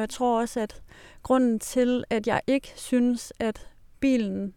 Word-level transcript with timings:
jeg 0.00 0.08
tror 0.08 0.40
også, 0.40 0.60
at 0.60 0.82
grunden 1.22 1.58
til, 1.58 2.04
at 2.10 2.26
jeg 2.26 2.40
ikke 2.46 2.72
synes, 2.76 3.32
at 3.38 3.68
bilen 4.00 4.54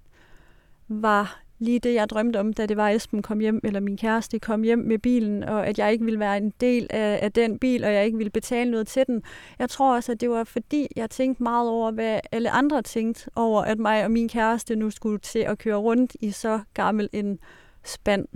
var 0.88 1.43
lige 1.59 1.79
det, 1.79 1.93
jeg 1.93 2.09
drømte 2.09 2.39
om, 2.39 2.54
da 2.54 2.66
det 2.66 2.77
var, 2.77 2.89
at 2.89 2.96
Esben 2.96 3.21
kom 3.21 3.40
hjem, 3.40 3.59
eller 3.64 3.79
min 3.79 3.98
kæreste 3.98 4.40
kom 4.40 4.64
hjem 4.64 4.79
med 4.79 5.00
bilen, 5.00 5.43
og 5.43 5.67
at 5.67 5.79
jeg 5.79 5.92
ikke 5.92 6.06
ville 6.06 6.19
være 6.19 6.37
en 6.37 6.53
del 6.61 6.87
af, 6.90 7.19
af 7.21 7.32
den 7.32 7.59
bil, 7.59 7.83
og 7.83 7.93
jeg 7.93 8.05
ikke 8.05 8.18
ville 8.18 8.32
betale 8.32 8.71
noget 8.71 8.88
til 8.88 9.04
den. 9.07 9.23
Jeg 9.59 9.70
tror 9.70 9.95
også, 9.95 10.11
at 10.11 10.21
det 10.21 10.29
var 10.29 10.43
fordi, 10.43 10.88
jeg 10.95 11.09
tænkte 11.09 11.44
meget 11.44 11.70
over, 11.70 11.91
hvad 11.91 12.20
alle 12.32 12.50
andre 12.50 12.82
tænkte 12.82 13.30
over, 13.36 13.62
at 13.62 13.80
mig 13.80 14.05
og 14.05 14.12
min 14.12 14.30
kæreste 14.30 14.75
nu 14.75 14.89
skulle 14.89 15.20
til 15.20 15.39
at 15.39 15.57
køre 15.57 15.75
rundt 15.75 16.16
i 16.21 16.32
så 16.32 16.60
gammel 16.73 17.10
en 17.14 17.39
spand. 17.84 18.28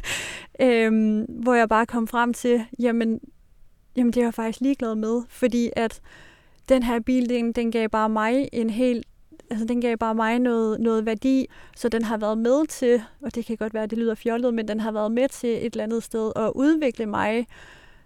øhm, 0.60 1.26
hvor 1.28 1.54
jeg 1.54 1.68
bare 1.68 1.86
kom 1.86 2.06
frem 2.06 2.32
til, 2.32 2.64
jamen, 2.78 3.20
jamen 3.96 4.12
det 4.12 4.20
er 4.20 4.24
jeg 4.24 4.34
faktisk 4.34 4.60
ligeglad 4.60 4.94
med, 4.94 5.22
fordi 5.28 5.70
at 5.76 6.00
den 6.68 6.82
her 6.82 7.00
bil, 7.00 7.28
den, 7.28 7.52
den 7.52 7.70
gav 7.70 7.88
bare 7.88 8.08
mig 8.08 8.48
en 8.52 8.70
helt 8.70 9.06
altså 9.50 9.66
den 9.66 9.80
gav 9.80 9.96
bare 9.96 10.14
mig 10.14 10.38
noget, 10.38 10.80
noget 10.80 11.06
værdi, 11.06 11.46
så 11.76 11.88
den 11.88 12.02
har 12.02 12.16
været 12.16 12.38
med 12.38 12.66
til, 12.66 13.02
og 13.22 13.34
det 13.34 13.46
kan 13.46 13.56
godt 13.56 13.74
være, 13.74 13.82
at 13.82 13.90
det 13.90 13.98
lyder 13.98 14.14
fjollet, 14.14 14.54
men 14.54 14.68
den 14.68 14.80
har 14.80 14.92
været 14.92 15.12
med 15.12 15.28
til 15.28 15.50
et 15.50 15.72
eller 15.72 15.84
andet 15.84 16.02
sted 16.02 16.32
at 16.36 16.52
udvikle 16.54 17.06
mig 17.06 17.46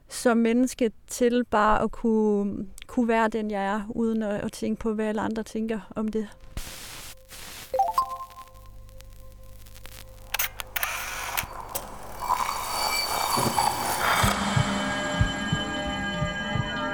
som 0.09 0.37
menneske 0.37 0.91
til 1.07 1.45
bare 1.45 1.83
at 1.83 1.91
kunne, 1.91 2.67
kunne 2.87 3.09
være 3.09 3.29
den, 3.29 3.51
jeg 3.51 3.67
er, 3.67 3.81
uden 3.91 4.23
at, 4.23 4.41
at 4.41 4.53
tænke 4.53 4.81
på, 4.81 4.95
hvad 4.95 5.07
alle 5.07 5.21
andre 5.21 5.43
tænker 5.43 5.81
om 5.97 6.09
det. 6.09 6.29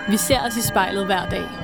Vi 0.09 0.17
ser 0.17 0.41
os 0.47 0.57
i 0.57 0.63
spejlet 0.63 1.07
hver 1.07 1.29
dag. 1.29 1.64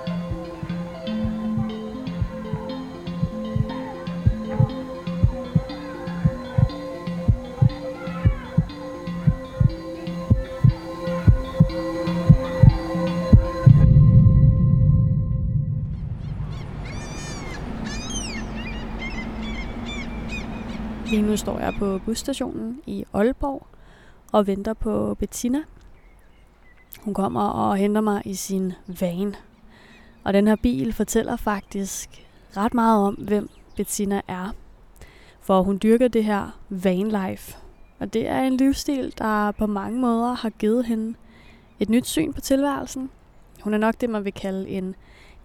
Står 21.41 21.59
jeg 21.59 21.73
på 21.79 21.99
busstationen 22.05 22.81
i 22.85 23.05
Aalborg 23.13 23.67
og 24.31 24.47
venter 24.47 24.73
på 24.73 25.15
Bettina. 25.15 25.63
Hun 27.01 27.13
kommer 27.13 27.41
og 27.41 27.77
henter 27.77 28.01
mig 28.01 28.21
i 28.25 28.33
sin 28.33 28.73
van. 28.87 29.35
Og 30.23 30.33
den 30.33 30.47
her 30.47 30.55
bil 30.55 30.93
fortæller 30.93 31.35
faktisk 31.35 32.27
ret 32.57 32.73
meget 32.73 33.07
om, 33.07 33.13
hvem 33.13 33.49
Bettina 33.75 34.21
er. 34.27 34.49
For 35.39 35.61
hun 35.61 35.79
dyrker 35.83 36.07
det 36.07 36.23
her 36.23 36.59
vanlife. 36.69 37.57
Og 37.99 38.13
det 38.13 38.27
er 38.27 38.41
en 38.41 38.57
livsstil, 38.57 39.13
der 39.17 39.51
på 39.51 39.65
mange 39.65 39.99
måder 39.99 40.33
har 40.33 40.49
givet 40.49 40.85
hende 40.85 41.17
et 41.79 41.89
nyt 41.89 42.07
syn 42.07 42.33
på 42.33 42.41
tilværelsen. 42.41 43.09
Hun 43.61 43.73
er 43.73 43.77
nok 43.77 44.01
det, 44.01 44.09
man 44.09 44.25
vil 44.25 44.33
kalde 44.33 44.69
en 44.69 44.95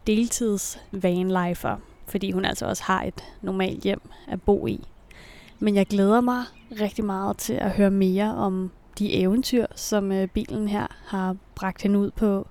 deltids 0.07 0.79
vanlifer, 0.93 1.77
fordi 2.07 2.31
hun 2.31 2.45
altså 2.45 2.67
også 2.67 2.83
har 2.83 3.03
et 3.03 3.25
normalt 3.43 3.83
hjem 3.83 4.01
at 4.29 4.43
bo 4.43 4.67
i. 4.67 4.85
Men 5.59 5.77
jeg 5.77 5.87
glæder 5.87 6.21
mig 6.21 6.45
rigtig 6.81 7.05
meget 7.05 7.37
til 7.37 7.53
at 7.53 7.71
høre 7.71 7.91
mere 7.91 8.35
om 8.35 8.71
de 8.99 9.15
eventyr, 9.15 9.67
som 9.75 10.13
øh, 10.13 10.29
bilen 10.29 10.69
her 10.69 10.87
har 11.07 11.37
bragt 11.55 11.83
hende 11.83 11.99
ud 11.99 12.11
på. 12.11 12.47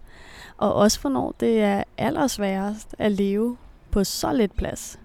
Og 0.57 0.73
også 0.73 1.01
hvornår 1.01 1.33
det 1.39 1.61
er 1.61 1.83
allersværest 1.97 2.95
at 2.99 3.11
leve 3.11 3.57
på 3.91 4.03
så 4.03 4.33
lidt 4.33 4.55
plads. 4.55 4.99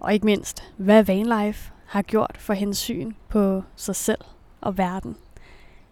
Og 0.00 0.14
ikke 0.14 0.26
mindst, 0.26 0.72
hvad 0.76 1.02
vanlife 1.02 1.72
har 1.86 2.02
gjort 2.02 2.36
for 2.38 2.52
hendes 2.52 2.78
syn 2.78 3.12
på 3.28 3.62
sig 3.76 3.96
selv 3.96 4.20
og 4.60 4.78
verden. 4.78 5.16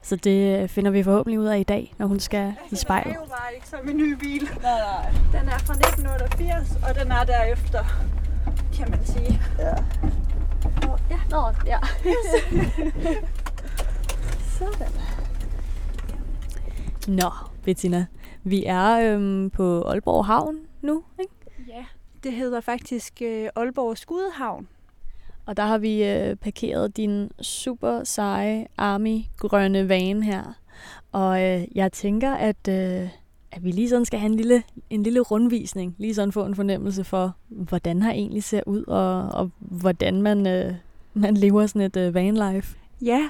Så 0.03 0.17
det 0.17 0.71
finder 0.71 0.91
vi 0.91 1.03
forhåbentlig 1.03 1.41
ud 1.41 1.47
af 1.47 1.59
i 1.59 1.63
dag, 1.63 1.95
når 1.99 2.07
hun 2.07 2.21
skal 2.21 2.55
i 2.71 2.77
spejlet. 2.77 3.07
Den 3.07 3.15
er 3.17 3.21
jo 3.21 3.27
bare 3.29 3.55
ikke 3.55 3.69
som 3.69 3.89
en 3.89 3.97
ny 3.97 4.13
bil. 4.13 4.43
Nej, 4.63 4.79
nej. 4.79 5.11
Den 5.11 5.49
er 5.49 5.59
fra 5.59 5.75
1988, 5.75 6.77
og 6.89 6.95
den 7.01 7.13
er 7.13 7.25
derefter, 7.25 7.85
kan 8.77 8.91
man 8.91 9.07
sige. 9.07 9.41
Ja. 9.59 9.75
Og, 10.89 10.99
ja, 11.11 11.21
nå, 11.31 11.53
ja. 11.67 11.79
Sådan. 14.59 14.93
Nå, 17.09 17.31
Bettina, 17.65 18.07
vi 18.43 18.65
er 18.67 19.15
øhm, 19.15 19.51
på 19.51 19.83
Aalborg 19.83 20.27
Havn 20.27 20.59
nu, 20.83 21.03
ikke? 21.21 21.33
Ja, 21.69 21.85
det 22.25 22.33
hedder 22.33 22.61
faktisk 22.61 23.23
øh, 23.23 23.49
Aalborg 23.57 23.99
Skudehavn. 23.99 24.69
Og 25.47 25.57
der 25.57 25.63
har 25.63 25.79
vi 25.79 26.05
øh, 26.05 26.37
parkeret 26.37 26.97
din 26.97 27.31
super 27.41 28.05
seje 28.05 28.67
Army 28.79 29.21
grønne 29.39 29.89
van 29.89 30.23
her. 30.23 30.43
Og 31.13 31.43
øh, 31.43 31.77
jeg 31.77 31.93
tænker, 31.93 32.35
at, 32.35 32.69
øh, 32.69 33.09
at 33.53 33.65
vi 33.65 33.71
lige 33.71 33.89
sådan 33.89 34.05
skal 34.05 34.19
have 34.19 34.31
en 34.31 34.37
lille, 34.37 34.63
en 34.91 35.03
lille 35.03 35.21
rundvisning. 35.21 35.95
Lige 35.99 36.15
sådan 36.15 36.33
få 36.33 36.45
en 36.45 36.55
fornemmelse 36.55 37.05
for, 37.05 37.37
hvordan 37.49 38.03
her 38.03 38.11
egentlig 38.11 38.45
ser 38.45 38.63
ud, 38.67 38.85
og, 38.85 39.29
og 39.29 39.51
hvordan 39.59 40.23
man, 40.23 40.47
øh, 40.47 40.75
man 41.15 41.35
lever 41.35 41.67
sådan 41.67 41.83
et 41.83 41.97
øh, 41.97 42.15
vanlife. 42.15 42.77
Ja, 43.03 43.29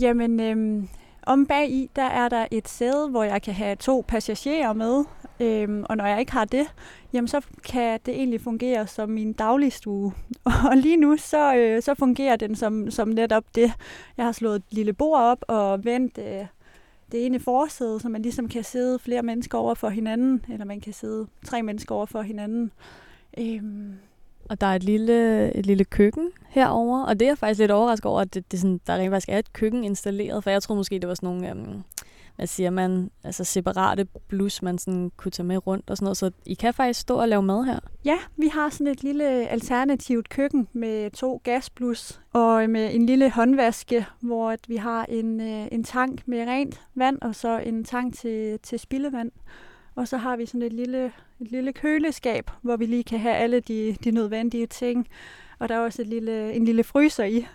jamen 0.00 0.40
øh, 0.40 0.84
om 1.26 1.46
bag 1.46 1.70
i, 1.70 1.90
der 1.96 2.02
er 2.02 2.28
der 2.28 2.46
et 2.50 2.68
sæde, 2.68 3.08
hvor 3.10 3.22
jeg 3.22 3.42
kan 3.42 3.54
have 3.54 3.76
to 3.76 4.04
passagerer 4.08 4.72
med. 4.72 5.04
øh, 5.40 5.84
og 5.88 5.96
når 5.96 6.06
jeg 6.06 6.20
ikke 6.20 6.32
har 6.32 6.44
det, 6.44 6.66
jamen 7.12 7.28
så 7.28 7.40
kan 7.64 8.00
det 8.06 8.14
egentlig 8.14 8.40
fungere 8.40 8.86
som 8.86 9.08
min 9.08 9.32
dagligstue. 9.32 10.12
Og 10.70 10.76
lige 10.76 10.96
nu, 10.96 11.16
så, 11.16 11.56
øh, 11.56 11.82
så 11.82 11.94
fungerer 11.94 12.36
den 12.36 12.56
som, 12.56 12.90
som 12.90 13.08
netop 13.08 13.44
det. 13.54 13.72
Jeg 14.16 14.24
har 14.24 14.32
slået 14.32 14.56
et 14.56 14.64
lille 14.70 14.92
bord 14.92 15.20
op 15.20 15.38
og 15.48 15.84
vendt 15.84 16.18
øh, 16.18 16.46
det 17.12 17.26
ene 17.26 17.40
forsæde, 17.40 18.00
så 18.00 18.08
man 18.08 18.22
ligesom 18.22 18.48
kan 18.48 18.64
sidde 18.64 18.98
flere 18.98 19.22
mennesker 19.22 19.58
over 19.58 19.74
for 19.74 19.88
hinanden, 19.88 20.44
eller 20.52 20.64
man 20.64 20.80
kan 20.80 20.92
sidde 20.92 21.26
tre 21.46 21.62
mennesker 21.62 21.94
over 21.94 22.06
for 22.06 22.22
hinanden. 22.22 22.72
Øhm, 23.38 23.92
Og 24.48 24.60
der 24.60 24.66
er 24.66 24.74
et 24.76 24.84
lille, 24.84 25.52
et 25.56 25.66
lille 25.66 25.84
køkken 25.84 26.30
herover, 26.48 27.02
og 27.04 27.20
det 27.20 27.26
er 27.26 27.30
jeg 27.30 27.38
faktisk 27.38 27.58
lidt 27.60 27.70
overrasket 27.70 28.06
over, 28.06 28.20
at 28.20 28.34
det, 28.34 28.52
det 28.52 28.60
sådan, 28.60 28.80
der 28.86 28.94
rent 28.94 29.10
faktisk 29.10 29.28
er 29.28 29.38
et 29.38 29.52
køkken 29.52 29.84
installeret, 29.84 30.44
for 30.44 30.50
jeg 30.50 30.62
tror 30.62 30.74
måske, 30.74 30.98
det 30.98 31.08
var 31.08 31.14
sådan 31.14 31.26
nogle, 31.26 31.50
øhm, 31.50 31.82
hvad 32.36 32.46
siger 32.46 32.70
man, 32.70 33.10
altså 33.24 33.44
separate 33.44 34.04
blus, 34.28 34.62
man 34.62 34.78
sådan 34.78 35.12
kunne 35.16 35.32
tage 35.32 35.46
med 35.46 35.66
rundt 35.66 35.90
og 35.90 35.96
sådan 35.96 36.04
noget, 36.04 36.16
så 36.16 36.30
I 36.46 36.54
kan 36.54 36.74
faktisk 36.74 37.00
stå 37.00 37.16
og 37.16 37.28
lave 37.28 37.42
mad 37.42 37.64
her. 37.64 37.78
Ja, 38.04 38.18
vi 38.36 38.48
har 38.48 38.68
sådan 38.68 38.86
et 38.86 39.02
lille 39.02 39.24
alternativt 39.48 40.28
køkken 40.28 40.68
med 40.72 41.10
to 41.10 41.40
gasblus 41.44 42.20
og 42.32 42.62
øh, 42.62 42.70
med 42.70 42.94
en 42.94 43.06
lille 43.06 43.30
håndvaske, 43.30 44.06
hvor 44.20 44.50
at 44.50 44.68
vi 44.68 44.76
har 44.76 45.04
en, 45.04 45.40
øh, 45.40 45.68
en 45.72 45.84
tank 45.84 46.28
med 46.28 46.46
rent 46.46 46.80
vand 46.94 47.18
og 47.22 47.34
så 47.34 47.58
en 47.58 47.84
tank 47.84 48.14
til, 48.14 48.58
til 48.62 48.78
spildevand. 48.78 49.32
Og 49.94 50.08
så 50.08 50.16
har 50.16 50.36
vi 50.36 50.46
sådan 50.46 50.62
et 50.62 50.72
lille, 50.72 51.12
et 51.40 51.50
lille 51.50 51.72
køleskab, 51.72 52.50
hvor 52.62 52.76
vi 52.76 52.86
lige 52.86 53.04
kan 53.04 53.18
have 53.18 53.34
alle 53.34 53.60
de, 53.60 53.96
de 54.04 54.10
nødvendige 54.10 54.66
ting. 54.66 55.08
Og 55.58 55.68
der 55.68 55.74
er 55.74 55.80
også 55.80 56.02
et 56.02 56.08
lille, 56.08 56.52
en 56.52 56.64
lille 56.64 56.84
fryser 56.84 57.24
i. 57.24 57.46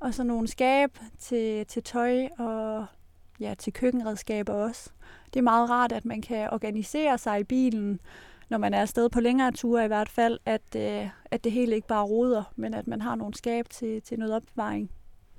Og 0.00 0.14
så 0.14 0.22
nogle 0.22 0.48
skab 0.48 0.98
til, 1.18 1.66
til 1.66 1.82
tøj 1.82 2.28
og 2.38 2.86
ja, 3.40 3.54
til 3.58 3.72
køkkenredskaber 3.72 4.52
også. 4.52 4.90
Det 5.34 5.38
er 5.38 5.42
meget 5.42 5.70
rart, 5.70 5.92
at 5.92 6.04
man 6.04 6.22
kan 6.22 6.48
organisere 6.52 7.18
sig 7.18 7.40
i 7.40 7.44
bilen, 7.44 8.00
når 8.50 8.58
man 8.58 8.74
er 8.74 8.80
afsted 8.80 9.08
på 9.08 9.20
længere 9.20 9.52
ture 9.52 9.84
i 9.84 9.86
hvert 9.86 10.08
fald, 10.08 10.38
at, 10.46 10.76
øh, 10.76 11.08
at 11.24 11.44
det 11.44 11.52
hele 11.52 11.74
ikke 11.74 11.88
bare 11.88 12.04
roder, 12.04 12.52
men 12.56 12.74
at 12.74 12.86
man 12.86 13.00
har 13.00 13.14
nogle 13.14 13.34
skab 13.34 13.68
til, 13.70 14.02
til 14.02 14.18
noget 14.18 14.34
opbevaring. 14.34 14.90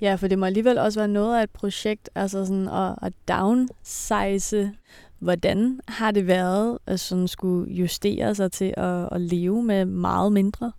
Ja, 0.01 0.15
for 0.15 0.27
det 0.27 0.39
må 0.39 0.45
alligevel 0.45 0.77
også 0.77 0.99
være 0.99 1.07
noget 1.07 1.39
af 1.39 1.43
et 1.43 1.49
projekt, 1.49 2.09
altså 2.15 2.45
sådan 2.45 2.67
at, 2.67 2.95
at 3.01 3.13
downsize. 3.27 4.73
Hvordan 5.19 5.79
har 5.87 6.11
det 6.11 6.27
været 6.27 6.77
at 6.85 6.99
sådan 6.99 7.27
skulle 7.27 7.73
justere 7.73 8.35
sig 8.35 8.51
til 8.51 8.73
at, 8.77 9.09
at 9.11 9.21
leve 9.21 9.63
med 9.63 9.85
meget 9.85 10.33
mindre? 10.33 10.71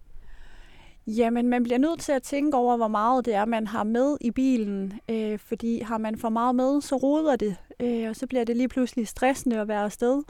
Jamen, 1.06 1.49
man 1.49 1.62
bliver 1.62 1.79
nødt 1.79 2.00
til 2.00 2.12
at 2.12 2.23
tænke 2.23 2.56
over, 2.56 2.76
hvor 2.76 2.88
meget 2.88 3.25
det 3.25 3.35
er, 3.35 3.44
man 3.44 3.67
har 3.67 3.85
med 3.85 4.17
i 4.20 4.31
bilen. 4.31 4.93
Øh, 5.08 5.38
fordi 5.38 5.81
har 5.81 5.99
man 5.99 6.19
for 6.19 6.29
meget 6.29 6.55
med, 6.55 6.81
så 6.81 6.97
roder 6.97 7.37
det. 7.37 7.56
Øh, 7.81 8.08
og 8.08 8.17
så 8.17 8.26
bliver 8.26 8.44
det 8.44 8.56
lige 8.56 8.69
pludselig 8.69 9.08
stressende 9.08 9.61
at 9.61 9.69
være 9.69 9.85
afsted. 9.85 10.23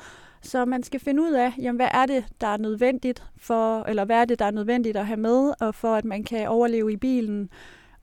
Så 0.43 0.65
man 0.65 0.83
skal 0.83 1.01
finde 1.01 1.23
ud 1.23 1.33
af, 1.33 1.53
jamen, 1.59 1.77
hvad 1.77 1.89
er 1.95 2.07
det, 2.07 2.25
der 2.41 2.47
er 2.47 2.57
nødvendigt 2.57 3.25
for, 3.37 3.83
eller 3.83 4.05
hvad 4.05 4.17
er 4.17 4.25
det, 4.25 4.39
der 4.39 4.45
er 4.45 4.51
nødvendigt 4.51 4.97
at 4.97 5.07
have 5.07 5.17
med, 5.17 5.53
og 5.61 5.75
for 5.75 5.95
at 5.95 6.05
man 6.05 6.25
kan 6.25 6.49
overleve 6.49 6.93
i 6.93 6.97
bilen. 6.97 7.51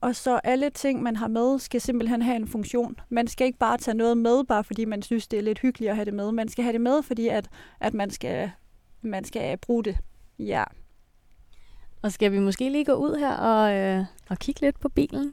Og 0.00 0.16
så 0.16 0.40
alle 0.44 0.70
ting, 0.70 1.02
man 1.02 1.16
har 1.16 1.28
med, 1.28 1.58
skal 1.58 1.80
simpelthen 1.80 2.22
have 2.22 2.36
en 2.36 2.48
funktion. 2.48 2.96
Man 3.08 3.26
skal 3.26 3.46
ikke 3.46 3.58
bare 3.58 3.78
tage 3.78 3.96
noget 3.96 4.16
med, 4.18 4.44
bare 4.44 4.64
fordi 4.64 4.84
man 4.84 5.02
synes, 5.02 5.28
det 5.28 5.38
er 5.38 5.42
lidt 5.42 5.58
hyggeligt 5.58 5.90
at 5.90 5.96
have 5.96 6.04
det 6.04 6.14
med. 6.14 6.32
Man 6.32 6.48
skal 6.48 6.64
have 6.64 6.72
det 6.72 6.80
med, 6.80 7.02
fordi 7.02 7.28
at, 7.28 7.48
at 7.80 7.94
man, 7.94 8.10
skal, 8.10 8.50
man 9.02 9.24
skal 9.24 9.56
bruge 9.56 9.84
det. 9.84 9.96
Ja. 10.38 10.64
Og 12.02 12.12
skal 12.12 12.32
vi 12.32 12.38
måske 12.38 12.70
lige 12.70 12.84
gå 12.84 12.92
ud 12.92 13.16
her 13.18 13.36
og, 13.36 13.74
øh, 13.74 14.04
og 14.28 14.38
kigge 14.38 14.60
lidt 14.60 14.80
på 14.80 14.88
bilen? 14.88 15.32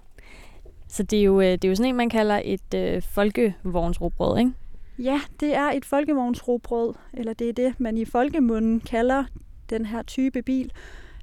Så 0.88 1.04
det 1.04 1.20
er 1.20 1.24
jo, 1.24 1.42
øh, 1.42 1.48
det 1.48 1.66
er 1.66 1.70
jo 1.70 1.76
sådan 1.76 1.90
en, 1.90 1.96
man 1.96 2.10
kalder 2.10 2.42
et 2.46 2.74
øh, 2.76 3.02
folkevognsrobrød, 3.02 4.40
ikke? 4.40 4.52
Ja, 5.00 5.22
det 5.40 5.56
er 5.56 5.72
et 5.72 5.86
folkevognsrobrød, 5.86 6.94
eller 7.14 7.34
det 7.34 7.50
er 7.50 7.54
det, 7.54 7.80
man 7.80 7.98
i 7.98 8.06
folkemunden 8.06 8.80
kalder 8.80 9.24
den 9.70 9.86
her 9.86 10.04
type 10.04 10.42
bil. 10.42 10.72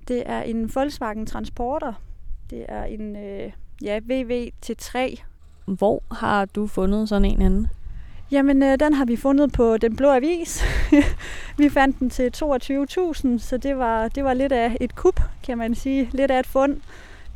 Det 0.08 0.22
er 0.26 0.42
en 0.42 0.74
Volkswagen 0.74 1.26
Transporter. 1.26 1.92
Det 2.50 2.64
er 2.68 2.84
en 2.84 3.16
øh, 3.16 3.52
ja, 3.82 3.98
VW 3.98 4.32
til 4.60 4.76
3. 4.76 5.16
Hvor 5.64 6.02
har 6.14 6.44
du 6.44 6.66
fundet 6.66 7.08
sådan 7.08 7.24
en 7.24 7.42
anden? 7.42 7.68
Jamen, 8.32 8.62
øh, 8.62 8.80
den 8.80 8.94
har 8.94 9.04
vi 9.04 9.16
fundet 9.16 9.52
på 9.52 9.76
Den 9.76 9.96
Blå 9.96 10.10
Avis. 10.10 10.64
vi 11.58 11.68
fandt 11.68 11.98
den 11.98 12.10
til 12.10 12.30
22.000, 12.36 13.38
så 13.38 13.58
det 13.62 13.78
var, 13.78 14.08
det 14.08 14.24
var 14.24 14.34
lidt 14.34 14.52
af 14.52 14.76
et 14.80 14.94
kup, 14.94 15.20
kan 15.42 15.58
man 15.58 15.74
sige. 15.74 16.10
Lidt 16.12 16.30
af 16.30 16.38
et 16.38 16.46
fund. 16.46 16.80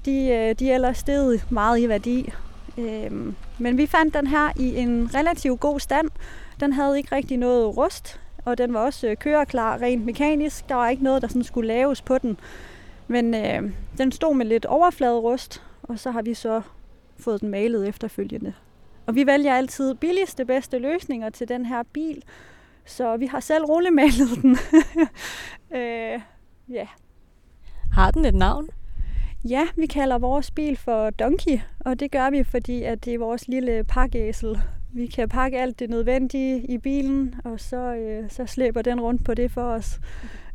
De, 0.05 0.29
øh, 0.29 0.55
de 0.59 0.71
er 0.71 0.75
ellers 0.75 0.99
steget 0.99 1.47
meget 1.51 1.79
i 1.79 1.89
værdi. 1.89 2.33
Øh, 2.79 3.11
men 3.59 3.79
vi 3.79 3.87
fandt 3.87 4.15
den 4.15 4.27
her 4.27 4.53
i 4.57 4.77
en 4.77 5.11
relativt 5.15 5.61
god 5.61 5.81
stand. 5.81 6.11
Den 6.61 6.73
havde 6.73 6.99
ikke 6.99 7.15
rigtig 7.15 7.37
noget 7.37 7.77
rust, 7.77 8.21
og 8.45 8.59
den 8.59 8.75
var 8.75 8.81
også 8.81 9.07
øh, 9.07 9.17
køreklar 9.17 9.83
rent 9.83 10.05
mekanisk. 10.05 10.69
Der 10.69 10.75
var 10.75 10.89
ikke 10.89 11.05
noget, 11.05 11.23
der 11.23 11.29
sådan 11.29 11.45
skulle 11.45 11.69
laves 11.69 12.03
på 12.03 12.19
den. 12.19 12.39
Men 13.09 13.35
øh, 13.35 13.71
den 13.99 14.13
stod 14.13 14.35
med 14.35 14.47
lidt 14.47 14.65
overfladerust, 14.65 15.63
og 15.83 15.99
så 15.99 16.11
har 16.11 16.23
vi 16.23 16.35
så 16.35 16.63
fået 17.19 17.41
den 17.41 17.49
malet 17.49 17.89
efterfølgende. 17.89 18.53
Og 19.07 19.15
vi 19.15 19.27
vælger 19.27 19.55
altid 19.55 19.95
billigste, 19.95 20.45
bedste 20.45 20.79
løsninger 20.79 21.31
til 21.31 21.49
den 21.49 21.67
her 21.67 21.83
bil. 21.83 22.23
Så 22.85 23.17
vi 23.17 23.27
har 23.27 23.41
selv 23.41 23.65
rullemalet 23.65 24.29
den. 24.43 24.57
øh, 25.81 26.21
ja. 26.69 26.87
Har 27.93 28.11
den 28.11 28.25
et 28.25 28.35
navn? 28.35 28.69
Ja, 29.49 29.67
vi 29.77 29.87
kalder 29.87 30.19
vores 30.19 30.51
bil 30.51 30.77
for 30.77 31.11
Donkey, 31.11 31.59
og 31.81 32.01
det 32.01 32.11
gør 32.11 32.31
vi, 32.31 32.45
fordi 32.45 32.83
at 32.83 33.05
det 33.05 33.15
er 33.15 33.19
vores 33.19 33.49
lille 33.49 33.85
pakkeæsel. 33.85 34.59
Vi 34.93 35.07
kan 35.07 35.29
pakke 35.29 35.59
alt 35.59 35.79
det 35.79 35.91
nødvendige 35.91 36.67
i 36.67 36.79
bilen, 36.79 37.35
og 37.45 37.61
så, 37.61 37.95
øh, 37.95 38.31
så 38.31 38.47
slæber 38.47 38.83
den 38.83 39.01
rundt 39.01 39.25
på 39.25 39.35
det 39.35 39.51
for 39.51 39.63
os. 39.63 40.01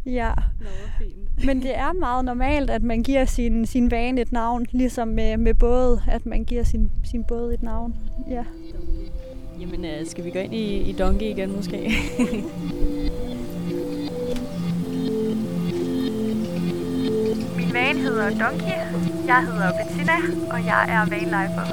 Ja. 0.05 0.31
Nå, 0.59 0.67
fint. 0.99 1.15
Men 1.47 1.61
det 1.61 1.77
er 1.77 1.93
meget 1.93 2.25
normalt, 2.25 2.69
at 2.69 2.83
man 2.83 3.03
giver 3.03 3.25
sin, 3.25 3.65
sin 3.65 3.91
vane 3.91 4.21
et 4.21 4.31
navn, 4.31 4.65
ligesom 4.71 5.07
med, 5.07 5.37
med 5.37 5.53
både, 5.53 6.01
at 6.07 6.25
man 6.25 6.43
giver 6.43 6.63
sin, 6.63 6.91
sin 7.03 7.23
båd 7.23 7.53
et 7.53 7.63
navn. 7.63 7.95
Ja. 8.29 8.43
Jamen, 9.59 9.85
øh, 9.85 10.05
skal 10.05 10.25
vi 10.25 10.31
gå 10.31 10.39
ind 10.39 10.53
i, 10.53 10.89
i 10.89 10.91
Donkey 10.91 11.25
igen 11.25 11.55
måske? 11.55 11.77
Min 17.57 17.73
van 17.73 17.97
hedder 17.97 18.29
Donkey, 18.29 18.73
jeg 19.27 19.45
hedder 19.45 19.71
Bettina, 19.77 20.13
og 20.51 20.65
jeg 20.65 20.85
er 20.89 21.09
vanlifer. 21.09 21.65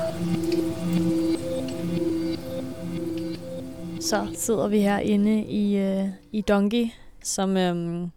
Så 4.00 4.26
sidder 4.34 4.68
vi 4.68 4.78
her 4.78 4.98
inde 4.98 5.44
i, 5.44 5.76
øh, 5.76 6.04
i 6.32 6.40
Donkey, 6.40 6.86
som 7.22 7.56
øhm, 7.56 8.10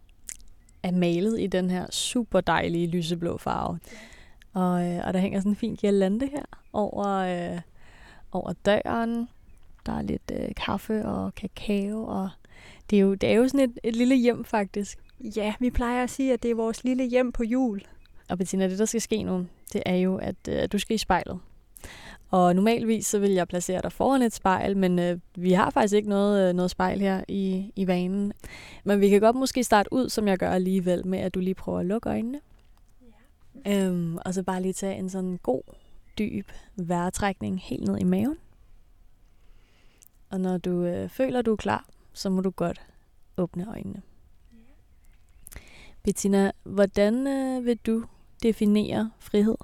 er 0.82 0.92
malet 0.92 1.40
i 1.40 1.46
den 1.46 1.70
her 1.70 1.86
super 1.90 2.40
dejlige 2.40 2.86
lyseblå 2.86 3.38
farve. 3.38 3.78
Og, 4.54 4.86
øh, 4.88 5.06
og 5.06 5.14
der 5.14 5.20
hænger 5.20 5.40
sådan 5.40 5.52
en 5.52 5.56
fin 5.56 5.74
girlande 5.74 6.26
her 6.26 6.44
over, 6.72 7.06
øh, 7.06 7.60
over 8.32 8.52
døren. 8.66 9.28
Der 9.86 9.92
er 9.92 10.02
lidt 10.02 10.32
øh, 10.32 10.48
kaffe 10.56 11.04
og 11.06 11.34
kakao, 11.34 12.04
og 12.06 12.30
det 12.90 12.96
er 12.96 13.00
jo, 13.00 13.14
det 13.14 13.28
er 13.28 13.34
jo 13.34 13.48
sådan 13.48 13.70
et, 13.70 13.78
et 13.84 13.96
lille 13.96 14.16
hjem 14.16 14.44
faktisk. 14.44 14.98
Ja, 15.36 15.54
vi 15.60 15.70
plejer 15.70 16.02
at 16.02 16.10
sige, 16.10 16.32
at 16.32 16.42
det 16.42 16.50
er 16.50 16.54
vores 16.54 16.84
lille 16.84 17.04
hjem 17.04 17.32
på 17.32 17.44
jul. 17.44 17.80
Og 18.28 18.38
Bettina, 18.38 18.68
det 18.68 18.78
der 18.78 18.84
skal 18.84 19.00
ske 19.00 19.22
nu, 19.22 19.46
det 19.72 19.82
er 19.86 19.96
jo, 19.96 20.16
at 20.16 20.48
øh, 20.48 20.68
du 20.72 20.78
skal 20.78 20.94
i 20.94 20.98
spejlet. 20.98 21.40
Og 22.32 22.56
normalvis 22.56 23.06
så 23.06 23.18
vil 23.18 23.30
jeg 23.30 23.48
placere 23.48 23.82
dig 23.82 23.92
foran 23.92 24.22
et 24.22 24.32
spejl, 24.32 24.76
men 24.76 24.98
øh, 24.98 25.18
vi 25.34 25.52
har 25.52 25.70
faktisk 25.70 25.94
ikke 25.94 26.08
noget, 26.08 26.48
øh, 26.48 26.54
noget 26.54 26.70
spejl 26.70 27.00
her 27.00 27.24
i, 27.28 27.72
i 27.76 27.86
vanen. 27.86 28.32
Men 28.84 29.00
vi 29.00 29.08
kan 29.08 29.20
godt 29.20 29.36
måske 29.36 29.64
starte 29.64 29.92
ud, 29.92 30.08
som 30.08 30.28
jeg 30.28 30.38
gør 30.38 30.50
alligevel, 30.50 31.06
med 31.06 31.18
at 31.18 31.34
du 31.34 31.40
lige 31.40 31.54
prøver 31.54 31.78
at 31.78 31.86
lukke 31.86 32.08
øjnene. 32.08 32.40
Ja. 33.66 33.86
Øhm, 33.86 34.18
og 34.24 34.34
så 34.34 34.42
bare 34.42 34.62
lige 34.62 34.72
tage 34.72 34.96
en 34.96 35.10
sådan 35.10 35.38
god, 35.42 35.62
dyb 36.18 36.48
vejrtrækning 36.76 37.60
helt 37.60 37.88
ned 37.88 37.98
i 37.98 38.04
maven. 38.04 38.36
Og 40.30 40.40
når 40.40 40.58
du 40.58 40.84
øh, 40.84 41.08
føler, 41.08 41.42
du 41.42 41.52
er 41.52 41.56
klar, 41.56 41.86
så 42.12 42.30
må 42.30 42.40
du 42.40 42.50
godt 42.50 42.80
åbne 43.36 43.68
øjnene. 43.68 44.02
Bettina, 46.02 46.52
hvordan 46.62 47.26
øh, 47.26 47.64
vil 47.64 47.76
du 47.76 48.04
definere 48.42 49.10
frihed? 49.18 49.56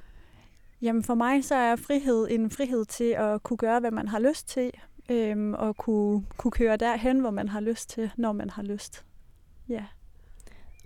Jamen 0.83 1.03
for 1.03 1.15
mig 1.15 1.45
så 1.45 1.55
er 1.55 1.77
frihed 1.77 2.27
en 2.31 2.51
frihed 2.51 2.85
til 2.85 3.11
at 3.19 3.43
kunne 3.43 3.57
gøre, 3.57 3.81
hvad 3.81 3.91
man 3.91 4.09
har 4.09 4.19
lyst 4.19 4.49
til, 4.49 4.71
øhm, 5.11 5.55
og 5.55 5.77
kunne, 5.77 6.25
kunne 6.37 6.51
køre 6.51 6.77
derhen, 6.77 7.21
hvor 7.21 7.31
man 7.31 7.49
har 7.49 7.61
lyst 7.61 7.91
til, 7.91 8.11
når 8.17 8.33
man 8.33 8.51
har 8.51 8.63
lyst. 8.63 9.05
Ja. 9.69 9.85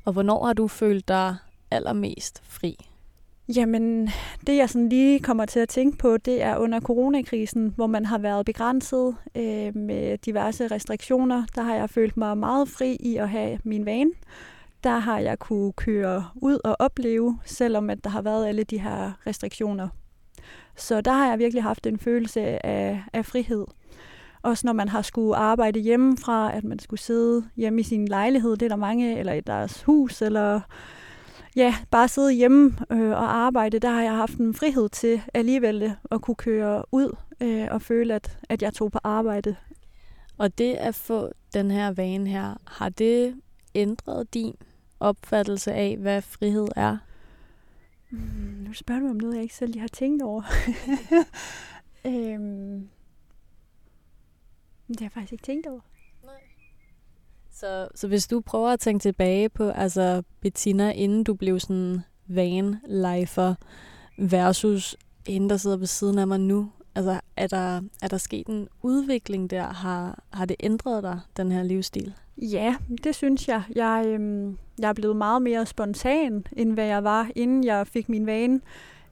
Og 0.05 0.13
hvornår 0.13 0.47
har 0.47 0.53
du 0.53 0.69
følt 0.69 1.09
dig 1.09 1.37
allermest 1.71 2.43
fri? 2.45 2.77
Jamen, 3.57 4.11
det 4.47 4.57
jeg 4.57 4.71
sådan 4.71 4.89
lige 4.89 5.21
kommer 5.21 5.47
til 5.47 5.61
at 5.61 5.69
tænke 5.69 5.99
på, 5.99 6.17
det 6.17 6.43
er 6.43 6.57
under 6.57 6.81
coronakrisen, 6.81 7.73
hvor 7.77 7.87
man 7.87 8.07
har 8.07 8.19
været 8.19 8.47
begrænset 8.47 9.17
øh, 9.35 9.77
med 9.77 10.19
diverse 10.19 10.67
restriktioner. 10.67 11.45
Der 11.55 11.63
har 11.63 11.75
jeg 11.75 11.91
følt 11.91 12.17
mig 12.17 12.39
meget 12.39 12.69
fri 12.69 12.97
i 13.01 13.17
at 13.17 13.29
have 13.29 13.59
min 13.65 13.87
vane. 13.87 14.11
Der 14.85 14.99
har 14.99 15.19
jeg 15.19 15.39
kunne 15.39 15.73
køre 15.73 16.29
ud 16.35 16.59
og 16.65 16.77
opleve, 16.79 17.39
selvom 17.45 17.91
at 17.91 18.05
der 18.05 18.11
har 18.11 18.23
været 18.23 18.47
alle 18.47 18.65
de 18.65 18.79
her 18.79 19.13
restriktioner. 19.27 19.89
Så 20.77 21.01
der 21.01 21.13
har 21.13 21.29
jeg 21.29 21.39
virkelig 21.39 21.63
haft 21.63 21.87
en 21.87 21.99
følelse 21.99 22.67
af, 22.67 23.03
af 23.13 23.27
frihed. 23.27 23.67
Også 24.43 24.67
når 24.67 24.73
man 24.73 24.89
har 24.89 25.03
skulle 25.03 25.37
arbejde 25.37 25.81
hjemmefra, 25.81 26.57
at 26.57 26.65
man 26.65 26.79
skulle 26.79 27.01
sidde 27.01 27.45
hjemme 27.57 27.81
i 27.81 27.85
sin 27.85 28.09
lejlighed, 28.09 28.51
det 28.51 28.63
er 28.63 28.69
der 28.69 28.77
mange, 28.77 29.19
eller 29.19 29.33
i 29.33 29.41
deres 29.41 29.83
hus, 29.83 30.23
eller 30.23 30.61
ja, 31.57 31.75
bare 31.91 32.09
sidde 32.09 32.33
hjemme 32.33 32.77
øh, 32.91 33.11
og 33.11 33.35
arbejde, 33.35 33.79
der 33.79 33.91
har 33.91 34.03
jeg 34.03 34.17
haft 34.17 34.37
en 34.37 34.55
frihed 34.55 34.89
til 34.89 35.23
alligevel 35.35 35.93
at 36.11 36.21
kunne 36.21 36.35
køre 36.35 36.85
ud 36.93 37.17
øh, 37.41 37.69
og 37.71 37.83
føle, 37.83 38.15
at, 38.15 38.39
at 38.49 38.63
jeg 38.63 38.75
tog 38.75 38.93
på 38.93 38.99
arbejde. 39.05 39.57
Og 40.39 40.59
det 40.59 40.75
at 40.75 40.95
få 40.95 41.29
den 41.55 41.71
her 41.71 41.93
vane 41.93 42.29
her, 42.31 42.55
har 42.67 42.89
det 42.89 43.35
ændret 43.75 44.35
din 44.35 44.55
opfattelse 45.03 45.73
af, 45.73 45.97
hvad 45.97 46.23
frihed 46.23 46.69
er? 46.77 46.97
Mm, 48.11 48.19
nu 48.67 48.73
spørger 48.73 49.01
du 49.01 49.09
om 49.09 49.17
noget, 49.17 49.35
jeg 49.35 49.43
ikke 49.43 49.55
selv 49.55 49.73
lige 49.73 49.81
har 49.81 49.89
tænkt 49.89 50.23
over. 50.23 50.43
øhm, 52.07 52.89
det 54.89 55.01
har 55.01 55.05
jeg 55.05 55.13
faktisk 55.13 55.33
ikke 55.33 55.45
tænkt 55.45 55.67
over. 55.67 55.81
Så, 57.51 57.89
så 57.95 58.09
hvis 58.09 58.27
du 58.27 58.41
prøver 58.41 58.71
at 58.71 58.81
tænke 58.81 59.03
tilbage 59.03 59.49
på 59.49 59.69
altså 59.69 60.23
Bettina, 60.41 60.91
inden 60.91 61.25
du 61.25 61.35
blev 61.35 61.61
sådan 61.61 62.01
van-lifer 62.27 63.55
versus 64.19 64.97
hende, 65.27 65.49
der 65.49 65.57
sidder 65.57 65.77
ved 65.77 65.87
siden 65.87 66.19
af 66.19 66.27
mig 66.27 66.41
nu, 66.41 66.71
altså 66.95 67.21
er 67.37 67.47
der, 67.47 67.81
er 68.03 68.09
der 68.09 68.19
sket 68.19 68.47
en 68.47 68.69
udvikling 68.83 69.51
der? 69.51 69.63
Har, 69.63 70.25
har 70.33 70.45
det 70.45 70.57
ændret 70.61 71.03
dig, 71.03 71.21
den 71.37 71.53
her 71.53 71.63
livsstil? 71.63 72.15
Ja, 72.37 72.75
det 73.05 73.15
synes 73.15 73.49
jeg. 73.49 73.63
Jeg, 73.77 74.05
øhm, 74.07 74.59
jeg 74.79 74.89
er 74.89 74.93
blevet 74.93 75.17
meget 75.17 75.43
mere 75.43 75.67
spontan, 75.67 76.47
end 76.53 76.73
hvad 76.73 76.87
jeg 76.87 77.05
var, 77.05 77.31
inden 77.37 77.65
jeg 77.65 77.87
fik 77.87 78.09
min 78.09 78.27
vane. 78.27 78.61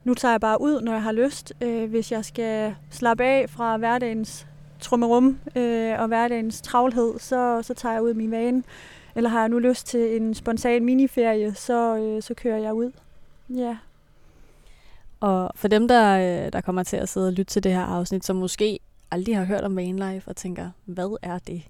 Nu 0.03 0.13
tager 0.13 0.31
jeg 0.31 0.41
bare 0.41 0.61
ud, 0.61 0.81
når 0.81 0.91
jeg 0.91 1.03
har 1.03 1.11
lyst. 1.11 1.53
Øh, 1.61 1.89
hvis 1.89 2.11
jeg 2.11 2.25
skal 2.25 2.75
slappe 2.89 3.23
af 3.23 3.49
fra 3.49 3.77
hverdagens 3.77 4.47
trummerum 4.79 5.39
øh, 5.55 5.99
og 5.99 6.07
hverdagens 6.07 6.61
travlhed, 6.61 7.19
så, 7.19 7.61
så 7.61 7.73
tager 7.73 7.93
jeg 7.93 8.03
ud 8.03 8.13
min 8.13 8.31
vane. 8.31 8.63
Eller 9.15 9.29
har 9.29 9.39
jeg 9.39 9.49
nu 9.49 9.59
lyst 9.59 9.87
til 9.87 10.21
en 10.21 10.33
spontan 10.33 10.85
miniferie, 10.85 11.53
så, 11.53 11.97
øh, 11.97 12.21
så 12.21 12.33
kører 12.33 12.57
jeg 12.57 12.73
ud. 12.73 12.91
Ja. 13.49 13.77
Og 15.19 15.51
for 15.55 15.67
dem, 15.67 15.87
der, 15.87 16.17
øh, 16.17 16.53
der 16.53 16.61
kommer 16.61 16.83
til 16.83 16.97
at 16.97 17.09
sidde 17.09 17.27
og 17.27 17.33
lytte 17.33 17.53
til 17.53 17.63
det 17.63 17.73
her 17.73 17.83
afsnit, 17.83 18.25
som 18.25 18.35
måske 18.35 18.79
aldrig 19.11 19.37
har 19.37 19.45
hørt 19.45 19.63
om 19.63 19.75
vanlife 19.75 20.27
og 20.27 20.35
tænker, 20.35 20.69
hvad 20.85 21.17
er 21.21 21.39
det? 21.39 21.63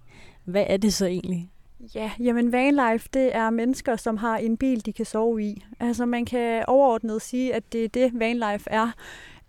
Hvad 0.43 0.65
er 0.67 0.77
det 0.77 0.93
så 0.93 1.05
egentlig? 1.05 1.49
Ja, 1.95 2.11
jamen 2.19 2.51
vanlife, 2.51 3.09
det 3.13 3.35
er 3.35 3.49
mennesker, 3.49 3.95
som 3.95 4.17
har 4.17 4.37
en 4.37 4.57
bil, 4.57 4.85
de 4.85 4.93
kan 4.93 5.05
sove 5.05 5.43
i. 5.43 5.63
Altså 5.79 6.05
man 6.05 6.25
kan 6.25 6.63
overordnet 6.67 7.21
sige, 7.21 7.55
at 7.55 7.73
det 7.73 7.83
er 7.83 7.87
det, 7.87 8.19
vanlife 8.19 8.69
er. 8.69 8.91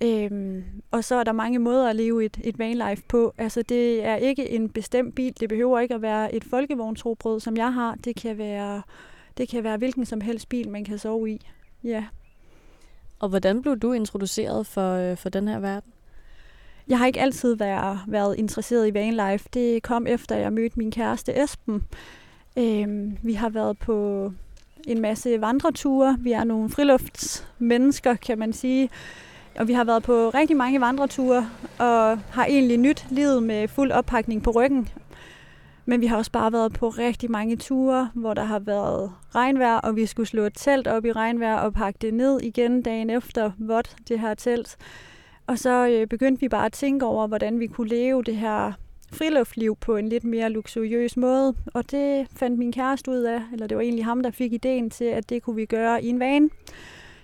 Øhm, 0.02 0.64
og 0.90 1.04
så 1.04 1.14
er 1.14 1.25
der 1.25 1.32
mange 1.32 1.58
måder 1.58 1.90
at 1.90 1.96
leve 1.96 2.25
et, 2.25 2.40
et 2.44 2.58
vanlife 2.58 3.02
på. 3.08 3.34
Altså 3.38 3.62
det 3.62 4.04
er 4.04 4.16
ikke 4.16 4.50
en 4.50 4.68
bestemt 4.68 5.14
bil. 5.14 5.34
Det 5.40 5.49
behøver 5.49 5.80
ikke 5.80 5.94
at 5.94 6.02
være 6.02 6.34
et 6.34 6.44
folkevognsrobrød, 6.44 7.40
som 7.40 7.56
jeg 7.56 7.75
har. 7.75 7.94
Det 8.04 8.16
kan 8.16 8.38
være, 8.38 8.82
det 9.37 9.49
kan 9.49 9.64
være 9.64 9.76
hvilken 9.76 10.04
som 10.04 10.20
helst 10.20 10.49
bil, 10.49 10.68
man 10.68 10.84
kan 10.84 10.99
sove 10.99 11.30
i. 11.30 11.46
Ja. 11.84 12.04
Og 13.18 13.28
hvordan 13.28 13.62
blev 13.62 13.76
du 13.76 13.92
introduceret 13.92 14.66
for, 14.66 14.94
øh, 14.94 15.16
for 15.16 15.28
den 15.28 15.49
her 15.49 15.61
verden? 15.61 15.92
Jeg 16.88 16.98
har 16.98 17.06
ikke 17.06 17.20
altid 17.20 17.56
været, 17.56 17.98
været 18.06 18.36
interesseret 18.38 18.88
i 18.88 18.94
vanlife. 18.94 19.48
Det 19.54 19.82
kom 19.82 20.06
efter, 20.06 20.36
jeg 20.36 20.52
mødte 20.52 20.78
min 20.78 20.90
kæreste 20.90 21.42
Esben. 21.42 21.82
Øhm, 22.58 23.16
vi 23.22 23.32
har 23.32 23.48
været 23.48 23.78
på 23.78 24.32
en 24.86 25.00
masse 25.00 25.40
vandreture. 25.40 26.16
Vi 26.20 26.32
er 26.32 26.44
nogle 26.44 26.70
friluftsmennesker, 26.70 28.14
kan 28.14 28.38
man 28.38 28.52
sige. 28.52 28.90
Og 29.58 29.68
vi 29.68 29.72
har 29.72 29.84
været 29.84 30.02
på 30.02 30.30
rigtig 30.34 30.56
mange 30.56 30.80
vandreture, 30.80 31.50
og 31.78 32.18
har 32.30 32.46
egentlig 32.46 32.76
nyt 32.76 33.06
livet 33.10 33.42
med 33.42 33.68
fuld 33.68 33.92
oppakning 33.92 34.42
på 34.42 34.50
ryggen. 34.50 34.88
Men 35.84 36.00
vi 36.00 36.06
har 36.06 36.16
også 36.16 36.30
bare 36.30 36.52
været 36.52 36.72
på 36.72 36.88
rigtig 36.88 37.30
mange 37.30 37.56
ture, 37.56 38.10
hvor 38.14 38.34
der 38.34 38.44
har 38.44 38.58
været 38.58 39.12
regnvejr, 39.34 39.76
og 39.76 39.96
vi 39.96 40.06
skulle 40.06 40.28
slå 40.28 40.42
et 40.42 40.52
telt 40.56 40.86
op 40.86 41.04
i 41.04 41.12
regnvejr 41.12 41.56
og 41.56 41.72
pakke 41.72 41.98
det 42.00 42.14
ned 42.14 42.40
igen 42.40 42.82
dagen 42.82 43.10
efter, 43.10 43.50
vådt 43.58 43.96
det 44.08 44.20
her 44.20 44.34
telt. 44.34 44.76
Og 45.46 45.58
så 45.58 45.88
øh, 45.88 46.06
begyndte 46.06 46.40
vi 46.40 46.49
bare 46.49 46.66
at 46.66 46.72
tænke 46.72 47.06
over, 47.06 47.26
hvordan 47.26 47.61
vi 47.61 47.66
kunne 47.66 47.88
leve 47.88 48.22
det 48.22 48.37
her 48.37 48.72
friluftsliv 49.12 49.76
på 49.76 49.96
en 49.96 50.08
lidt 50.08 50.25
mere 50.25 50.50
luksuriøs 50.50 51.16
måde. 51.16 51.54
Og 51.66 51.90
det 51.90 52.26
fandt 52.37 52.58
min 52.58 52.72
kæreste 52.72 53.11
ud 53.11 53.22
af, 53.22 53.40
eller 53.52 53.66
det 53.66 53.76
var 53.76 53.82
egentlig 53.82 54.04
ham, 54.04 54.22
der 54.22 54.30
fik 54.30 54.52
ideen 54.52 54.90
til, 54.90 55.04
at 55.04 55.30
det 55.30 55.42
kunne 55.42 55.56
vi 55.56 55.64
gøre 55.66 56.04
i 56.04 56.08
en 56.08 56.20
van. 56.20 56.50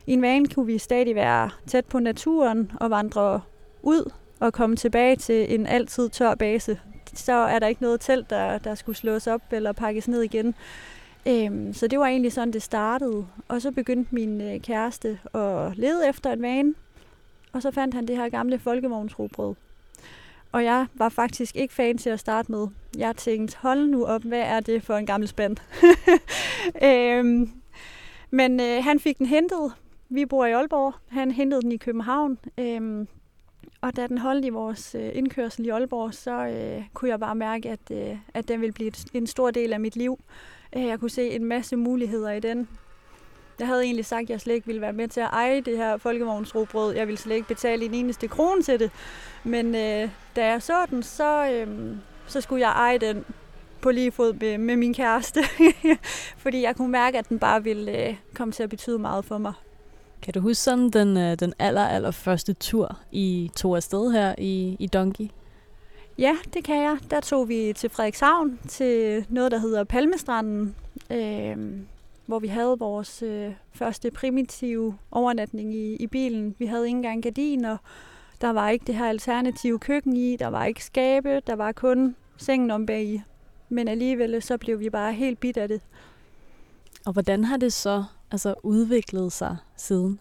I 0.06 0.12
en 0.12 0.22
van 0.22 0.46
kunne 0.46 0.66
vi 0.66 0.78
stadig 0.78 1.14
være 1.14 1.50
tæt 1.66 1.84
på 1.84 1.98
naturen 1.98 2.72
og 2.80 2.90
vandre 2.90 3.40
ud 3.82 4.12
og 4.40 4.52
komme 4.52 4.76
tilbage 4.76 5.16
til 5.16 5.54
en 5.54 5.66
altid 5.66 6.08
tør 6.08 6.34
base. 6.34 6.80
Så 7.14 7.32
er 7.32 7.58
der 7.58 7.66
ikke 7.66 7.82
noget 7.82 8.00
telt, 8.00 8.30
der, 8.30 8.58
der 8.58 8.74
skulle 8.74 8.96
slås 8.96 9.26
op 9.26 9.42
eller 9.50 9.72
pakkes 9.72 10.08
ned 10.08 10.22
igen. 10.22 10.54
Øhm, 11.28 11.72
så 11.72 11.86
det 11.86 11.98
var 11.98 12.06
egentlig 12.06 12.32
sådan, 12.32 12.52
det 12.52 12.62
startede. 12.62 13.26
Og 13.48 13.62
så 13.62 13.70
begyndte 13.70 14.14
min 14.14 14.40
øh, 14.40 14.60
kæreste 14.60 15.18
at 15.34 15.76
lede 15.76 16.08
efter 16.08 16.32
en 16.32 16.42
van. 16.42 16.74
Og 17.58 17.62
så 17.62 17.70
fandt 17.70 17.94
han 17.94 18.08
det 18.08 18.16
her 18.16 18.28
gamle 18.28 18.58
folkevognsrugbrød. 18.58 19.54
Og 20.52 20.64
jeg 20.64 20.86
var 20.94 21.08
faktisk 21.08 21.56
ikke 21.56 21.74
fan 21.74 21.98
til 21.98 22.10
at 22.10 22.20
starte 22.20 22.52
med. 22.52 22.66
Jeg 22.98 23.16
tænkte, 23.16 23.56
hold 23.60 23.86
nu 23.86 24.06
op, 24.06 24.22
hvad 24.22 24.40
er 24.40 24.60
det 24.60 24.82
for 24.82 24.96
en 24.96 25.06
gammel 25.06 25.28
spand? 25.28 25.56
øhm, 26.88 27.50
men 28.30 28.60
øh, 28.60 28.84
han 28.84 29.00
fik 29.00 29.18
den 29.18 29.26
hentet. 29.26 29.72
Vi 30.08 30.26
bor 30.26 30.46
i 30.46 30.52
Aalborg. 30.52 30.94
Han 31.08 31.30
hentede 31.30 31.62
den 31.62 31.72
i 31.72 31.76
København. 31.76 32.38
Øhm, 32.58 33.08
og 33.80 33.96
da 33.96 34.06
den 34.06 34.18
holdt 34.18 34.44
i 34.44 34.48
vores 34.48 34.94
øh, 34.94 35.10
indkørsel 35.14 35.66
i 35.66 35.68
Aalborg, 35.68 36.14
så 36.14 36.46
øh, 36.46 36.84
kunne 36.94 37.10
jeg 37.10 37.20
bare 37.20 37.34
mærke, 37.34 37.70
at, 37.70 37.90
øh, 37.90 38.16
at 38.34 38.48
den 38.48 38.60
ville 38.60 38.72
blive 38.72 38.92
en 39.14 39.26
stor 39.26 39.50
del 39.50 39.72
af 39.72 39.80
mit 39.80 39.96
liv. 39.96 40.18
Øh, 40.76 40.86
jeg 40.86 41.00
kunne 41.00 41.10
se 41.10 41.30
en 41.30 41.44
masse 41.44 41.76
muligheder 41.76 42.30
i 42.30 42.40
den. 42.40 42.68
Jeg 43.58 43.66
havde 43.66 43.84
egentlig 43.84 44.04
sagt, 44.04 44.22
at 44.22 44.30
jeg 44.30 44.40
slet 44.40 44.54
ikke 44.54 44.66
ville 44.66 44.80
være 44.80 44.92
med 44.92 45.08
til 45.08 45.20
at 45.20 45.28
eje 45.32 45.60
det 45.60 45.76
her 45.76 45.96
folkevognsrobrød. 45.96 46.94
Jeg 46.94 47.06
ville 47.06 47.18
slet 47.18 47.34
ikke 47.34 47.48
betale 47.48 47.84
en 47.84 47.94
eneste 47.94 48.28
krone 48.28 48.62
til 48.62 48.80
det. 48.80 48.90
Men 49.44 49.74
øh, 49.74 50.08
da 50.36 50.46
jeg 50.46 50.62
så 50.62 50.86
den, 50.90 51.02
så, 51.02 51.50
øh, 51.50 51.96
så 52.26 52.40
skulle 52.40 52.60
jeg 52.60 52.70
eje 52.70 52.98
den 52.98 53.24
på 53.80 53.90
lige 53.90 54.12
fod 54.12 54.32
med, 54.32 54.58
med 54.58 54.76
min 54.76 54.94
kæreste. 54.94 55.40
Fordi 56.44 56.62
jeg 56.62 56.76
kunne 56.76 56.92
mærke, 56.92 57.18
at 57.18 57.28
den 57.28 57.38
bare 57.38 57.64
ville 57.64 58.08
øh, 58.08 58.16
komme 58.34 58.52
til 58.52 58.62
at 58.62 58.70
betyde 58.70 58.98
meget 58.98 59.24
for 59.24 59.38
mig. 59.38 59.52
Kan 60.22 60.34
du 60.34 60.40
huske 60.40 60.62
sådan 60.62 60.90
den, 60.90 61.16
øh, 61.16 61.38
den 61.40 61.54
aller, 61.58 61.86
aller 61.86 62.10
første 62.10 62.52
tur, 62.52 62.98
I 63.12 63.50
tog 63.56 63.76
afsted 63.76 64.12
her 64.12 64.34
i, 64.38 64.76
i 64.78 64.86
Donkey? 64.86 65.28
Ja, 66.18 66.36
det 66.54 66.64
kan 66.64 66.76
jeg. 66.76 66.98
Der 67.10 67.20
tog 67.20 67.48
vi 67.48 67.72
til 67.76 67.90
Frederikshavn, 67.90 68.58
til 68.68 69.24
noget, 69.28 69.52
der 69.52 69.58
hedder 69.58 69.84
Palmestranden, 69.84 70.74
øh, 71.10 71.56
hvor 72.28 72.38
vi 72.38 72.46
havde 72.46 72.76
vores 72.78 73.22
øh, 73.22 73.52
første 73.72 74.10
primitive 74.10 74.98
overnatning 75.10 75.74
i, 75.74 75.96
i 75.96 76.06
bilen. 76.06 76.54
Vi 76.58 76.66
havde 76.66 76.86
ikke 76.86 76.96
engang 76.96 77.22
gardiner, 77.22 77.76
der 78.40 78.50
var 78.50 78.70
ikke 78.70 78.84
det 78.86 78.94
her 78.94 79.08
alternative 79.08 79.78
køkken 79.78 80.16
i, 80.16 80.36
der 80.36 80.46
var 80.46 80.64
ikke 80.64 80.84
skabe, 80.84 81.40
der 81.46 81.56
var 81.56 81.72
kun 81.72 82.16
sengen 82.36 82.70
om 82.70 82.86
bag 82.86 83.04
i. 83.04 83.22
Men 83.68 83.88
alligevel 83.88 84.42
så 84.42 84.56
blev 84.58 84.80
vi 84.80 84.90
bare 84.90 85.12
helt 85.12 85.40
bit 85.40 85.56
af 85.56 85.68
det. 85.68 85.80
Og 87.06 87.12
hvordan 87.12 87.44
har 87.44 87.56
det 87.56 87.72
så 87.72 88.04
altså, 88.30 88.54
udviklet 88.62 89.32
sig 89.32 89.56
siden? 89.76 90.20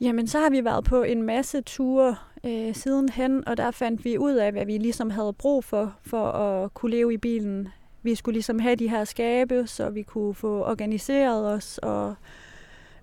Jamen, 0.00 0.26
så 0.26 0.38
har 0.38 0.50
vi 0.50 0.64
været 0.64 0.84
på 0.84 1.02
en 1.02 1.22
masse 1.22 1.60
ture 1.60 2.16
øh, 2.44 2.74
sidenhen, 2.74 3.48
og 3.48 3.56
der 3.56 3.70
fandt 3.70 4.04
vi 4.04 4.18
ud 4.18 4.34
af, 4.34 4.52
hvad 4.52 4.66
vi 4.66 4.78
ligesom 4.78 5.10
havde 5.10 5.32
brug 5.32 5.64
for, 5.64 5.94
for 6.02 6.26
at 6.26 6.74
kunne 6.74 6.90
leve 6.90 7.14
i 7.14 7.16
bilen. 7.16 7.68
Vi 8.04 8.14
skulle 8.14 8.34
ligesom 8.34 8.58
have 8.58 8.76
de 8.76 8.88
her 8.88 9.04
skabe, 9.04 9.66
så 9.66 9.90
vi 9.90 10.02
kunne 10.02 10.34
få 10.34 10.64
organiseret 10.64 11.52
os, 11.52 11.78
og 11.78 12.14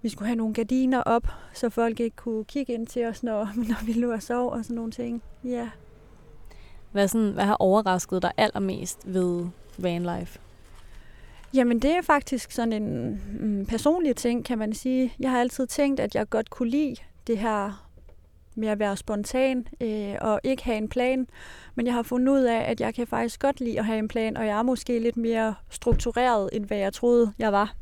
vi 0.01 0.10
skulle 0.10 0.27
have 0.27 0.36
nogle 0.36 0.53
gardiner 0.53 1.01
op, 1.01 1.27
så 1.53 1.70
folk 1.70 2.00
ikke 2.00 2.15
kunne 2.15 2.43
kigge 2.46 2.74
ind 2.74 2.88
til 2.88 3.05
os, 3.05 3.24
når, 3.24 3.50
når 3.70 3.86
vi 3.86 3.93
lå 3.93 4.12
og 4.12 4.24
sov 4.24 4.50
og 4.51 4.63
sådan 4.63 4.75
nogle 4.75 4.91
ting. 4.91 5.24
Ja. 5.43 5.70
Hvad, 6.91 7.08
sådan, 7.08 7.31
hvad 7.31 7.43
har 7.43 7.58
overrasket 7.60 8.22
dig 8.22 8.31
allermest 8.38 9.00
ved 9.05 9.46
vanlife? 9.77 10.39
Jamen 11.53 11.79
det 11.79 11.91
er 11.91 12.01
faktisk 12.01 12.51
sådan 12.51 12.74
en 12.74 13.22
mm, 13.39 13.65
personlig 13.65 14.15
ting, 14.15 14.46
kan 14.46 14.58
man 14.58 14.74
sige. 14.74 15.13
Jeg 15.20 15.31
har 15.31 15.39
altid 15.39 15.67
tænkt, 15.67 16.00
at 16.00 16.15
jeg 16.15 16.29
godt 16.29 16.50
kunne 16.50 16.70
lide 16.70 16.96
det 17.27 17.38
her 17.38 17.90
med 18.55 18.67
at 18.67 18.79
være 18.79 18.98
spontan 18.98 19.67
øh, 19.81 20.15
og 20.22 20.39
ikke 20.43 20.63
have 20.63 20.77
en 20.77 20.89
plan. 20.89 21.27
Men 21.75 21.86
jeg 21.86 21.93
har 21.93 22.03
fundet 22.03 22.34
ud 22.34 22.41
af, 22.41 22.72
at 22.72 22.81
jeg 22.81 22.93
kan 22.93 23.08
faktisk 23.08 23.39
godt 23.39 23.60
lide 23.60 23.79
at 23.79 23.86
have 23.86 24.00
en 24.00 24.08
plan, 24.08 24.38
og 24.38 24.46
jeg 24.46 24.58
er 24.58 24.63
måske 24.63 25.00
lidt 25.00 25.17
mere 25.17 25.55
struktureret, 25.70 26.50
end 26.53 26.65
hvad 26.65 26.77
jeg 26.77 26.93
troede, 26.93 27.34
jeg 27.39 27.51
var. 27.51 27.75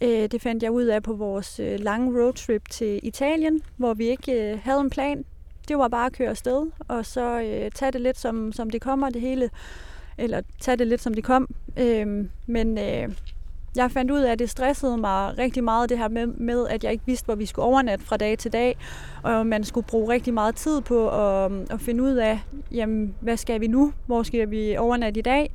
Øh, 0.00 0.28
det 0.30 0.42
fandt 0.42 0.62
jeg 0.62 0.70
ud 0.70 0.84
af 0.84 1.02
på 1.02 1.12
vores 1.12 1.60
øh, 1.60 1.80
lange 1.80 2.22
roadtrip 2.22 2.68
til 2.70 3.00
Italien, 3.02 3.60
hvor 3.76 3.94
vi 3.94 4.08
ikke 4.08 4.52
øh, 4.52 4.60
havde 4.62 4.80
en 4.80 4.90
plan. 4.90 5.24
Det 5.68 5.78
var 5.78 5.88
bare 5.88 6.06
at 6.06 6.12
køre 6.12 6.28
afsted, 6.28 6.66
og 6.88 7.06
så 7.06 7.40
øh, 7.40 7.70
tage 7.70 7.92
det 7.92 8.00
lidt 8.00 8.18
som, 8.18 8.52
som 8.52 8.70
det 8.70 8.80
kommer, 8.80 9.10
det 9.10 9.20
hele 9.20 9.50
eller 10.18 10.42
tage 10.60 10.76
det 10.76 10.86
lidt 10.86 11.00
som 11.00 11.14
det 11.14 11.24
kom. 11.24 11.48
Øh, 11.78 12.26
men 12.46 12.78
øh, 12.78 13.08
jeg 13.76 13.90
fandt 13.90 14.10
ud 14.10 14.20
af, 14.20 14.32
at 14.32 14.38
det 14.38 14.50
stressede 14.50 14.96
mig 14.96 15.38
rigtig 15.38 15.64
meget, 15.64 15.90
det 15.90 15.98
her 15.98 16.08
med, 16.08 16.26
med, 16.26 16.68
at 16.68 16.84
jeg 16.84 16.92
ikke 16.92 17.06
vidste, 17.06 17.24
hvor 17.24 17.34
vi 17.34 17.46
skulle 17.46 17.66
overnatte 17.66 18.04
fra 18.04 18.16
dag 18.16 18.38
til 18.38 18.52
dag, 18.52 18.76
og 19.22 19.46
man 19.46 19.64
skulle 19.64 19.86
bruge 19.86 20.12
rigtig 20.12 20.34
meget 20.34 20.56
tid 20.56 20.80
på 20.80 21.08
at, 21.08 21.52
at 21.70 21.80
finde 21.80 22.02
ud 22.02 22.14
af, 22.14 22.40
jamen, 22.72 23.14
hvad 23.20 23.36
skal 23.36 23.60
vi 23.60 23.66
nu? 23.66 23.92
Hvor 24.06 24.22
skal 24.22 24.50
vi 24.50 24.76
overnatte 24.76 25.18
i 25.18 25.22
dag? 25.22 25.50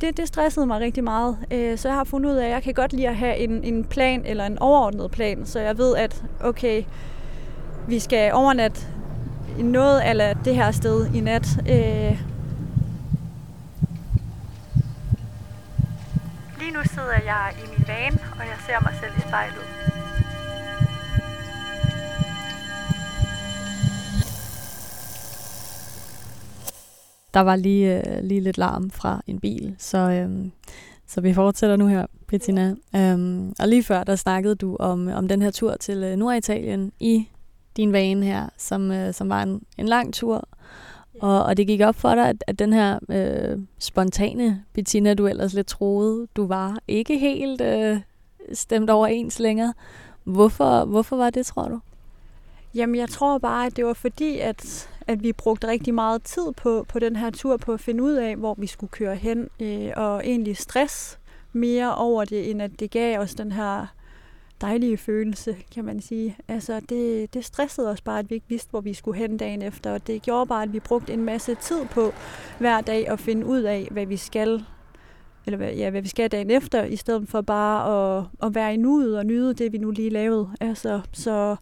Det, 0.00 0.16
det 0.16 0.28
stressede 0.28 0.66
mig 0.66 0.80
rigtig 0.80 1.04
meget, 1.04 1.38
øh, 1.50 1.78
så 1.78 1.88
jeg 1.88 1.96
har 1.96 2.04
fundet 2.04 2.30
ud 2.30 2.36
af, 2.36 2.44
at 2.44 2.50
jeg 2.50 2.62
kan 2.62 2.74
godt 2.74 2.92
lide 2.92 3.08
at 3.08 3.16
have 3.16 3.36
en, 3.36 3.64
en 3.64 3.84
plan 3.84 4.22
eller 4.26 4.46
en 4.46 4.58
overordnet 4.58 5.10
plan, 5.10 5.46
så 5.46 5.60
jeg 5.60 5.78
ved, 5.78 5.96
at 5.96 6.24
okay, 6.40 6.82
vi 7.88 7.98
skal 7.98 8.32
overnatte 8.32 8.86
noget 9.58 10.00
af 10.00 10.36
det 10.44 10.54
her 10.54 10.70
sted 10.70 11.14
i 11.14 11.20
nat, 11.20 11.46
øh, 11.68 12.22
Lige 16.70 16.78
nu 16.78 16.84
sidder 16.84 17.20
jeg 17.24 17.54
i 17.64 17.68
min 17.68 17.84
van, 17.86 18.12
og 18.12 18.46
jeg 18.46 18.56
ser 18.66 18.80
mig 18.82 18.94
selv 19.00 19.12
i 19.18 19.20
spejlet. 19.20 19.64
Der 27.34 27.40
var 27.40 27.56
lige, 27.56 28.16
øh, 28.16 28.24
lige 28.24 28.40
lidt 28.40 28.58
larm 28.58 28.90
fra 28.90 29.22
en 29.26 29.40
bil, 29.40 29.74
så, 29.78 29.98
øhm, 29.98 30.52
så 31.06 31.20
vi 31.20 31.34
fortsætter 31.34 31.76
nu 31.76 31.86
her, 31.86 32.06
Bettina. 32.28 32.74
Øhm, 32.96 33.52
og 33.60 33.68
lige 33.68 33.82
før, 33.82 34.04
der 34.04 34.16
snakkede 34.16 34.54
du 34.54 34.76
om, 34.76 35.08
om 35.08 35.28
den 35.28 35.42
her 35.42 35.50
tur 35.50 35.76
til 35.76 36.02
øh, 36.02 36.16
Norditalien 36.16 36.92
i 37.00 37.28
din 37.76 37.92
vane 37.92 38.26
her, 38.26 38.48
som, 38.56 38.90
øh, 38.90 39.14
som 39.14 39.28
var 39.28 39.42
en, 39.42 39.62
en 39.78 39.88
lang 39.88 40.14
tur, 40.14 40.48
og, 41.20 41.44
og 41.44 41.56
det 41.56 41.66
gik 41.66 41.80
op 41.80 41.94
for 41.94 42.14
dig, 42.14 42.28
at, 42.28 42.44
at 42.46 42.58
den 42.58 42.72
her 42.72 42.98
øh, 43.08 43.58
spontane 43.78 44.64
Bettina, 44.72 45.14
du 45.14 45.26
ellers 45.26 45.54
lidt 45.54 45.66
troede, 45.66 46.26
du 46.36 46.46
var, 46.46 46.78
ikke 46.88 47.18
helt 47.18 47.60
øh, 47.60 48.00
stemt 48.52 48.90
overens 48.90 49.38
længere. 49.38 49.74
Hvorfor, 50.24 50.84
hvorfor 50.84 51.16
var 51.16 51.30
det, 51.30 51.46
tror 51.46 51.68
du? 51.68 51.80
Jamen, 52.74 52.96
jeg 52.96 53.08
tror 53.08 53.38
bare, 53.38 53.66
at 53.66 53.76
det 53.76 53.84
var 53.84 53.92
fordi, 53.92 54.38
at, 54.38 54.88
at 55.06 55.22
vi 55.22 55.32
brugte 55.32 55.66
rigtig 55.66 55.94
meget 55.94 56.22
tid 56.22 56.52
på, 56.56 56.86
på 56.88 56.98
den 56.98 57.16
her 57.16 57.30
tur 57.30 57.56
på 57.56 57.72
at 57.72 57.80
finde 57.80 58.02
ud 58.02 58.12
af, 58.12 58.36
hvor 58.36 58.54
vi 58.58 58.66
skulle 58.66 58.90
køre 58.90 59.16
hen, 59.16 59.48
øh, 59.60 59.90
og 59.96 60.26
egentlig 60.26 60.56
stress 60.56 61.18
mere 61.52 61.94
over 61.94 62.24
det, 62.24 62.50
end 62.50 62.62
at 62.62 62.70
det 62.80 62.90
gav 62.90 63.18
os 63.18 63.34
den 63.34 63.52
her 63.52 63.86
dejlige 64.60 64.96
følelse, 64.96 65.56
kan 65.74 65.84
man 65.84 66.00
sige. 66.00 66.36
Altså, 66.48 66.80
det, 66.88 67.34
det 67.34 67.44
stressede 67.44 67.90
os 67.90 68.00
bare, 68.00 68.18
at 68.18 68.30
vi 68.30 68.34
ikke 68.34 68.48
vidste, 68.48 68.70
hvor 68.70 68.80
vi 68.80 68.94
skulle 68.94 69.18
hen 69.18 69.36
dagen 69.36 69.62
efter, 69.62 69.92
og 69.92 70.06
det 70.06 70.22
gjorde 70.22 70.46
bare, 70.46 70.62
at 70.62 70.72
vi 70.72 70.80
brugte 70.80 71.12
en 71.12 71.24
masse 71.24 71.54
tid 71.54 71.84
på 71.90 72.12
hver 72.58 72.80
dag 72.80 73.08
at 73.08 73.20
finde 73.20 73.46
ud 73.46 73.62
af, 73.62 73.88
hvad 73.90 74.06
vi 74.06 74.16
skal 74.16 74.64
eller 75.46 75.56
hvad, 75.56 75.72
ja, 75.72 75.90
hvad 75.90 76.02
vi 76.02 76.08
skal 76.08 76.30
dagen 76.30 76.50
efter, 76.50 76.84
i 76.84 76.96
stedet 76.96 77.28
for 77.28 77.40
bare 77.40 78.18
at, 78.18 78.24
at 78.42 78.54
være 78.54 78.74
i 78.74 78.76
nuet 78.76 79.18
og 79.18 79.26
nyde 79.26 79.54
det, 79.54 79.72
vi 79.72 79.78
nu 79.78 79.90
lige 79.90 80.10
lavede. 80.10 80.48
Altså, 80.60 81.00
så 81.12 81.56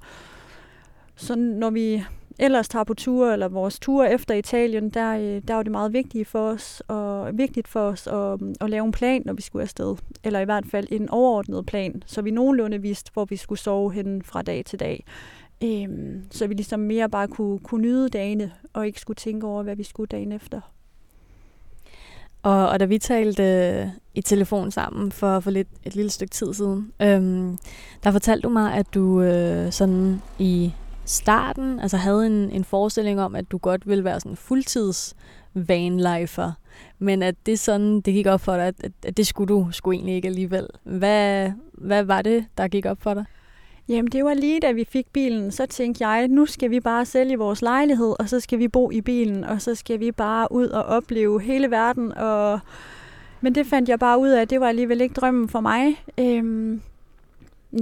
så 1.18 1.34
når 1.34 1.70
vi 1.70 2.04
ellers 2.38 2.68
tager 2.68 2.84
på 2.84 2.94
ture, 2.94 3.32
eller 3.32 3.48
vores 3.48 3.78
ture 3.78 4.12
efter 4.12 4.34
Italien, 4.34 4.90
der, 4.90 5.16
øh, 5.16 5.42
der 5.48 5.54
var 5.54 5.62
det 5.62 5.72
meget 5.72 5.92
vigtigt 5.92 6.28
for 6.28 6.50
os, 6.50 6.82
og 6.88 7.38
vigtigt 7.38 7.68
for 7.68 7.80
os 7.80 8.06
at, 8.06 8.40
mm, 8.40 8.54
at 8.60 8.70
lave 8.70 8.84
en 8.84 8.92
plan, 8.92 9.22
når 9.24 9.32
vi 9.32 9.42
skulle 9.42 9.62
afsted. 9.62 9.96
Eller 10.24 10.40
i 10.40 10.44
hvert 10.44 10.66
fald 10.70 10.86
en 10.90 11.08
overordnet 11.08 11.66
plan, 11.66 12.02
så 12.06 12.22
vi 12.22 12.30
nogenlunde 12.30 12.82
vidste, 12.82 13.10
hvor 13.12 13.24
vi 13.24 13.36
skulle 13.36 13.58
sove 13.58 13.92
hen 13.92 14.22
fra 14.22 14.42
dag 14.42 14.64
til 14.64 14.80
dag. 14.80 15.04
Øhm, 15.64 16.22
så 16.30 16.46
vi 16.46 16.54
ligesom 16.54 16.80
mere 16.80 17.08
bare 17.08 17.28
kunne, 17.28 17.58
kunne 17.58 17.82
nyde 17.82 18.08
dagene, 18.08 18.52
og 18.72 18.86
ikke 18.86 19.00
skulle 19.00 19.16
tænke 19.16 19.46
over, 19.46 19.62
hvad 19.62 19.76
vi 19.76 19.82
skulle 19.82 20.08
dagen 20.08 20.32
efter. 20.32 20.60
Og, 22.42 22.68
og 22.68 22.80
da 22.80 22.84
vi 22.84 22.98
talte 22.98 23.42
øh, 23.42 23.86
i 24.14 24.20
telefon 24.20 24.70
sammen 24.70 25.12
for, 25.12 25.40
for 25.40 25.50
lidt, 25.50 25.68
et 25.84 25.94
lille 25.94 26.10
stykke 26.10 26.32
tid 26.32 26.54
siden, 26.54 26.92
øhm, 27.02 27.58
der 28.04 28.10
fortalte 28.10 28.42
du 28.42 28.48
mig, 28.48 28.74
at 28.74 28.94
du 28.94 29.22
øh, 29.22 29.72
sådan 29.72 30.22
i 30.38 30.72
starten 31.08 31.80
altså 31.80 31.96
havde 31.96 32.26
en, 32.26 32.50
en 32.50 32.64
forestilling 32.64 33.20
om, 33.20 33.34
at 33.34 33.50
du 33.50 33.58
godt 33.58 33.88
ville 33.88 34.04
være 34.04 34.20
sådan 34.20 34.36
fuldtids 34.36 35.14
vanlifer, 35.54 36.52
men 36.98 37.22
at 37.22 37.34
det 37.46 37.58
sådan, 37.58 38.00
det 38.00 38.14
gik 38.14 38.26
op 38.26 38.40
for 38.40 38.56
dig, 38.56 38.66
at, 38.66 38.74
at 39.06 39.16
det 39.16 39.26
skulle 39.26 39.54
du 39.54 39.68
skulle 39.70 39.96
egentlig 39.96 40.14
ikke 40.14 40.28
alligevel. 40.28 40.66
Hvad, 40.84 41.52
hvad 41.72 42.02
var 42.02 42.22
det, 42.22 42.44
der 42.58 42.68
gik 42.68 42.86
op 42.86 43.02
for 43.02 43.14
dig? 43.14 43.24
Jamen, 43.88 44.12
det 44.12 44.24
var 44.24 44.34
lige 44.34 44.60
da 44.60 44.72
vi 44.72 44.84
fik 44.84 45.06
bilen, 45.12 45.50
så 45.50 45.66
tænkte 45.66 46.06
jeg, 46.06 46.28
nu 46.28 46.46
skal 46.46 46.70
vi 46.70 46.80
bare 46.80 47.04
sælge 47.04 47.38
vores 47.38 47.62
lejlighed, 47.62 48.14
og 48.18 48.28
så 48.28 48.40
skal 48.40 48.58
vi 48.58 48.68
bo 48.68 48.90
i 48.90 49.00
bilen, 49.00 49.44
og 49.44 49.62
så 49.62 49.74
skal 49.74 50.00
vi 50.00 50.12
bare 50.12 50.52
ud 50.52 50.66
og 50.66 50.84
opleve 50.84 51.40
hele 51.40 51.70
verden. 51.70 52.12
Og... 52.12 52.60
Men 53.40 53.54
det 53.54 53.66
fandt 53.66 53.88
jeg 53.88 53.98
bare 53.98 54.18
ud 54.18 54.28
af, 54.28 54.40
at 54.40 54.50
det 54.50 54.60
var 54.60 54.68
alligevel 54.68 55.00
ikke 55.00 55.14
drømmen 55.14 55.48
for 55.48 55.60
mig. 55.60 56.04
Øhm, 56.18 56.80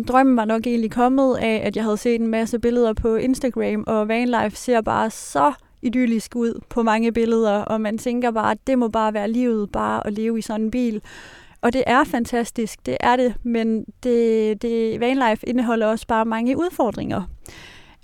drømmen 0.09 0.37
var 0.37 0.45
nok 0.45 0.67
egentlig 0.67 0.91
kommet 0.91 1.37
af, 1.37 1.63
at 1.65 1.77
jeg 1.77 1.85
havde 1.85 1.97
set 1.97 2.21
en 2.21 2.27
masse 2.27 2.59
billeder 2.59 2.93
på 2.93 3.17
Instagram, 3.17 3.85
og 3.87 4.09
vanlife 4.09 4.57
ser 4.57 4.81
bare 4.81 5.11
så 5.11 5.53
idyllisk 5.83 6.37
ud 6.37 6.61
på 6.69 6.83
mange 6.83 7.13
billeder, 7.13 7.59
og 7.59 7.81
man 7.81 7.99
tænker 7.99 8.31
bare, 8.31 8.51
at 8.51 8.59
det 8.67 8.79
må 8.79 8.89
bare 8.89 9.15
være 9.15 9.31
livet, 9.31 9.73
bare 9.73 10.07
at 10.07 10.13
leve 10.13 10.39
i 10.39 10.43
sådan 10.43 10.67
en 10.67 10.71
bil. 10.71 11.03
Og 11.61 11.73
det 11.73 11.85
er 11.87 12.05
fantastisk, 12.05 12.87
det 12.87 12.97
er 13.01 13.17
det, 13.17 13.35
men 13.43 13.85
det, 14.03 14.63
det 14.63 15.01
vanlife 15.01 15.49
indeholder 15.49 15.87
også 15.87 16.07
bare 16.07 16.25
mange 16.25 16.57
udfordringer. 16.59 17.23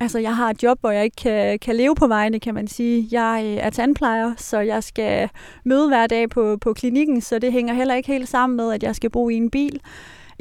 Altså, 0.00 0.18
jeg 0.18 0.36
har 0.36 0.50
et 0.50 0.62
job, 0.62 0.80
hvor 0.80 0.90
jeg 0.90 1.04
ikke 1.04 1.16
kan, 1.16 1.58
kan 1.58 1.76
leve 1.76 1.94
på 1.94 2.06
vejene, 2.06 2.40
kan 2.40 2.54
man 2.54 2.66
sige. 2.66 3.08
Jeg 3.10 3.42
øh, 3.44 3.66
er 3.66 3.70
tandplejer, 3.70 4.34
så 4.36 4.58
jeg 4.58 4.84
skal 4.84 5.28
møde 5.64 5.88
hver 5.88 6.06
dag 6.06 6.30
på, 6.30 6.56
på 6.60 6.72
klinikken, 6.72 7.20
så 7.20 7.38
det 7.38 7.52
hænger 7.52 7.74
heller 7.74 7.94
ikke 7.94 8.12
helt 8.12 8.28
sammen 8.28 8.56
med, 8.56 8.72
at 8.72 8.82
jeg 8.82 8.96
skal 8.96 9.10
bo 9.10 9.28
i 9.28 9.34
en 9.34 9.50
bil. 9.50 9.80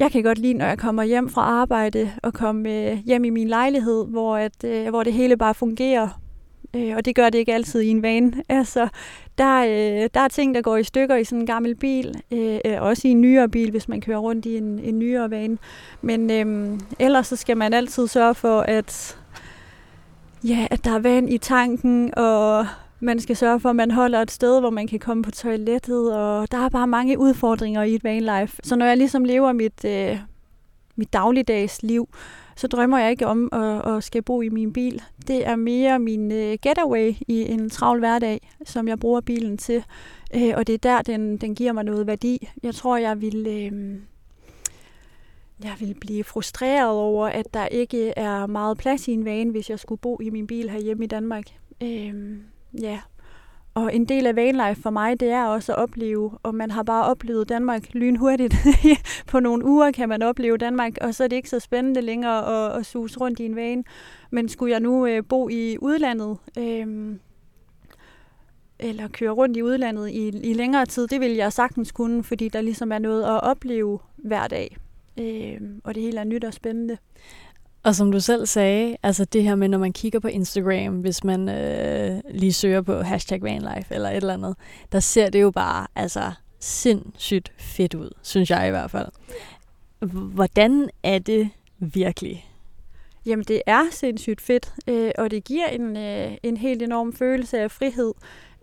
Jeg 0.02 0.12
kan 0.12 0.24
godt 0.24 0.38
lide, 0.38 0.54
når 0.54 0.66
jeg 0.66 0.78
kommer 0.78 1.04
hjem 1.04 1.30
fra 1.30 1.42
arbejde 1.42 2.12
og 2.24 2.34
kommer 2.34 2.92
øh, 2.92 2.98
hjem 2.98 3.24
i 3.24 3.30
min 3.30 3.48
lejlighed, 3.48 4.06
hvor, 4.08 4.38
at, 4.38 4.64
øh, 4.64 4.90
hvor 4.90 5.04
det 5.04 5.14
hele 5.14 5.38
bare 5.38 5.54
fungerer. 5.54 6.22
Øh, 6.76 6.96
og 6.96 7.06
det 7.06 7.16
gør 7.16 7.30
det 7.30 7.40
ikke 7.40 7.54
altid 7.54 7.82
i 7.82 7.88
en 7.88 8.02
vane. 8.02 8.34
Altså, 8.50 8.88
der, 9.38 9.62
der 10.14 10.20
er 10.20 10.28
ting, 10.28 10.56
der 10.56 10.62
går 10.62 10.78
i 10.78 10.84
stykker 10.84 11.16
i 11.16 11.24
sådan 11.24 11.40
en 11.40 11.46
gammel 11.46 11.76
bil, 11.76 12.22
også 12.80 13.08
i 13.08 13.12
en 13.12 13.22
nyere 13.22 13.50
bil, 13.50 13.72
hvis 13.72 13.88
man 13.88 14.02
kører 14.02 14.18
rundt 14.18 14.46
i 14.46 14.58
en, 14.58 14.80
en 14.80 15.00
nyere 15.00 15.32
vane. 15.32 15.58
Men 16.02 16.32
øhm, 16.32 16.80
ellers 17.00 17.28
så 17.28 17.36
skal 17.36 17.58
man 17.58 17.74
altid 17.74 18.08
sørge 18.08 18.36
for, 18.36 18.60
at, 18.62 19.18
ja, 20.44 20.68
at 20.72 20.86
der 20.86 20.92
er 20.92 21.00
vand 21.00 21.30
i 21.30 21.38
tanken, 21.38 22.18
og 22.18 22.66
man 23.02 23.20
skal 23.20 23.36
sørge 23.36 23.60
for, 23.60 23.70
at 23.70 23.76
man 23.76 23.92
holder 23.92 24.22
et 24.22 24.32
sted, 24.32 24.60
hvor 24.60 24.70
man 24.70 24.88
kan 24.88 25.00
komme 25.00 25.24
på 25.24 25.32
toilettet, 25.32 26.16
og 26.16 26.52
der 26.52 26.58
er 26.58 26.70
bare 26.70 26.88
mange 26.88 27.20
udfordringer 27.20 27.84
i 27.84 27.96
et 27.96 28.04
vanlife. 28.04 28.58
Så 28.64 28.76
når 28.76 28.86
jeg 28.86 28.98
ligesom 28.98 29.24
lever 29.24 29.52
mit, 29.52 29.86
øh, 29.86 30.18
mit 30.96 31.14
dagligdags 31.14 31.84
liv, 31.84 32.10
så 32.56 32.68
drømmer 32.68 32.98
jeg 32.98 33.12
ikke 33.12 33.28
om 33.28 33.50
at, 33.52 33.96
at 33.96 34.04
skal 34.04 34.22
bo 34.22 34.42
i 34.42 34.50
min 34.50 34.74
bil. 34.74 35.02
Det 35.28 35.48
er 35.48 35.56
mere 35.56 36.00
min 36.00 36.32
øh, 36.32 36.58
getaway 36.62 37.14
i 37.28 37.52
en 37.52 37.70
travl 37.70 38.00
hverdag, 38.00 38.50
som 38.66 38.88
jeg 38.88 39.00
bruger 39.00 39.22
bilen 39.22 39.58
til. 39.58 39.84
Øh, 40.36 40.54
og 40.56 40.68
det 40.68 40.74
er 40.74 40.78
der, 40.78 41.02
den, 41.02 41.38
den 41.38 41.56
giver 41.56 41.72
mig 41.72 41.84
noget 41.84 42.08
værdi. 42.08 42.50
Jeg 42.64 42.76
tror, 42.76 42.98
jeg 42.98 43.22
vil... 43.22 43.48
Øh, 43.48 44.00
jeg 45.64 45.76
vil 45.80 45.96
blive 46.02 46.24
frustreret 46.24 46.90
over, 46.90 47.28
at 47.28 47.54
der 47.54 47.68
ikke 47.68 48.10
er 48.10 48.48
meget 48.48 48.78
plads 48.78 49.08
i 49.08 49.12
en 49.12 49.26
vane, 49.26 49.52
hvis 49.52 49.70
jeg 49.70 49.80
skulle 49.80 50.00
bo 50.00 50.20
i 50.22 50.30
min 50.30 50.48
bil 50.48 50.70
herhjemme 50.70 51.04
i 51.04 51.08
Danmark. 51.08 51.44
Øhm, 51.84 52.44
ja, 52.82 53.00
og 53.74 53.96
en 53.96 54.06
del 54.06 54.28
af 54.28 54.36
vanlife 54.36 54.82
for 54.82 54.90
mig, 54.90 55.20
det 55.20 55.30
er 55.30 55.46
også 55.46 55.72
at 55.72 55.78
opleve, 55.78 56.32
og 56.44 56.56
man 56.56 56.72
har 56.72 56.84
bare 56.84 57.06
oplevet 57.06 57.50
Danmark 57.50 57.94
lynhurtigt. 57.94 58.56
på 59.28 59.40
nogle 59.40 59.66
uger 59.66 59.92
kan 59.92 60.10
man 60.10 60.22
opleve 60.22 60.58
Danmark, 60.58 60.94
og 61.02 61.16
så 61.16 61.24
er 61.24 61.28
det 61.28 61.36
ikke 61.36 61.50
så 61.50 61.60
spændende 61.60 62.02
længere 62.02 62.72
at, 62.72 62.80
at 62.80 62.86
suse 62.86 63.20
rundt 63.20 63.40
i 63.40 63.46
en 63.46 63.56
vane. 63.56 63.84
Men 64.32 64.50
skulle 64.50 64.72
jeg 64.72 64.80
nu 64.80 65.06
øh, 65.06 65.24
bo 65.30 65.50
i 65.50 65.78
udlandet, 65.82 66.38
øh, 66.58 67.16
eller 68.80 69.08
køre 69.08 69.32
rundt 69.32 69.58
i 69.58 69.64
udlandet 69.64 70.10
i, 70.10 70.28
i 70.28 70.54
længere 70.54 70.86
tid, 70.86 71.08
det 71.08 71.22
vil 71.22 71.32
jeg 71.32 71.54
sagtens 71.54 71.92
kunne, 71.92 72.24
fordi 72.24 72.50
der 72.50 72.62
ligesom 72.62 72.92
er 72.92 73.00
noget 73.00 73.24
at 73.24 73.44
opleve 73.44 74.00
hver 74.16 74.48
dag. 74.48 74.78
Øh, 75.20 75.62
og 75.84 75.96
det 75.96 76.04
hele 76.04 76.20
er 76.20 76.24
nyt 76.24 76.44
og 76.44 76.54
spændende. 76.54 76.98
Og 77.84 77.96
som 77.96 78.12
du 78.12 78.20
selv 78.20 78.46
sagde, 78.46 78.98
altså 79.04 79.26
det 79.26 79.44
her 79.44 79.56
med, 79.56 79.68
når 79.68 79.78
man 79.78 79.94
kigger 79.94 80.20
på 80.20 80.28
Instagram, 80.28 81.00
hvis 81.00 81.24
man 81.24 81.50
øh, 81.50 82.22
lige 82.30 82.54
søger 82.54 82.82
på 82.82 83.02
hashtag 83.02 83.44
vanlife 83.44 83.96
eller 83.96 84.10
et 84.10 84.16
eller 84.16 84.34
andet, 84.34 84.56
der 84.92 85.00
ser 85.00 85.30
det 85.30 85.42
jo 85.42 85.52
bare 85.52 85.88
altså 85.96 86.32
sindssygt 86.60 87.52
fedt 87.58 87.94
ud, 87.94 88.10
synes 88.22 88.50
jeg 88.50 88.68
i 88.68 88.70
hvert 88.70 88.92
fald. 88.92 89.08
Hvordan 90.34 90.90
er 91.04 91.20
det 91.20 91.50
virkelig? 91.80 92.48
Jamen 93.26 93.46
det 93.46 93.62
er 93.66 93.84
sindssygt 93.92 94.42
fedt, 94.42 94.74
øh, 94.88 95.12
og 95.18 95.32
det 95.32 95.44
giver 95.44 95.68
en, 95.68 95.98
øh, 95.98 96.32
en 96.44 96.58
helt 96.58 96.82
enorm 96.82 97.14
følelse 97.14 97.60
af 97.60 97.72
frihed. 97.72 98.14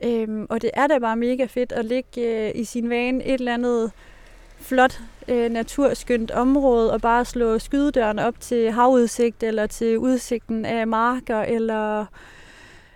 Øh, 0.05 0.47
og 0.51 0.63
det 0.63 0.71
er 0.75 0.87
da 0.87 0.99
bare 0.99 1.17
mega 1.17 1.45
fedt 1.45 1.73
at 1.73 1.85
ligge 1.85 2.21
øh, 2.21 2.53
i 2.55 2.65
sin 2.65 2.91
vane 2.91 3.25
et 3.25 3.35
eller 3.35 3.55
andet 3.55 3.93
flot 4.61 5.01
øh, 5.29 5.51
naturskønt 5.51 6.31
område 6.31 6.93
og 6.93 7.01
bare 7.01 7.25
slå 7.25 7.59
skydedøren 7.59 8.19
op 8.19 8.41
til 8.41 8.71
havudsigt 8.71 9.43
eller 9.43 9.67
til 9.67 9.99
udsigten 9.99 10.65
af 10.65 10.87
marker 10.87 11.41
eller 11.41 12.07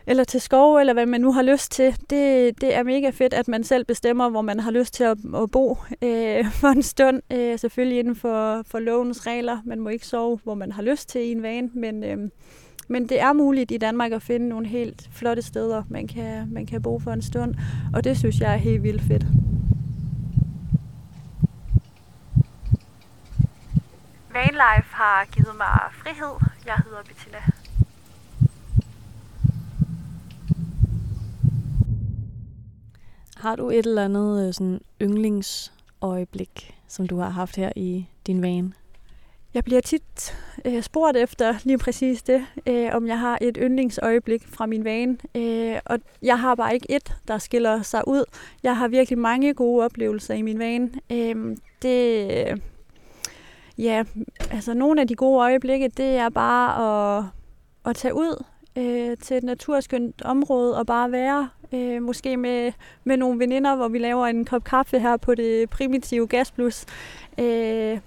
eller 0.06 0.24
til 0.24 0.40
skov, 0.40 0.76
eller 0.76 0.92
hvad 0.92 1.06
man 1.06 1.20
nu 1.20 1.32
har 1.32 1.42
lyst 1.42 1.72
til. 1.72 1.96
Det, 2.10 2.60
det 2.60 2.74
er 2.74 2.82
mega 2.82 3.10
fedt, 3.10 3.34
at 3.34 3.48
man 3.48 3.64
selv 3.64 3.84
bestemmer, 3.84 4.28
hvor 4.28 4.42
man 4.42 4.60
har 4.60 4.70
lyst 4.70 4.94
til 4.94 5.04
at, 5.04 5.18
at 5.42 5.50
bo 5.50 5.78
øh, 6.02 6.50
for 6.60 6.68
en 6.68 6.82
stund. 6.82 7.20
Øh, 7.32 7.58
selvfølgelig 7.58 7.98
inden 7.98 8.16
for, 8.16 8.62
for 8.66 8.78
lovens 8.78 9.26
regler. 9.26 9.58
Man 9.64 9.80
må 9.80 9.88
ikke 9.88 10.06
sove, 10.06 10.38
hvor 10.44 10.54
man 10.54 10.72
har 10.72 10.82
lyst 10.82 11.08
til 11.08 11.20
i 11.20 11.32
en 11.32 11.42
van, 11.42 11.70
men, 11.74 12.04
øh, 12.04 12.18
men 12.88 13.08
det 13.08 13.20
er 13.20 13.32
muligt 13.32 13.70
i 13.70 13.76
Danmark 13.76 14.12
at 14.12 14.22
finde 14.22 14.48
nogle 14.48 14.66
helt 14.66 15.08
flotte 15.12 15.42
steder, 15.42 15.82
man 15.88 16.06
kan, 16.06 16.48
man 16.52 16.66
kan 16.66 16.82
bo 16.82 16.98
for 16.98 17.10
en 17.10 17.22
stund. 17.22 17.54
Og 17.94 18.04
det 18.04 18.18
synes 18.18 18.40
jeg 18.40 18.52
er 18.52 18.56
helt 18.56 18.82
vildt 18.82 19.02
fedt. 19.02 19.26
Vanlife 24.32 24.94
har 24.94 25.24
givet 25.24 25.56
mig 25.56 25.78
frihed. 25.92 26.34
Jeg 26.66 26.74
hedder 26.84 27.02
Bettina. 27.02 27.38
Har 33.36 33.56
du 33.56 33.70
et 33.70 33.86
eller 33.86 34.04
andet 34.04 34.46
øh, 34.46 34.54
sådan 34.54 34.80
yndlingsøjeblik, 35.02 36.74
som 36.88 37.06
du 37.06 37.18
har 37.18 37.30
haft 37.30 37.56
her 37.56 37.72
i 37.76 38.06
din 38.26 38.42
van? 38.42 38.74
Jeg 39.54 39.64
bliver 39.64 39.80
tit 39.80 40.36
øh, 40.64 40.82
spurgt 40.82 41.16
efter 41.16 41.54
lige 41.64 41.78
præcis 41.78 42.22
det, 42.22 42.46
øh, 42.66 42.90
om 42.92 43.06
jeg 43.06 43.18
har 43.18 43.38
et 43.40 43.58
yndlingsøjeblik 43.60 44.48
fra 44.48 44.66
min 44.66 44.84
vane. 44.84 45.18
Øh, 45.34 45.78
og 45.86 45.98
jeg 46.22 46.40
har 46.40 46.54
bare 46.54 46.74
ikke 46.74 46.90
et, 46.90 47.16
der 47.28 47.38
skiller 47.38 47.82
sig 47.82 48.08
ud. 48.08 48.24
Jeg 48.62 48.76
har 48.76 48.88
virkelig 48.88 49.18
mange 49.18 49.54
gode 49.54 49.84
oplevelser 49.84 50.34
i 50.34 50.42
min 50.42 50.58
vane. 50.58 50.90
Øh, 51.12 51.56
det, 51.82 52.62
Ja, 53.78 54.04
altså 54.50 54.74
nogle 54.74 55.00
af 55.00 55.08
de 55.08 55.14
gode 55.14 55.40
øjeblikke, 55.40 55.88
det 55.88 56.16
er 56.16 56.28
bare 56.28 57.18
at, 57.18 57.24
at 57.86 57.96
tage 57.96 58.14
ud 58.14 58.44
øh, 58.76 59.16
til 59.16 59.36
et 59.36 59.42
naturskønt 59.42 60.22
område 60.22 60.78
og 60.78 60.86
bare 60.86 61.12
være. 61.12 61.48
Øh, 61.72 62.02
måske 62.02 62.36
med, 62.36 62.72
med 63.04 63.16
nogle 63.16 63.38
veninder, 63.38 63.76
hvor 63.76 63.88
vi 63.88 63.98
laver 63.98 64.26
en 64.26 64.44
kop 64.44 64.64
kaffe 64.64 64.98
her 64.98 65.16
på 65.16 65.34
det 65.34 65.70
primitive 65.70 66.26
gasplus. 66.26 66.84
Øh, 67.38 67.98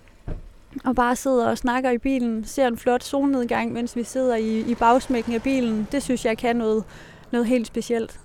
og 0.85 0.95
bare 0.95 1.15
sidder 1.15 1.49
og 1.49 1.57
snakker 1.57 1.91
i 1.91 1.97
bilen, 1.97 2.45
ser 2.45 2.67
en 2.67 2.77
flot 2.77 3.03
solnedgang, 3.03 3.73
mens 3.73 3.95
vi 3.95 4.03
sidder 4.03 4.35
i, 4.35 4.59
i 4.59 4.75
bagsmækken 4.75 5.33
af 5.33 5.43
bilen. 5.43 5.87
Det 5.91 6.03
synes 6.03 6.25
jeg 6.25 6.37
kan 6.37 6.55
noget, 6.55 6.83
noget 7.31 7.47
helt 7.47 7.67
specielt. 7.67 8.19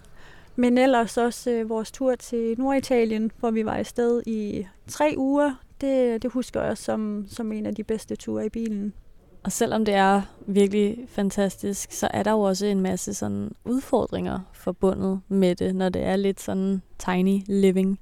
Men 0.56 0.78
ellers 0.78 1.16
også 1.16 1.50
øh, 1.50 1.68
vores 1.68 1.90
tur 1.90 2.14
til 2.14 2.54
Norditalien, 2.58 3.30
hvor 3.38 3.50
vi 3.50 3.64
var 3.64 3.74
afsted 3.74 4.22
i 4.26 4.66
tre 4.88 5.14
uger 5.16 5.54
det, 5.80 6.22
det 6.22 6.32
husker 6.32 6.62
jeg 6.62 6.78
som, 6.78 7.24
som 7.28 7.52
en 7.52 7.66
af 7.66 7.74
de 7.74 7.84
bedste 7.84 8.16
ture 8.16 8.46
i 8.46 8.48
bilen. 8.48 8.92
Og 9.44 9.52
selvom 9.52 9.84
det 9.84 9.94
er 9.94 10.22
virkelig 10.46 11.04
fantastisk, 11.08 11.92
så 11.92 12.08
er 12.14 12.22
der 12.22 12.30
jo 12.30 12.40
også 12.40 12.66
en 12.66 12.80
masse 12.80 13.14
sådan 13.14 13.50
udfordringer 13.64 14.40
forbundet 14.52 15.20
med 15.28 15.54
det, 15.54 15.74
når 15.74 15.88
det 15.88 16.02
er 16.02 16.16
lidt 16.16 16.40
sådan 16.40 16.82
tiny 16.98 17.40
living. 17.46 18.00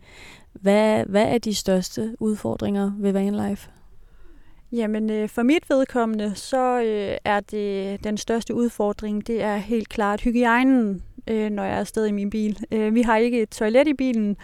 Hvad, 0.53 1.05
hvad 1.05 1.25
er 1.25 1.39
de 1.39 1.55
største 1.55 2.17
udfordringer 2.21 2.93
ved 2.99 3.13
vanlife? 3.13 3.71
Jamen, 4.73 5.11
øh, 5.11 5.29
for 5.29 5.43
mit 5.43 5.71
vedkommende, 5.71 6.35
så 6.35 6.81
øh, 6.81 7.17
er 7.25 7.41
det 7.41 8.05
den 8.05 8.17
største 8.17 8.55
udfordring, 8.55 9.27
det 9.27 9.43
er 9.43 9.57
helt 9.57 9.89
klart 9.89 10.21
hygiejnen, 10.21 11.03
øh, 11.29 11.51
når 11.51 11.65
jeg 11.65 11.75
er 11.75 11.81
afsted 11.81 12.07
i 12.07 12.13
min 12.13 12.31
bil. 12.31 12.59
Øh, 12.73 12.95
vi 12.95 13.03
har 13.03 13.17
ikke 13.17 13.43
et 13.43 13.49
toilet 13.49 13.89
i 13.89 13.95
bilen, 13.95 14.37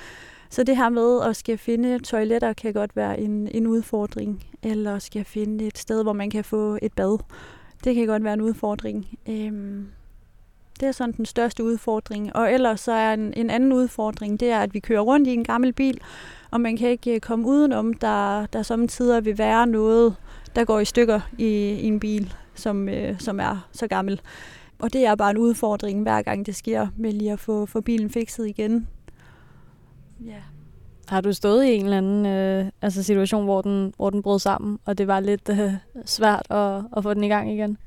så 0.51 0.65
det 0.65 0.77
her 0.77 0.89
med 0.89 1.23
at 1.23 1.37
skal 1.37 1.59
finde 1.59 1.99
toiletter 1.99 2.53
kan 2.53 2.73
godt 2.73 2.97
være 2.97 3.21
en, 3.21 3.49
en 3.55 3.67
udfordring, 3.67 4.45
eller 4.63 4.99
skal 4.99 5.25
finde 5.25 5.67
et 5.67 5.79
sted, 5.79 6.03
hvor 6.03 6.13
man 6.13 6.31
kan 6.31 6.45
få 6.45 6.79
et 6.83 6.93
bad. 6.93 7.19
Det 7.85 7.95
kan 7.95 8.07
godt 8.07 8.25
være 8.25 8.35
en 8.35 8.41
udfordring. 8.41 9.07
Øhm, 9.29 9.87
det 10.81 10.89
er 10.89 10.93
sådan 10.93 11.15
den 11.17 11.27
største 11.27 11.65
udfordring. 11.65 12.37
Og 12.37 12.53
ellers 12.53 12.81
så 12.81 12.93
er 12.93 13.15
en, 13.15 13.35
en 13.37 13.51
anden 13.51 13.73
udfordring, 13.73 14.41
det 14.41 14.51
er, 14.51 14.61
at 14.61 14.75
vi 14.75 14.81
kører 14.81 15.01
rundt 15.01 15.29
i 15.29 15.33
en 15.33 15.45
gammel 15.45 15.73
bil, 15.73 16.01
og 16.51 16.61
man 16.61 16.77
kan 16.77 16.89
ikke 16.89 17.15
øh, 17.15 17.21
komme 17.21 17.47
udenom, 17.47 17.95
der, 17.95 18.47
der 18.47 18.63
samtidig 18.63 19.25
vil 19.25 19.39
være 19.39 19.67
noget, 19.67 20.17
der 20.57 20.65
går 20.65 20.81
i 20.81 20.85
stykker 20.85 21.21
i, 21.39 21.47
i 21.81 21.87
en 21.87 22.01
bil, 22.01 22.35
som, 22.55 22.89
øh, 22.89 23.21
som 23.21 23.41
er 23.41 23.69
så 23.73 23.87
gammel. 23.87 24.21
Og 24.79 24.93
det 24.93 25.07
er 25.07 25.15
bare 25.15 25.31
en 25.31 25.39
udfordring, 25.39 26.03
hver 26.03 26.23
gang 26.23 26.47
det 26.47 26.57
sker, 26.57 26.87
med 26.97 27.13
lige 27.13 27.33
at 27.33 27.41
få, 27.41 27.67
få 27.67 27.81
bilen 27.81 28.11
fikset 28.11 28.47
igen. 28.47 28.89
Ja. 30.27 30.43
Har 31.09 31.21
du 31.21 31.33
stået 31.33 31.65
i 31.65 31.75
en 31.75 31.85
eller 31.85 31.99
anden 31.99 32.27
øh, 32.27 32.67
altså 32.83 33.03
situation, 33.03 33.45
hvor 33.45 33.63
den, 33.63 33.93
hvor 33.97 34.11
den 34.11 34.23
brød 34.23 34.39
sammen, 34.39 34.79
og 34.85 34.99
det 34.99 35.07
var 35.07 35.21
lidt 35.21 35.49
øh, 35.49 35.73
svært 36.05 36.47
at, 36.51 36.83
at 36.97 37.03
få 37.03 37.15
den 37.15 37.25
i 37.25 37.29
gang 37.29 37.53
igen? 37.53 37.79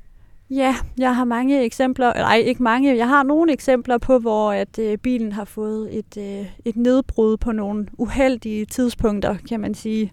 Ja, 0.50 0.76
jeg 0.98 1.16
har 1.16 1.26
mange 1.26 1.63
eksempler, 1.63 2.13
nej 2.13 2.36
ikke 2.38 2.63
mange, 2.63 2.98
jeg 2.98 3.08
har 3.08 3.24
nogle 3.24 3.54
eksempler 3.54 3.98
på, 3.98 4.20
hvor 4.20 4.52
at 4.52 4.80
øh, 4.80 4.98
bilen 4.98 5.32
har 5.32 5.46
fået 5.46 5.98
et, 5.98 6.18
øh, 6.18 6.50
et 6.66 6.76
nedbrud 6.76 7.38
på 7.38 7.52
nogle 7.52 7.88
uheldige 7.98 8.66
tidspunkter, 8.66 9.36
kan 9.50 9.60
man 9.60 9.74
sige. 9.74 10.12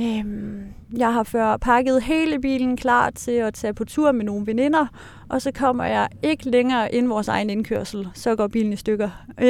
Øhm, 0.00 0.62
jeg 0.96 1.12
har 1.12 1.22
før 1.22 1.56
pakket 1.56 2.02
hele 2.02 2.40
bilen 2.40 2.76
klar 2.76 3.10
til 3.10 3.32
at 3.32 3.54
tage 3.54 3.74
på 3.74 3.84
tur 3.84 4.12
med 4.12 4.24
nogle 4.24 4.46
veninder, 4.46 4.86
og 5.28 5.42
så 5.42 5.52
kommer 5.52 5.84
jeg 5.84 6.08
ikke 6.22 6.50
længere 6.50 6.94
ind 6.94 7.08
vores 7.08 7.28
egen 7.28 7.50
indkørsel. 7.50 8.08
Så 8.14 8.36
går 8.36 8.46
bilen 8.46 8.72
i 8.72 8.76
stykker. 8.76 9.10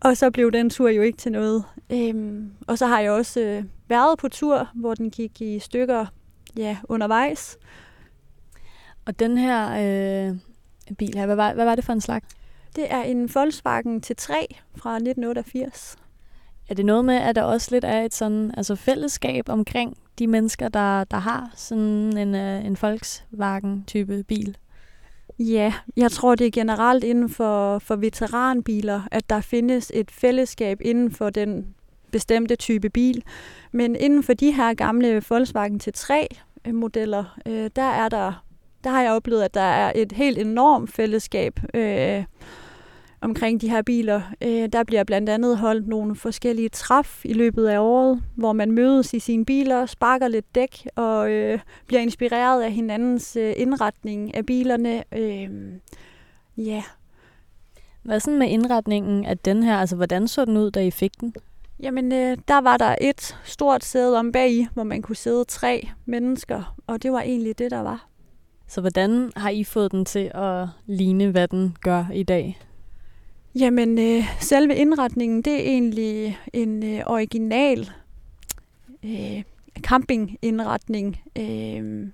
og 0.00 0.16
så 0.16 0.30
blev 0.30 0.52
den 0.52 0.70
tur 0.70 0.88
jo 0.88 1.02
ikke 1.02 1.18
til 1.18 1.32
noget. 1.32 1.64
Øhm, 1.90 2.50
og 2.66 2.78
så 2.78 2.86
har 2.86 3.00
jeg 3.00 3.10
også 3.10 3.40
øh, 3.40 3.64
været 3.88 4.18
på 4.18 4.28
tur, 4.28 4.68
hvor 4.74 4.94
den 4.94 5.10
gik 5.10 5.40
i 5.40 5.58
stykker 5.58 6.06
ja, 6.56 6.76
undervejs. 6.84 7.58
Og 9.06 9.18
den 9.18 9.38
her 9.38 9.70
øh, 9.70 10.36
bil 10.96 11.18
her, 11.18 11.26
hvad 11.26 11.36
var, 11.36 11.54
hvad 11.54 11.64
var 11.64 11.74
det 11.74 11.84
for 11.84 11.92
en 11.92 12.00
slags? 12.00 12.26
Det 12.76 12.92
er 12.92 13.02
en 13.02 13.34
Volkswagen 13.34 14.02
T3 14.06 14.32
fra 14.76 14.94
1988. 14.94 15.96
Er 16.68 16.74
det 16.74 16.86
noget 16.86 17.04
med, 17.04 17.14
at 17.14 17.36
der 17.36 17.42
også 17.42 17.68
lidt 17.70 17.84
er 17.84 18.00
et 18.00 18.14
sådan, 18.14 18.54
altså 18.56 18.74
fællesskab 18.74 19.48
omkring 19.48 19.96
de 20.18 20.26
mennesker, 20.26 20.68
der, 20.68 21.04
der 21.04 21.16
har 21.16 21.50
sådan 21.54 22.18
en, 22.18 22.34
øh, 22.34 22.64
en 22.64 22.76
Volkswagen-type 22.82 24.22
bil? 24.22 24.56
Ja, 25.38 25.74
jeg 25.96 26.10
tror, 26.10 26.34
det 26.34 26.46
er 26.46 26.50
generelt 26.50 27.04
inden 27.04 27.28
for, 27.28 27.78
for 27.78 27.96
veteranbiler, 27.96 29.02
at 29.10 29.30
der 29.30 29.40
findes 29.40 29.92
et 29.94 30.10
fællesskab 30.10 30.78
inden 30.80 31.10
for 31.10 31.30
den 31.30 31.74
bestemte 32.10 32.56
type 32.56 32.90
bil. 32.90 33.22
Men 33.72 33.96
inden 33.96 34.22
for 34.22 34.32
de 34.32 34.52
her 34.52 34.74
gamle 34.74 35.22
Volkswagen 35.28 35.80
T3-modeller, 35.84 37.38
øh, 37.46 37.70
der 37.76 37.82
er 37.82 38.08
der 38.08 38.44
der 38.84 38.90
har 38.90 39.02
jeg 39.02 39.12
oplevet, 39.12 39.42
at 39.42 39.54
der 39.54 39.60
er 39.60 39.92
et 39.94 40.12
helt 40.12 40.38
enormt 40.38 40.90
fællesskab 40.92 41.60
øh, 41.74 42.24
omkring 43.20 43.60
de 43.60 43.70
her 43.70 43.82
biler. 43.82 44.20
Øh, 44.40 44.68
der 44.72 44.84
bliver 44.84 45.04
blandt 45.04 45.28
andet 45.28 45.58
holdt 45.58 45.88
nogle 45.88 46.16
forskellige 46.16 46.68
træf 46.68 47.24
i 47.24 47.32
løbet 47.32 47.66
af 47.66 47.78
året, 47.78 48.22
hvor 48.34 48.52
man 48.52 48.72
mødes 48.72 49.14
i 49.14 49.18
sine 49.18 49.44
biler, 49.44 49.86
sparker 49.86 50.28
lidt 50.28 50.54
dæk 50.54 50.86
og 50.96 51.30
øh, 51.30 51.60
bliver 51.86 52.00
inspireret 52.00 52.62
af 52.62 52.72
hinandens 52.72 53.36
øh, 53.36 53.54
indretning 53.56 54.34
af 54.34 54.46
bilerne. 54.46 55.04
Øh, 55.12 55.50
ja. 56.56 56.82
Hvad 58.02 58.20
sådan 58.20 58.38
med 58.38 58.48
indretningen 58.48 59.24
af 59.24 59.38
den 59.38 59.62
her? 59.62 59.76
Altså, 59.76 59.96
hvordan 59.96 60.28
så 60.28 60.44
den 60.44 60.56
ud, 60.56 60.70
da 60.70 60.80
I 60.80 60.90
fik 60.90 61.20
den? 61.20 61.34
Jamen, 61.80 62.12
øh, 62.12 62.36
der 62.48 62.60
var 62.60 62.76
der 62.76 62.94
et 63.00 63.36
stort 63.44 63.84
sæde 63.84 64.18
om 64.18 64.32
bag, 64.32 64.68
hvor 64.74 64.84
man 64.84 65.02
kunne 65.02 65.16
sidde 65.16 65.44
tre 65.44 65.88
mennesker, 66.06 66.76
og 66.86 67.02
det 67.02 67.12
var 67.12 67.20
egentlig 67.20 67.58
det, 67.58 67.70
der 67.70 67.80
var. 67.80 68.08
Så 68.68 68.80
hvordan 68.80 69.32
har 69.36 69.50
I 69.50 69.64
fået 69.64 69.92
den 69.92 70.04
til 70.04 70.30
at 70.34 70.66
ligne, 70.86 71.30
hvad 71.30 71.48
den 71.48 71.76
gør 71.80 72.04
i 72.14 72.22
dag? 72.22 72.58
Jamen, 73.58 73.98
øh, 73.98 74.24
selve 74.40 74.74
indretningen, 74.74 75.42
det 75.42 75.52
er 75.52 75.70
egentlig 75.70 76.38
en 76.52 76.84
øh, 76.84 77.02
original 77.06 77.90
øh, 79.04 79.42
campingindretning. 79.80 81.22
Øh, 81.38 82.08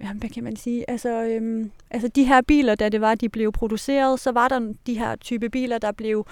ja, 0.00 0.12
hvad 0.12 0.28
kan 0.28 0.44
man 0.44 0.56
sige? 0.56 0.90
Altså, 0.90 1.22
øh, 1.22 1.66
altså 1.90 2.08
de 2.08 2.24
her 2.24 2.40
biler, 2.40 2.74
da 2.74 2.88
det 2.88 3.00
var, 3.00 3.14
de 3.14 3.28
blev 3.28 3.52
produceret, 3.52 4.20
så 4.20 4.32
var 4.32 4.48
der 4.48 4.72
de 4.86 4.98
her 4.98 5.16
type 5.16 5.48
biler, 5.48 5.78
der 5.78 5.92
blev 5.92 6.26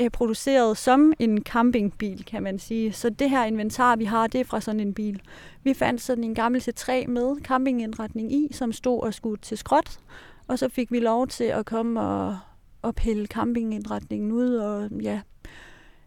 øh, 0.00 0.10
produceret 0.10 0.76
som 0.76 1.12
en 1.18 1.42
campingbil, 1.42 2.24
kan 2.24 2.42
man 2.42 2.58
sige. 2.58 2.92
Så 2.92 3.10
det 3.10 3.30
her 3.30 3.44
inventar, 3.44 3.96
vi 3.96 4.04
har, 4.04 4.26
det 4.26 4.40
er 4.40 4.44
fra 4.44 4.60
sådan 4.60 4.80
en 4.80 4.94
bil. 4.94 5.20
Vi 5.64 5.74
fandt 5.74 6.00
sådan 6.00 6.24
en 6.24 6.34
gammel 6.34 6.60
C3 6.60 7.06
med 7.06 7.36
campingindretning 7.42 8.32
i, 8.32 8.48
som 8.52 8.72
stod 8.72 9.02
og 9.02 9.14
skulle 9.14 9.38
til 9.42 9.58
skråt. 9.58 9.98
Og 10.48 10.58
så 10.58 10.68
fik 10.68 10.92
vi 10.92 11.00
lov 11.00 11.26
til 11.26 11.44
at 11.44 11.66
komme 11.66 12.00
og, 12.00 12.38
og 12.86 12.94
pille 12.94 13.26
campingindretningen 13.26 14.32
ud 14.32 14.54
og 14.54 14.90
ja, 15.02 15.20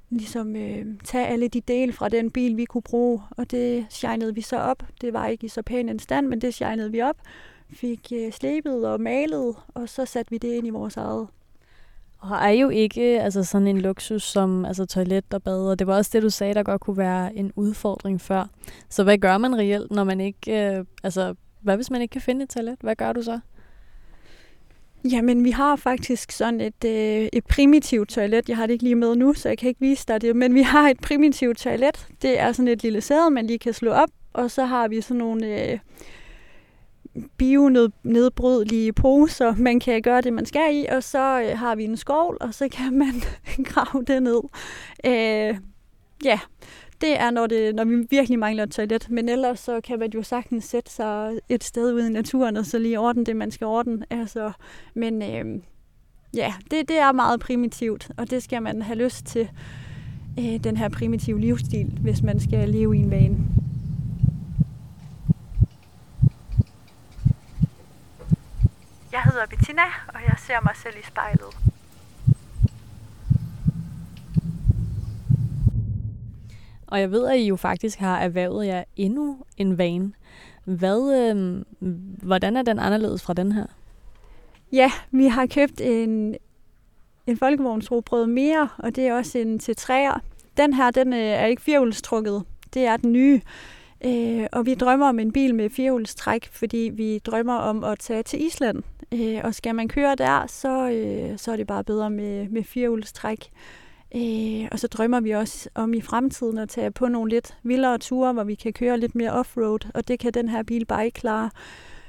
ligesom 0.09 0.55
øh, 0.55 0.85
tage 1.03 1.27
alle 1.27 1.47
de 1.47 1.61
dele 1.61 1.93
fra 1.93 2.09
den 2.09 2.31
bil, 2.31 2.57
vi 2.57 2.65
kunne 2.65 2.81
bruge. 2.81 3.21
Og 3.31 3.51
det 3.51 3.85
shinede 3.89 4.35
vi 4.35 4.41
så 4.41 4.57
op. 4.57 4.83
Det 5.01 5.13
var 5.13 5.27
ikke 5.27 5.45
i 5.45 5.49
så 5.49 5.61
pæn 5.61 5.89
en 5.89 5.99
stand, 5.99 6.27
men 6.27 6.41
det 6.41 6.53
shinede 6.53 6.91
vi 6.91 7.01
op. 7.01 7.17
Fik 7.69 8.11
øh, 8.13 8.31
slebet 8.31 8.87
og 8.87 9.01
malet, 9.01 9.55
og 9.67 9.89
så 9.89 10.05
satte 10.05 10.31
vi 10.31 10.37
det 10.37 10.53
ind 10.53 10.67
i 10.67 10.69
vores 10.69 10.97
eget 10.97 11.27
og 12.19 12.37
er 12.37 12.49
jo 12.49 12.69
ikke 12.69 13.15
øh, 13.15 13.23
altså 13.23 13.43
sådan 13.43 13.67
en 13.67 13.81
luksus 13.81 14.23
som 14.23 14.65
altså 14.65 14.85
toilet 14.85 15.33
og 15.33 15.43
bad, 15.43 15.69
og 15.69 15.79
det 15.79 15.87
var 15.87 15.95
også 15.95 16.11
det, 16.13 16.23
du 16.23 16.29
sagde, 16.29 16.53
der 16.53 16.63
godt 16.63 16.81
kunne 16.81 16.97
være 16.97 17.35
en 17.35 17.51
udfordring 17.55 18.21
før. 18.21 18.45
Så 18.89 19.03
hvad 19.03 19.17
gør 19.17 19.37
man 19.37 19.57
reelt, 19.57 19.91
når 19.91 20.03
man 20.03 20.21
ikke, 20.21 20.75
øh, 20.77 20.85
altså 21.03 21.35
hvad 21.61 21.75
hvis 21.75 21.91
man 21.91 22.01
ikke 22.01 22.11
kan 22.11 22.21
finde 22.21 22.43
et 22.43 22.49
toilet? 22.49 22.77
Hvad 22.81 22.95
gør 22.95 23.13
du 23.13 23.21
så? 23.21 23.39
Jamen, 25.03 25.43
vi 25.43 25.51
har 25.51 25.75
faktisk 25.75 26.31
sådan 26.31 26.61
et, 26.61 26.85
øh, 26.85 27.29
et 27.33 27.45
primitivt 27.49 28.09
toilet. 28.09 28.49
Jeg 28.49 28.57
har 28.57 28.65
det 28.65 28.73
ikke 28.73 28.83
lige 28.83 28.95
med 28.95 29.15
nu, 29.15 29.33
så 29.33 29.49
jeg 29.49 29.57
kan 29.57 29.69
ikke 29.69 29.81
vise 29.81 30.05
dig 30.07 30.21
det. 30.21 30.35
Men 30.35 30.53
vi 30.53 30.61
har 30.61 30.89
et 30.89 30.99
primitivt 30.99 31.57
toilet. 31.57 32.07
Det 32.21 32.39
er 32.39 32.51
sådan 32.51 32.67
et 32.67 32.83
lille 32.83 33.01
sæde, 33.01 33.29
man 33.29 33.47
lige 33.47 33.59
kan 33.59 33.73
slå 33.73 33.91
op. 33.91 34.09
Og 34.33 34.51
så 34.51 34.65
har 34.65 34.87
vi 34.87 35.01
sådan 35.01 35.17
nogle 35.17 35.71
øh, 35.71 35.79
bionedbrydelige 37.37 38.93
poser, 38.93 39.55
man 39.55 39.79
kan 39.79 40.01
gøre 40.01 40.21
det, 40.21 40.33
man 40.33 40.45
skal 40.45 40.75
i, 40.75 40.85
og 40.85 41.03
så 41.03 41.41
øh, 41.41 41.57
har 41.57 41.75
vi 41.75 41.83
en 41.83 41.97
skovl, 41.97 42.37
og 42.41 42.53
så 42.53 42.67
kan 42.71 42.93
man 42.93 43.13
grave 43.71 44.03
det 44.03 44.23
ned. 44.23 44.41
Øh, 45.05 45.57
ja, 46.25 46.39
det 47.01 47.19
er, 47.19 47.31
når, 47.31 47.47
det, 47.47 47.75
når 47.75 47.83
vi 47.83 48.05
virkelig 48.09 48.39
mangler 48.39 48.63
et 48.63 48.71
toilet. 48.71 49.09
Men 49.09 49.29
ellers 49.29 49.59
så 49.59 49.81
kan 49.81 49.99
man 49.99 50.11
jo 50.11 50.23
sagtens 50.23 50.65
sætte 50.65 50.91
sig 50.91 51.39
et 51.49 51.63
sted 51.63 51.93
ude 51.93 52.07
i 52.07 52.09
naturen, 52.09 52.57
og 52.57 52.65
så 52.65 52.79
lige 52.79 52.99
ordne 52.99 53.25
det, 53.25 53.35
man 53.35 53.51
skal 53.51 53.67
ordne. 53.67 54.05
Altså, 54.09 54.51
men 54.93 55.21
øh, 55.21 55.61
ja, 56.33 56.53
det, 56.71 56.87
det 56.87 56.97
er 56.97 57.11
meget 57.11 57.39
primitivt, 57.39 58.11
og 58.17 58.29
det 58.29 58.43
skal 58.43 58.61
man 58.61 58.81
have 58.81 58.97
lyst 58.97 59.25
til, 59.25 59.49
øh, 60.39 60.63
den 60.63 60.77
her 60.77 60.89
primitive 60.89 61.39
livsstil, 61.39 61.97
hvis 62.01 62.21
man 62.21 62.39
skal 62.39 62.69
leve 62.69 62.97
i 62.97 62.99
en 62.99 63.11
vane. 63.11 63.37
Jeg 69.11 69.21
hedder 69.21 69.45
Bettina, 69.49 69.81
og 70.07 70.19
jeg 70.27 70.35
ser 70.47 70.61
mig 70.63 70.75
selv 70.75 70.95
i 70.99 71.03
spejlet. 71.03 71.68
Og 76.89 76.99
jeg 76.99 77.11
ved, 77.11 77.27
at 77.27 77.37
I 77.37 77.47
jo 77.47 77.55
faktisk 77.55 77.99
har 77.99 78.19
erhvervet 78.19 78.67
jer 78.67 78.83
endnu 78.95 79.37
en 79.57 79.77
vane. 79.77 80.11
Hvad, 80.63 81.31
øh, 81.31 81.63
hvordan 82.23 82.57
er 82.57 82.61
den 82.61 82.79
anderledes 82.79 83.21
fra 83.21 83.33
den 83.33 83.51
her? 83.51 83.65
Ja, 84.71 84.91
vi 85.11 85.25
har 85.25 85.45
købt 85.45 85.81
en, 85.81 86.35
en 87.27 87.37
folkevognsrobrød 87.37 88.27
mere, 88.27 88.69
og 88.77 88.95
det 88.95 89.07
er 89.07 89.13
også 89.13 89.37
en 89.37 89.59
til 89.59 89.75
træer. 89.75 90.21
Den 90.57 90.73
her, 90.73 90.91
den 90.91 91.13
øh, 91.13 91.19
er 91.19 91.45
ikke 91.45 91.61
firehjulstrukket. 91.61 92.43
Det 92.73 92.85
er 92.85 92.97
den 92.97 93.11
nye. 93.11 93.41
Øh, 94.05 94.45
og 94.51 94.65
vi 94.65 94.75
drømmer 94.75 95.09
om 95.09 95.19
en 95.19 95.31
bil 95.31 95.55
med 95.55 95.69
firehjulstræk, 95.69 96.49
fordi 96.51 96.91
vi 96.93 97.19
drømmer 97.19 97.55
om 97.55 97.83
at 97.83 97.99
tage 97.99 98.23
til 98.23 98.45
Island. 98.45 98.83
Øh, 99.13 99.41
og 99.43 99.55
skal 99.55 99.75
man 99.75 99.87
køre 99.87 100.15
der, 100.15 100.47
så, 100.47 100.89
øh, 100.89 101.37
så 101.37 101.51
er 101.51 101.55
det 101.55 101.67
bare 101.67 101.83
bedre 101.83 102.09
med, 102.09 102.49
med 102.49 102.63
firehjulstræk. 102.63 103.49
Øh, 104.15 104.67
og 104.71 104.79
så 104.79 104.87
drømmer 104.87 105.19
vi 105.19 105.31
også 105.31 105.69
om 105.75 105.93
i 105.93 106.01
fremtiden 106.01 106.57
at 106.57 106.69
tage 106.69 106.91
på 106.91 107.07
nogle 107.07 107.29
lidt 107.29 107.57
vildere 107.63 107.97
ture, 107.97 108.33
hvor 108.33 108.43
vi 108.43 108.55
kan 108.55 108.73
køre 108.73 108.99
lidt 108.99 109.15
mere 109.15 109.31
offroad, 109.31 109.79
og 109.93 110.07
det 110.07 110.19
kan 110.19 110.33
den 110.33 110.49
her 110.49 110.63
bil 110.63 110.85
bare 110.85 111.05
ikke 111.05 111.19
klare. 111.19 111.49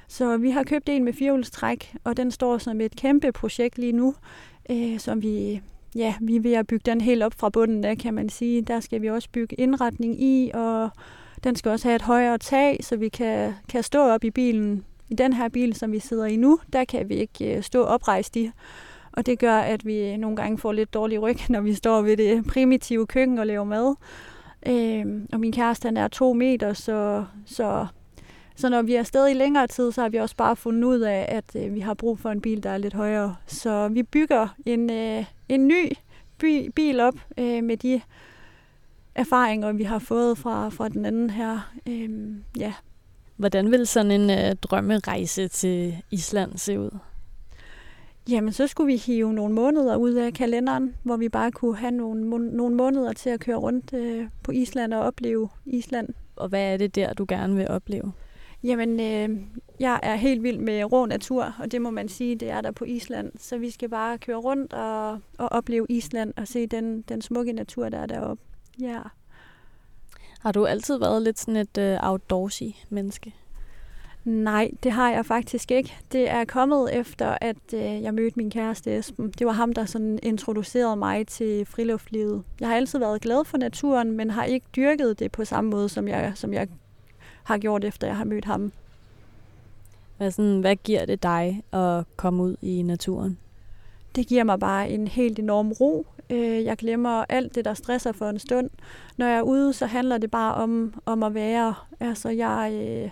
Så 0.08 0.36
vi 0.36 0.50
har 0.50 0.64
købt 0.64 0.88
en 0.88 1.04
med 1.04 1.12
firehjulstræk, 1.12 1.94
og 2.04 2.16
den 2.16 2.30
står 2.30 2.58
som 2.58 2.80
et 2.80 2.96
kæmpe 2.96 3.32
projekt 3.32 3.78
lige 3.78 3.92
nu, 3.92 4.14
øh, 4.70 4.98
som 4.98 5.22
vi, 5.22 5.60
ja, 5.94 6.14
vi 6.20 6.36
er 6.36 6.40
ved 6.40 6.52
at 6.52 6.66
bygge 6.66 6.90
den 6.90 7.00
helt 7.00 7.22
op 7.22 7.34
fra 7.38 7.48
bunden 7.48 7.84
af, 7.84 7.98
kan 7.98 8.14
man 8.14 8.28
sige. 8.28 8.62
Der 8.62 8.80
skal 8.80 9.02
vi 9.02 9.10
også 9.10 9.28
bygge 9.32 9.56
indretning 9.56 10.22
i, 10.22 10.50
og 10.54 10.90
Den 11.44 11.56
skal 11.56 11.70
også 11.70 11.88
have 11.88 11.96
et 11.96 12.02
højere 12.02 12.38
tag, 12.38 12.78
så 12.80 12.96
vi 12.96 13.08
kan, 13.08 13.54
kan 13.68 13.82
stå 13.82 14.00
op 14.00 14.24
i 14.24 14.30
bilen. 14.30 14.84
I 15.08 15.14
den 15.14 15.32
her 15.32 15.48
bil, 15.48 15.74
som 15.74 15.92
vi 15.92 15.98
sidder 15.98 16.24
i 16.26 16.36
nu, 16.36 16.58
der 16.72 16.84
kan 16.84 17.08
vi 17.08 17.14
ikke 17.14 17.56
øh, 17.56 17.62
stå 17.62 17.82
oprejst 17.82 18.36
i. 18.36 18.50
Og 19.12 19.26
det 19.26 19.38
gør, 19.38 19.56
at 19.56 19.86
vi 19.86 20.16
nogle 20.16 20.36
gange 20.36 20.58
får 20.58 20.72
lidt 20.72 20.94
dårlig 20.94 21.22
ryg, 21.22 21.36
når 21.48 21.60
vi 21.60 21.74
står 21.74 22.02
ved 22.02 22.16
det 22.16 22.46
primitive 22.46 23.06
køkken 23.06 23.38
og 23.38 23.46
laver 23.46 23.64
mad. 23.64 23.94
Øh, 24.66 25.06
og 25.32 25.40
min 25.40 25.52
kæreste 25.52 25.86
han 25.86 25.96
er 25.96 26.08
to 26.08 26.32
meter, 26.32 26.72
så, 26.72 27.24
så, 27.46 27.86
så 28.56 28.68
når 28.68 28.82
vi 28.82 28.94
er 28.94 28.98
afsted 28.98 29.28
i 29.28 29.34
længere 29.34 29.66
tid, 29.66 29.92
så 29.92 30.02
har 30.02 30.08
vi 30.08 30.16
også 30.16 30.36
bare 30.36 30.56
fundet 30.56 30.84
ud 30.84 31.00
af, 31.00 31.26
at 31.28 31.64
øh, 31.64 31.74
vi 31.74 31.80
har 31.80 31.94
brug 31.94 32.18
for 32.18 32.30
en 32.30 32.40
bil, 32.40 32.62
der 32.62 32.70
er 32.70 32.78
lidt 32.78 32.94
højere. 32.94 33.36
Så 33.46 33.88
vi 33.88 34.02
bygger 34.02 34.48
en, 34.66 34.90
øh, 34.90 35.24
en 35.48 35.68
ny 35.68 35.92
by, 36.38 36.70
bil 36.76 37.00
op 37.00 37.14
øh, 37.38 37.64
med 37.64 37.76
de 37.76 38.00
erfaringer, 39.14 39.72
vi 39.72 39.84
har 39.84 39.98
fået 39.98 40.38
fra, 40.38 40.68
fra 40.68 40.88
den 40.88 41.04
anden 41.04 41.30
her. 41.30 41.72
Øh, 41.88 42.10
ja. 42.58 42.72
Hvordan 43.36 43.70
vil 43.70 43.86
sådan 43.86 44.12
en 44.12 44.30
øh, 44.30 44.56
drømmerejse 44.56 45.48
til 45.48 45.96
Island 46.10 46.58
se 46.58 46.80
ud? 46.80 46.90
Jamen, 48.28 48.52
så 48.52 48.66
skulle 48.66 48.92
vi 48.92 48.96
hive 48.96 49.32
nogle 49.32 49.54
måneder 49.54 49.96
ud 49.96 50.12
af 50.12 50.32
kalenderen, 50.32 50.94
hvor 51.02 51.16
vi 51.16 51.28
bare 51.28 51.52
kunne 51.52 51.76
have 51.76 51.90
nogle, 51.90 52.24
må- 52.24 52.38
nogle 52.38 52.76
måneder 52.76 53.12
til 53.12 53.30
at 53.30 53.40
køre 53.40 53.56
rundt 53.56 53.92
øh, 53.94 54.28
på 54.42 54.52
Island 54.52 54.94
og 54.94 55.00
opleve 55.00 55.48
Island. 55.66 56.08
Og 56.36 56.48
hvad 56.48 56.72
er 56.72 56.76
det 56.76 56.94
der, 56.94 57.12
du 57.12 57.26
gerne 57.28 57.56
vil 57.56 57.68
opleve? 57.68 58.12
Jamen, 58.64 59.00
øh, 59.00 59.40
jeg 59.80 60.00
er 60.02 60.14
helt 60.14 60.42
vild 60.42 60.58
med 60.58 60.92
rå 60.92 61.06
natur, 61.06 61.54
og 61.58 61.72
det 61.72 61.82
må 61.82 61.90
man 61.90 62.08
sige, 62.08 62.36
det 62.36 62.50
er 62.50 62.60
der 62.60 62.70
på 62.70 62.84
Island. 62.84 63.32
Så 63.38 63.58
vi 63.58 63.70
skal 63.70 63.88
bare 63.88 64.18
køre 64.18 64.36
rundt 64.36 64.72
og, 64.72 65.10
og 65.38 65.52
opleve 65.52 65.86
Island 65.88 66.34
og 66.36 66.48
se 66.48 66.66
den, 66.66 67.02
den 67.02 67.22
smukke 67.22 67.52
natur, 67.52 67.88
der 67.88 67.98
er 67.98 68.06
deroppe. 68.06 68.42
Ja. 68.80 69.00
Har 70.40 70.52
du 70.52 70.66
altid 70.66 70.98
været 70.98 71.22
lidt 71.22 71.38
sådan 71.38 71.56
et 71.56 71.78
øh, 71.78 71.98
outdoorsy 72.02 72.62
menneske? 72.90 73.34
Nej, 74.24 74.70
det 74.82 74.92
har 74.92 75.10
jeg 75.10 75.26
faktisk 75.26 75.70
ikke. 75.70 75.96
Det 76.12 76.30
er 76.30 76.44
kommet 76.44 76.96
efter, 76.96 77.38
at 77.40 77.56
øh, 77.74 78.02
jeg 78.02 78.14
mødte 78.14 78.36
min 78.36 78.50
kæreste 78.50 78.98
Esben. 78.98 79.30
Det 79.38 79.46
var 79.46 79.52
ham, 79.52 79.72
der 79.72 79.84
sådan 79.84 80.18
introducerede 80.22 80.96
mig 80.96 81.26
til 81.26 81.66
friluftlivet. 81.66 82.42
Jeg 82.60 82.68
har 82.68 82.76
altid 82.76 82.98
været 82.98 83.20
glad 83.20 83.44
for 83.44 83.58
naturen, 83.58 84.12
men 84.12 84.30
har 84.30 84.44
ikke 84.44 84.66
dyrket 84.76 85.18
det 85.18 85.32
på 85.32 85.44
samme 85.44 85.70
måde, 85.70 85.88
som 85.88 86.08
jeg, 86.08 86.32
som 86.34 86.52
jeg 86.52 86.68
har 87.44 87.58
gjort, 87.58 87.84
efter 87.84 88.06
jeg 88.06 88.16
har 88.16 88.24
mødt 88.24 88.44
ham. 88.44 88.72
Hvad, 90.16 90.30
sådan, 90.30 90.60
hvad 90.60 90.76
giver 90.76 91.04
det 91.04 91.22
dig 91.22 91.62
at 91.72 92.04
komme 92.16 92.42
ud 92.42 92.56
i 92.62 92.82
naturen? 92.82 93.38
Det 94.16 94.26
giver 94.26 94.44
mig 94.44 94.60
bare 94.60 94.90
en 94.90 95.08
helt 95.08 95.38
enorm 95.38 95.72
ro. 95.72 96.06
Øh, 96.30 96.64
Jeg 96.64 96.76
glemmer 96.76 97.24
alt 97.28 97.54
det, 97.54 97.64
der 97.64 97.74
stresser 97.74 98.12
for 98.12 98.26
en 98.26 98.38
stund. 98.38 98.70
Når 99.16 99.26
jeg 99.26 99.38
er 99.38 99.42
ude, 99.42 99.72
så 99.72 99.86
handler 99.86 100.18
det 100.18 100.30
bare 100.30 100.54
om, 100.54 100.94
om 101.06 101.22
at 101.22 101.34
være. 101.34 101.74
Altså, 102.00 102.28
jeg, 102.28 102.72
øh, 102.74 103.10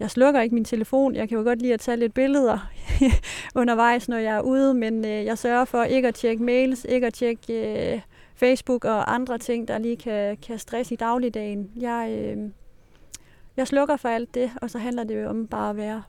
jeg 0.00 0.10
slukker 0.10 0.40
ikke 0.40 0.54
min 0.54 0.64
telefon. 0.64 1.14
Jeg 1.14 1.28
kan 1.28 1.38
jo 1.38 1.44
godt 1.44 1.62
lide 1.62 1.74
at 1.74 1.80
tage 1.80 1.96
lidt 1.96 2.14
billeder 2.14 2.70
undervejs, 3.60 4.08
når 4.08 4.16
jeg 4.16 4.36
er 4.36 4.40
ude, 4.40 4.74
men 4.74 5.04
øh, 5.04 5.24
jeg 5.24 5.38
sørger 5.38 5.64
for 5.64 5.82
ikke 5.84 6.08
at 6.08 6.14
tjekke 6.14 6.42
mails, 6.42 6.86
ikke 6.88 7.06
at 7.06 7.14
tjekke 7.14 7.92
øh, 7.94 8.00
Facebook 8.34 8.84
og 8.84 9.14
andre 9.14 9.38
ting, 9.38 9.68
der 9.68 9.78
lige 9.78 9.96
kan, 9.96 10.36
kan 10.36 10.58
stresse 10.58 10.94
i 10.94 10.96
dagligdagen. 10.96 11.70
Jeg, 11.76 12.08
øh, 12.10 12.50
jeg 13.56 13.68
slukker 13.68 13.96
for 13.96 14.08
alt 14.08 14.34
det, 14.34 14.50
og 14.62 14.70
så 14.70 14.78
handler 14.78 15.04
det 15.04 15.22
jo 15.22 15.28
om 15.28 15.46
bare 15.46 15.70
at 15.70 15.76
være. 15.76 16.02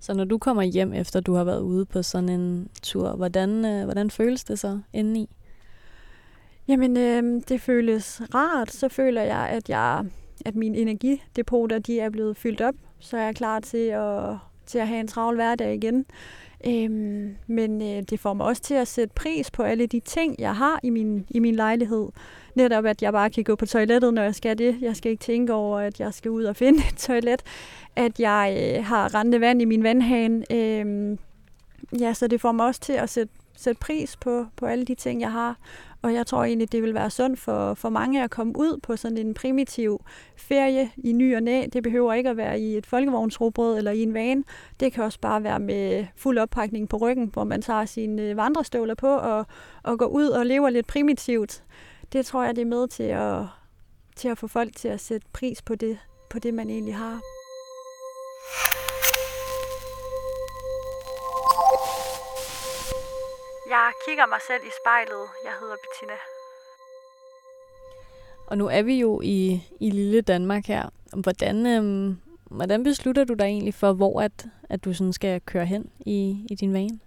Så 0.00 0.14
når 0.14 0.24
du 0.24 0.38
kommer 0.38 0.62
hjem, 0.62 0.92
efter 0.92 1.20
du 1.20 1.34
har 1.34 1.44
været 1.44 1.60
ude 1.60 1.86
på 1.86 2.02
sådan 2.02 2.28
en 2.28 2.68
tur, 2.82 3.10
hvordan, 3.10 3.64
øh, 3.64 3.84
hvordan 3.84 4.10
føles 4.10 4.44
det 4.44 4.58
så 4.58 4.80
indeni? 4.92 5.28
Jamen, 6.68 6.96
øh, 6.96 7.42
det 7.48 7.60
føles 7.60 8.22
rart. 8.34 8.70
Så 8.72 8.88
føler 8.88 9.22
jeg, 9.22 9.48
at 9.48 9.68
jeg 9.68 10.04
at 10.44 10.54
mine 10.54 10.78
energidepoter 10.78 11.78
de 11.78 12.00
er 12.00 12.10
blevet 12.10 12.36
fyldt 12.36 12.60
op, 12.60 12.74
så 12.98 13.16
jeg 13.16 13.28
er 13.28 13.32
klar 13.32 13.60
til 13.60 13.86
at, 13.86 14.36
til 14.66 14.78
at 14.78 14.88
have 14.88 15.00
en 15.00 15.08
travl 15.08 15.34
hverdag 15.34 15.74
igen. 15.74 16.06
Øhm, 16.66 17.36
men 17.46 17.82
øh, 17.82 18.02
det 18.10 18.20
får 18.20 18.34
mig 18.34 18.46
også 18.46 18.62
til 18.62 18.74
at 18.74 18.88
sætte 18.88 19.14
pris 19.14 19.50
på 19.50 19.62
alle 19.62 19.86
de 19.86 20.00
ting, 20.00 20.34
jeg 20.38 20.56
har 20.56 20.80
i 20.82 20.90
min, 20.90 21.26
i 21.30 21.38
min 21.38 21.54
lejlighed. 21.54 22.08
Netop, 22.54 22.84
at 22.84 23.02
jeg 23.02 23.12
bare 23.12 23.30
kan 23.30 23.44
gå 23.44 23.56
på 23.56 23.66
toilettet, 23.66 24.14
når 24.14 24.22
jeg 24.22 24.34
skal 24.34 24.58
det. 24.58 24.76
Jeg 24.80 24.96
skal 24.96 25.10
ikke 25.10 25.20
tænke 25.20 25.52
over, 25.52 25.78
at 25.78 26.00
jeg 26.00 26.14
skal 26.14 26.30
ud 26.30 26.44
og 26.44 26.56
finde 26.56 26.78
et 26.78 26.96
toilet. 26.96 27.42
At 27.96 28.20
jeg 28.20 28.74
øh, 28.78 28.84
har 28.84 29.14
rendende 29.14 29.40
vand 29.40 29.62
i 29.62 29.64
min 29.64 29.82
vandhane. 29.82 30.44
Øhm, 30.52 31.18
ja, 32.00 32.14
så 32.14 32.26
det 32.26 32.40
får 32.40 32.52
mig 32.52 32.66
også 32.66 32.80
til 32.80 32.92
at 32.92 33.10
sætte, 33.10 33.32
sætte 33.56 33.80
pris 33.80 34.16
på, 34.16 34.46
på 34.56 34.66
alle 34.66 34.84
de 34.84 34.94
ting, 34.94 35.20
jeg 35.20 35.32
har. 35.32 35.56
Og 36.02 36.14
jeg 36.14 36.26
tror 36.26 36.44
egentlig, 36.44 36.72
det 36.72 36.82
vil 36.82 36.94
være 36.94 37.10
sundt 37.10 37.40
for, 37.40 37.74
for 37.74 37.88
mange 37.88 38.24
at 38.24 38.30
komme 38.30 38.52
ud 38.56 38.80
på 38.82 38.96
sådan 38.96 39.18
en 39.18 39.34
primitiv 39.34 40.04
ferie 40.36 40.90
i 40.96 41.12
ny 41.12 41.36
og 41.36 41.42
næ. 41.42 41.66
Det 41.72 41.82
behøver 41.82 42.12
ikke 42.12 42.30
at 42.30 42.36
være 42.36 42.60
i 42.60 42.76
et 42.76 42.86
folkevognsrobrød 42.86 43.78
eller 43.78 43.90
i 43.90 44.02
en 44.02 44.14
van. 44.14 44.44
Det 44.80 44.92
kan 44.92 45.04
også 45.04 45.20
bare 45.20 45.42
være 45.42 45.60
med 45.60 46.06
fuld 46.16 46.38
oppakning 46.38 46.88
på 46.88 46.96
ryggen, 46.96 47.30
hvor 47.32 47.44
man 47.44 47.62
tager 47.62 47.84
sine 47.84 48.22
øh, 48.22 48.36
vandrestøvler 48.36 48.94
på 48.94 49.08
og, 49.08 49.46
og 49.82 49.98
går 49.98 50.06
ud 50.06 50.28
og 50.28 50.46
lever 50.46 50.70
lidt 50.70 50.86
primitivt. 50.86 51.64
Det 52.12 52.26
tror 52.26 52.44
jeg, 52.44 52.56
det 52.56 52.62
er 52.62 52.66
med 52.66 52.88
til 52.88 53.02
at, 53.02 53.42
til 54.16 54.28
at 54.28 54.38
få 54.38 54.46
folk 54.46 54.76
til 54.76 54.88
at 54.88 55.00
sætte 55.00 55.26
pris 55.32 55.62
på 55.62 55.74
det, 55.74 55.98
på 56.30 56.38
det 56.38 56.54
man 56.54 56.70
egentlig 56.70 56.94
har. 56.94 57.20
Kigger 64.06 64.26
mig 64.26 64.40
selv 64.48 64.62
i 64.70 64.72
spejlet. 64.80 65.24
Jeg 65.44 65.52
hedder 65.60 65.76
Bettina. 65.84 66.18
Og 68.46 68.58
nu 68.58 68.68
er 68.68 68.82
vi 68.82 69.00
jo 69.00 69.20
i, 69.24 69.62
i 69.80 69.90
lille 69.90 70.20
Danmark 70.20 70.66
her. 70.66 70.88
Hvordan, 71.16 71.66
øhm, 71.66 72.16
hvordan 72.44 72.82
beslutter 72.84 73.24
du 73.24 73.34
dig 73.34 73.44
egentlig 73.44 73.74
for, 73.74 73.92
hvor 73.92 74.20
at, 74.20 74.46
at 74.70 74.84
du 74.84 74.92
sådan 74.92 75.12
skal 75.12 75.40
køre 75.40 75.66
hen 75.66 75.90
i, 76.00 76.46
i 76.50 76.54
din 76.54 76.72
van? 76.72 77.00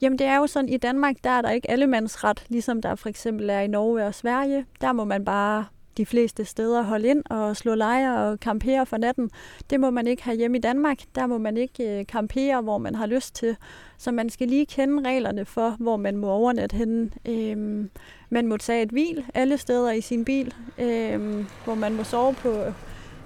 Jamen 0.00 0.18
det 0.18 0.26
er 0.26 0.36
jo 0.36 0.46
sådan, 0.46 0.68
i 0.68 0.76
Danmark, 0.76 1.16
der 1.24 1.30
er 1.30 1.42
der 1.42 1.50
ikke 1.50 1.70
allemandsret, 1.70 2.46
ligesom 2.48 2.82
der 2.82 2.94
for 2.94 3.08
eksempel 3.08 3.50
er 3.50 3.60
i 3.60 3.66
Norge 3.66 4.06
og 4.06 4.14
Sverige. 4.14 4.66
Der 4.80 4.92
må 4.92 5.04
man 5.04 5.24
bare 5.24 5.66
de 5.98 6.06
fleste 6.06 6.44
steder 6.44 6.82
holde 6.82 7.08
ind 7.08 7.22
og 7.30 7.56
slå 7.56 7.74
lejre 7.74 8.30
og 8.30 8.38
campere 8.38 8.86
for 8.86 8.96
natten. 8.96 9.30
Det 9.70 9.80
må 9.80 9.90
man 9.90 10.06
ikke 10.06 10.22
have 10.22 10.36
hjemme 10.36 10.56
i 10.56 10.60
Danmark. 10.60 10.98
Der 11.14 11.26
må 11.26 11.38
man 11.38 11.56
ikke 11.56 11.82
øh, 11.82 12.06
kampere, 12.06 12.28
campere, 12.28 12.62
hvor 12.62 12.78
man 12.78 12.94
har 12.94 13.06
lyst 13.06 13.34
til. 13.34 13.56
Så 13.98 14.12
man 14.12 14.30
skal 14.30 14.48
lige 14.48 14.66
kende 14.66 15.08
reglerne 15.08 15.44
for, 15.44 15.76
hvor 15.78 15.96
man 15.96 16.16
må 16.16 16.30
overnatte 16.30 16.76
henne. 16.76 17.10
Øhm, 17.28 17.90
man 18.30 18.46
må 18.46 18.56
tage 18.56 18.82
et 18.82 18.90
hvil 18.90 19.24
alle 19.34 19.58
steder 19.58 19.90
i 19.90 20.00
sin 20.00 20.24
bil, 20.24 20.54
øhm, 20.78 21.46
hvor 21.64 21.74
man 21.74 21.94
må 21.94 22.04
sove 22.04 22.34
på, 22.34 22.54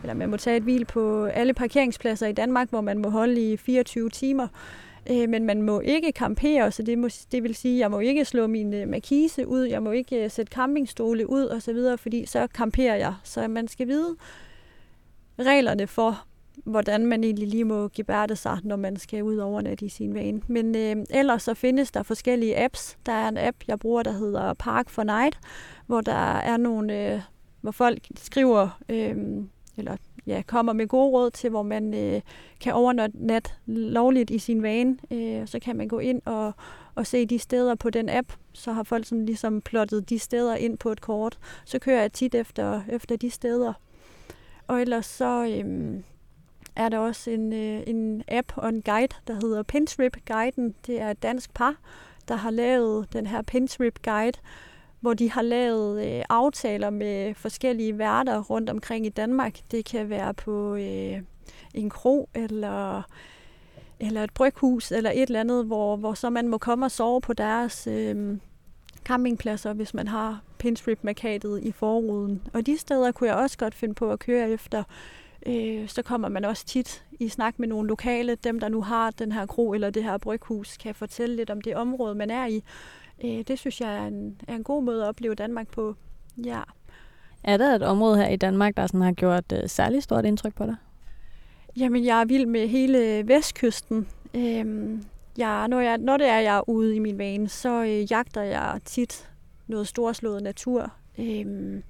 eller 0.02 0.14
man 0.14 0.30
må 0.30 0.36
tage 0.36 0.56
et 0.56 0.62
hvil 0.62 0.84
på 0.84 1.24
alle 1.24 1.54
parkeringspladser 1.54 2.26
i 2.26 2.32
Danmark, 2.32 2.70
hvor 2.70 2.80
man 2.80 2.98
må 2.98 3.10
holde 3.10 3.52
i 3.52 3.56
24 3.56 4.10
timer. 4.10 4.48
Øh, 5.10 5.28
men 5.28 5.44
man 5.44 5.62
må 5.62 5.80
ikke 5.80 6.12
campere, 6.16 6.72
så 6.72 6.82
det, 6.82 6.98
må, 6.98 7.08
det 7.32 7.42
vil 7.42 7.54
sige, 7.54 7.74
at 7.74 7.80
jeg 7.80 7.90
må 7.90 7.98
ikke 7.98 8.24
slå 8.24 8.46
min 8.46 8.74
øh, 8.74 8.88
markise 8.88 9.46
ud, 9.46 9.62
jeg 9.62 9.82
må 9.82 9.90
ikke 9.90 10.24
øh, 10.24 10.30
sætte 10.30 10.50
campingstole 10.50 11.30
ud 11.30 11.44
og 11.44 11.62
så 11.62 11.72
videre, 11.72 11.98
fordi 11.98 12.26
så 12.26 12.46
camperer 12.54 12.96
jeg. 12.96 13.14
Så 13.24 13.48
man 13.48 13.68
skal 13.68 13.88
vide 13.88 14.16
reglerne 15.38 15.86
for, 15.86 16.24
hvordan 16.64 17.06
man 17.06 17.24
egentlig 17.24 17.48
lige 17.48 17.64
må 17.64 17.88
gebærde 17.88 18.36
sig, 18.36 18.58
når 18.64 18.76
man 18.76 18.96
skal 18.96 19.22
ud 19.22 19.36
overnatte 19.36 19.86
i 19.86 19.88
sin 19.88 20.14
vane. 20.14 20.40
Men 20.46 20.76
øh, 20.76 20.96
ellers 21.10 21.42
så 21.42 21.54
findes 21.54 21.92
der 21.92 22.02
forskellige 22.02 22.64
apps. 22.64 22.98
Der 23.06 23.12
er 23.12 23.28
en 23.28 23.38
app, 23.38 23.56
jeg 23.68 23.78
bruger, 23.78 24.02
der 24.02 24.12
hedder 24.12 24.54
Park 24.54 24.90
for 24.90 25.02
Night, 25.02 25.38
hvor 25.86 26.00
der 26.00 26.36
er 26.36 26.56
nogle, 26.56 27.12
øh, 27.12 27.20
hvor 27.60 27.70
folk 27.70 27.98
skriver, 28.16 28.80
øh, 28.88 29.16
eller 29.76 29.96
ja, 30.26 30.42
kommer 30.46 30.72
med 30.72 30.88
gode 30.88 31.10
råd 31.10 31.30
til, 31.30 31.50
hvor 31.50 31.62
man 31.62 31.94
øh, 31.94 32.20
kan 32.60 32.74
overnatte 32.74 33.50
lovligt 33.66 34.30
i 34.30 34.38
sin 34.38 34.62
vane. 34.62 34.96
Øh, 35.10 35.46
så 35.46 35.58
kan 35.58 35.76
man 35.76 35.88
gå 35.88 35.98
ind 35.98 36.22
og, 36.24 36.52
og 36.94 37.06
se 37.06 37.26
de 37.26 37.38
steder 37.38 37.74
på 37.74 37.90
den 37.90 38.08
app. 38.08 38.32
Så 38.52 38.72
har 38.72 38.82
folk 38.82 39.06
sådan 39.06 39.26
ligesom 39.26 39.60
plottet 39.60 40.10
de 40.10 40.18
steder 40.18 40.54
ind 40.54 40.78
på 40.78 40.92
et 40.92 41.00
kort. 41.00 41.38
Så 41.64 41.78
kører 41.78 42.00
jeg 42.00 42.12
tit 42.12 42.34
efter, 42.34 42.82
efter 42.88 43.16
de 43.16 43.30
steder. 43.30 43.72
Og 44.66 44.80
ellers 44.80 45.06
så 45.06 45.62
øh, 45.64 46.00
er 46.76 46.88
der 46.88 46.98
også 46.98 47.30
en, 47.30 47.52
øh, 47.52 47.82
en 47.86 48.22
app 48.28 48.52
og 48.56 48.68
en 48.68 48.82
guide, 48.82 49.16
der 49.26 49.34
hedder 49.34 49.62
Pintrip 49.62 50.16
Guiden. 50.26 50.74
Det 50.86 51.00
er 51.00 51.10
et 51.10 51.22
dansk 51.22 51.54
par, 51.54 51.74
der 52.28 52.34
har 52.34 52.50
lavet 52.50 53.12
den 53.12 53.26
her 53.26 53.42
Pintrip 53.42 54.02
Guide, 54.02 54.38
hvor 55.02 55.14
de 55.14 55.30
har 55.30 55.42
lavet 55.42 56.06
øh, 56.06 56.24
aftaler 56.28 56.90
med 56.90 57.34
forskellige 57.34 57.98
værter 57.98 58.42
rundt 58.42 58.70
omkring 58.70 59.06
i 59.06 59.08
Danmark. 59.08 59.58
Det 59.70 59.84
kan 59.84 60.08
være 60.08 60.34
på 60.34 60.74
øh, 60.74 61.22
en 61.74 61.90
kro 61.90 62.28
eller 62.34 63.02
eller 64.00 64.24
et 64.24 64.34
bryghus 64.34 64.92
eller 64.92 65.10
et 65.10 65.22
eller 65.22 65.40
andet, 65.40 65.66
hvor, 65.66 65.96
hvor 65.96 66.14
så 66.14 66.30
man 66.30 66.48
må 66.48 66.58
komme 66.58 66.86
og 66.86 66.90
sove 66.90 67.20
på 67.20 67.32
deres 67.32 67.86
øh, 67.86 68.38
campingpladser, 69.04 69.72
hvis 69.72 69.94
man 69.94 70.08
har 70.08 70.40
pinstrip-markatet 70.58 71.62
i 71.62 71.72
forruden. 71.72 72.42
Og 72.52 72.66
de 72.66 72.78
steder 72.78 73.12
kunne 73.12 73.28
jeg 73.28 73.36
også 73.36 73.58
godt 73.58 73.74
finde 73.74 73.94
på 73.94 74.10
at 74.10 74.18
køre 74.18 74.50
efter. 74.50 74.82
Øh, 75.46 75.88
så 75.88 76.02
kommer 76.02 76.28
man 76.28 76.44
også 76.44 76.66
tit 76.66 77.04
i 77.20 77.28
snak 77.28 77.58
med 77.58 77.68
nogle 77.68 77.88
lokale, 77.88 78.34
dem 78.34 78.60
der 78.60 78.68
nu 78.68 78.82
har 78.82 79.10
den 79.10 79.32
her 79.32 79.46
kro 79.46 79.72
eller 79.72 79.90
det 79.90 80.04
her 80.04 80.18
bryghus, 80.18 80.76
kan 80.76 80.94
fortælle 80.94 81.36
lidt 81.36 81.50
om 81.50 81.60
det 81.60 81.76
område, 81.76 82.14
man 82.14 82.30
er 82.30 82.46
i. 82.46 82.62
Øh, 83.24 83.42
det 83.48 83.58
synes 83.58 83.80
jeg 83.80 83.96
er 83.96 84.06
en, 84.06 84.40
er 84.48 84.54
en 84.54 84.64
god 84.64 84.82
måde 84.82 85.02
at 85.02 85.08
opleve 85.08 85.34
Danmark 85.34 85.68
på. 85.68 85.94
Ja. 86.44 86.60
Er 87.44 87.56
der 87.56 87.74
et 87.74 87.82
område 87.82 88.16
her 88.16 88.28
i 88.28 88.36
Danmark, 88.36 88.76
der 88.76 88.86
sådan 88.86 89.00
har 89.00 89.12
gjort 89.12 89.52
uh, 89.52 89.58
særlig 89.66 90.02
stort 90.02 90.24
indtryk 90.24 90.54
på 90.54 90.66
dig? 90.66 90.76
Jamen, 91.76 92.04
jeg 92.04 92.20
er 92.20 92.24
vild 92.24 92.46
med 92.46 92.68
hele 92.68 93.28
vestkysten. 93.28 94.08
Øhm, 94.34 95.04
jeg, 95.38 95.68
når, 95.68 95.80
jeg, 95.80 95.98
når 95.98 96.16
det 96.16 96.26
er, 96.26 96.38
jeg 96.38 96.56
er 96.56 96.68
ude 96.68 96.96
i 96.96 96.98
min 96.98 97.18
vane, 97.18 97.48
så 97.48 97.82
øh, 97.82 98.12
jagter 98.12 98.42
jeg 98.42 98.80
tit 98.84 99.30
noget 99.66 99.88
storslået 99.88 100.42
natur. 100.42 100.92
Øhm, 101.18 101.82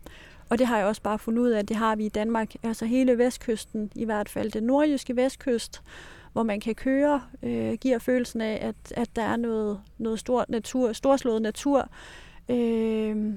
og 0.48 0.58
det 0.58 0.66
har 0.66 0.78
jeg 0.78 0.86
også 0.86 1.02
bare 1.02 1.18
fundet 1.18 1.42
ud 1.42 1.50
af, 1.50 1.58
at 1.58 1.68
det 1.68 1.76
har 1.76 1.96
vi 1.96 2.06
i 2.06 2.08
Danmark. 2.08 2.54
Altså 2.62 2.86
hele 2.86 3.18
vestkysten, 3.18 3.90
i 3.94 4.04
hvert 4.04 4.28
fald 4.28 4.50
den 4.50 4.62
nordjyske 4.62 5.16
vestkyst, 5.16 5.82
hvor 6.32 6.42
man 6.42 6.60
kan 6.60 6.74
køre, 6.74 7.22
øh, 7.42 7.74
giver 7.74 7.98
følelsen 7.98 8.40
af, 8.40 8.58
at, 8.62 8.92
at 8.96 9.16
der 9.16 9.22
er 9.22 9.36
noget, 9.36 9.80
noget 9.98 10.18
stort 10.18 10.48
natur, 10.48 10.92
storslået 10.92 11.42
natur. 11.42 11.88
Øh, 12.48 13.34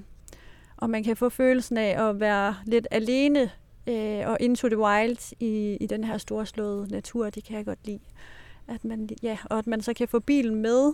og 0.77 0.89
man 0.89 1.03
kan 1.03 1.17
få 1.17 1.29
følelsen 1.29 1.77
af 1.77 2.09
at 2.09 2.19
være 2.19 2.55
lidt 2.65 2.87
alene 2.91 3.51
øh, 3.87 4.29
og 4.29 4.37
into 4.39 4.67
the 4.67 4.77
wild 4.77 5.33
i, 5.39 5.77
i 5.81 5.87
den 5.87 6.03
her 6.03 6.17
storslåede 6.17 6.91
natur. 6.91 7.29
Det 7.29 7.43
kan 7.43 7.57
jeg 7.57 7.65
godt 7.65 7.85
lide. 7.85 7.99
At 8.67 8.85
man, 8.85 9.09
ja, 9.23 9.37
og 9.45 9.57
at 9.57 9.67
man 9.67 9.81
så 9.81 9.93
kan 9.93 10.07
få 10.07 10.19
bilen 10.19 10.55
med 10.55 10.93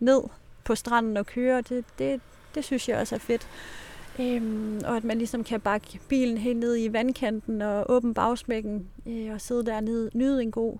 ned 0.00 0.22
på 0.64 0.74
stranden 0.74 1.16
og 1.16 1.26
køre, 1.26 1.60
det, 1.60 1.84
det, 1.98 2.20
det 2.54 2.64
synes 2.64 2.88
jeg 2.88 2.98
også 2.98 3.14
er 3.14 3.18
fedt. 3.18 3.48
Øhm, 4.20 4.80
og 4.84 4.96
at 4.96 5.04
man 5.04 5.18
ligesom 5.18 5.44
kan 5.44 5.60
bakke 5.60 6.00
bilen 6.08 6.38
helt 6.38 6.58
ned 6.58 6.78
i 6.78 6.92
vandkanten 6.92 7.62
og 7.62 7.84
åbne 7.88 8.14
bagsmækken 8.14 8.88
øh, 9.06 9.32
og 9.32 9.40
sidde 9.40 9.66
dernede, 9.66 10.10
nyde 10.14 10.42
en 10.42 10.50
god 10.50 10.78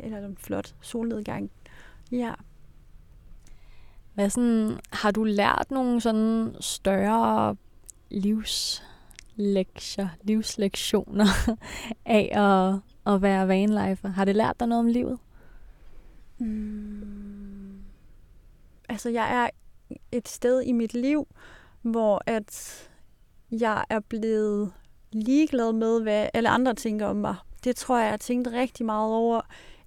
eller 0.00 0.26
en 0.26 0.36
flot 0.36 0.74
solnedgang. 0.80 1.50
Ja. 2.12 2.32
Hvad 4.14 4.30
sådan, 4.30 4.80
har 4.92 5.10
du 5.10 5.24
lært 5.24 5.70
nogle 5.70 6.00
sådan 6.00 6.56
større 6.60 7.56
livslektier, 8.10 10.08
livslektioner 10.22 11.26
af 12.06 12.30
at, 12.32 12.74
at 13.14 13.22
være 13.22 13.48
vanlifer? 13.48 14.08
Har 14.08 14.24
det 14.24 14.36
lært 14.36 14.60
dig 14.60 14.68
noget 14.68 14.84
om 14.84 14.88
livet? 14.88 15.18
Mm. 16.38 17.82
Altså, 18.88 19.10
jeg 19.10 19.34
er 19.34 19.50
et 20.12 20.28
sted 20.28 20.62
i 20.62 20.72
mit 20.72 20.94
liv, 20.94 21.26
hvor 21.82 22.22
at 22.26 22.82
jeg 23.50 23.84
er 23.90 24.00
blevet 24.00 24.72
ligeglad 25.12 25.72
med, 25.72 26.02
hvad 26.02 26.28
alle 26.34 26.48
andre 26.48 26.74
tænker 26.74 27.06
om 27.06 27.16
mig. 27.16 27.36
Det 27.64 27.76
tror 27.76 27.96
jeg, 27.96 28.04
jeg 28.04 28.12
har 28.12 28.16
tænkt 28.16 28.48
rigtig 28.48 28.86
meget 28.86 29.12
over, 29.12 29.40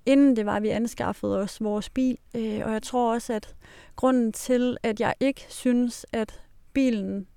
inden 0.05 0.35
det 0.35 0.45
var, 0.45 0.55
at 0.55 0.63
vi 0.63 0.69
anskaffede 0.69 1.37
os 1.37 1.61
vores 1.61 1.89
bil. 1.89 2.17
Øh, 2.35 2.61
og 2.65 2.73
jeg 2.73 2.83
tror 2.83 3.13
også, 3.13 3.33
at 3.33 3.55
grunden 3.95 4.31
til, 4.31 4.77
at 4.83 4.99
jeg 4.99 5.13
ikke 5.19 5.45
synes, 5.49 6.05
at 6.13 6.41
bilen 6.73 7.27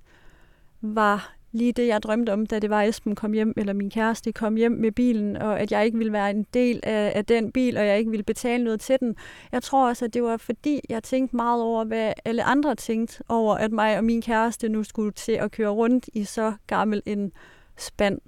var 0.80 1.38
lige 1.52 1.72
det, 1.72 1.86
jeg 1.86 2.02
drømte 2.02 2.32
om, 2.32 2.46
da 2.46 2.58
det 2.58 2.70
var, 2.70 2.82
at 2.82 2.88
Esben 2.88 3.14
kom 3.14 3.32
hjem, 3.32 3.52
eller 3.56 3.72
min 3.72 3.90
kæreste 3.90 4.32
kom 4.32 4.56
hjem 4.56 4.72
med 4.72 4.92
bilen, 4.92 5.36
og 5.36 5.60
at 5.60 5.72
jeg 5.72 5.84
ikke 5.84 5.98
ville 5.98 6.12
være 6.12 6.30
en 6.30 6.46
del 6.54 6.80
af, 6.82 7.12
af 7.14 7.24
den 7.24 7.52
bil, 7.52 7.76
og 7.76 7.86
jeg 7.86 7.98
ikke 7.98 8.10
ville 8.10 8.24
betale 8.24 8.64
noget 8.64 8.80
til 8.80 8.96
den. 9.00 9.16
Jeg 9.52 9.62
tror 9.62 9.88
også, 9.88 10.04
at 10.04 10.14
det 10.14 10.22
var 10.22 10.36
fordi, 10.36 10.80
jeg 10.88 11.02
tænkte 11.02 11.36
meget 11.36 11.62
over, 11.62 11.84
hvad 11.84 12.12
alle 12.24 12.42
andre 12.44 12.74
tænkte 12.74 13.22
over, 13.28 13.54
at 13.54 13.72
mig 13.72 13.98
og 13.98 14.04
min 14.04 14.22
kæreste 14.22 14.68
nu 14.68 14.82
skulle 14.82 15.12
til 15.12 15.32
at 15.32 15.52
køre 15.52 15.68
rundt 15.68 16.08
i 16.12 16.24
så 16.24 16.52
gammel 16.66 17.02
en 17.06 17.32
spand. 17.76 18.20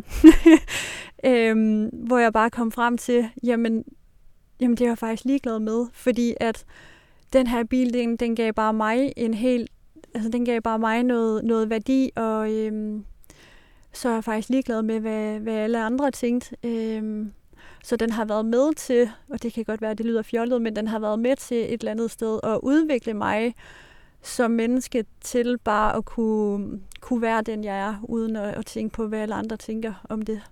øhm, 1.30 1.86
hvor 1.92 2.18
jeg 2.18 2.32
bare 2.32 2.50
kom 2.50 2.72
frem 2.72 2.98
til, 2.98 3.28
jamen, 3.42 3.84
jamen 4.60 4.76
det 4.76 4.84
er 4.84 4.88
jeg 4.88 4.98
faktisk 4.98 5.24
ligeglad 5.24 5.58
med, 5.58 5.86
fordi 5.92 6.34
at 6.40 6.64
den 7.32 7.46
her 7.46 7.64
bil, 7.64 7.94
den, 7.94 8.16
den 8.16 8.36
gav 8.36 8.52
bare 8.52 8.72
mig 8.72 9.12
en 9.16 9.34
helt, 9.34 9.70
altså 10.14 10.30
den 10.30 10.44
gav 10.44 10.60
bare 10.60 10.78
mig 10.78 11.02
noget, 11.02 11.44
noget 11.44 11.70
værdi, 11.70 12.10
og 12.16 12.52
øhm, 12.52 13.04
så 13.92 14.08
er 14.08 14.14
jeg 14.14 14.24
faktisk 14.24 14.48
ligeglad 14.48 14.82
med, 14.82 15.00
hvad, 15.00 15.38
hvad 15.38 15.54
alle 15.54 15.82
andre 15.82 16.10
tænkte. 16.10 16.56
Øhm, 16.64 17.32
så 17.84 17.96
den 17.96 18.10
har 18.10 18.24
været 18.24 18.46
med 18.46 18.74
til, 18.74 19.10
og 19.28 19.42
det 19.42 19.52
kan 19.52 19.64
godt 19.64 19.80
være, 19.80 19.90
at 19.90 19.98
det 19.98 20.06
lyder 20.06 20.22
fjollet, 20.22 20.62
men 20.62 20.76
den 20.76 20.88
har 20.88 20.98
været 20.98 21.18
med 21.18 21.36
til 21.36 21.56
et 21.56 21.80
eller 21.80 21.90
andet 21.90 22.10
sted 22.10 22.40
at 22.42 22.58
udvikle 22.62 23.14
mig 23.14 23.54
som 24.22 24.50
menneske 24.50 25.04
til 25.20 25.58
bare 25.58 25.96
at 25.96 26.04
kunne, 26.04 26.80
kunne 27.00 27.22
være 27.22 27.42
den, 27.42 27.64
jeg 27.64 27.80
er, 27.80 27.94
uden 28.02 28.36
at, 28.36 28.54
at 28.54 28.66
tænke 28.66 28.94
på, 28.94 29.06
hvad 29.06 29.18
alle 29.18 29.34
andre 29.34 29.56
tænker 29.56 30.06
om 30.08 30.22
det. 30.22 30.42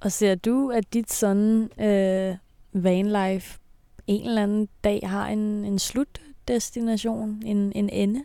Og 0.00 0.12
ser 0.12 0.34
du, 0.34 0.70
at 0.70 0.94
dit 0.94 1.12
sådan 1.12 1.70
øh, 1.80 2.36
vanlife 2.74 3.58
en 4.06 4.28
eller 4.28 4.42
anden 4.42 4.68
dag 4.84 5.00
har 5.04 5.28
en, 5.28 5.64
en 5.64 5.78
slutdestination, 5.78 7.42
en, 7.46 7.72
en 7.74 7.88
ende? 7.88 8.24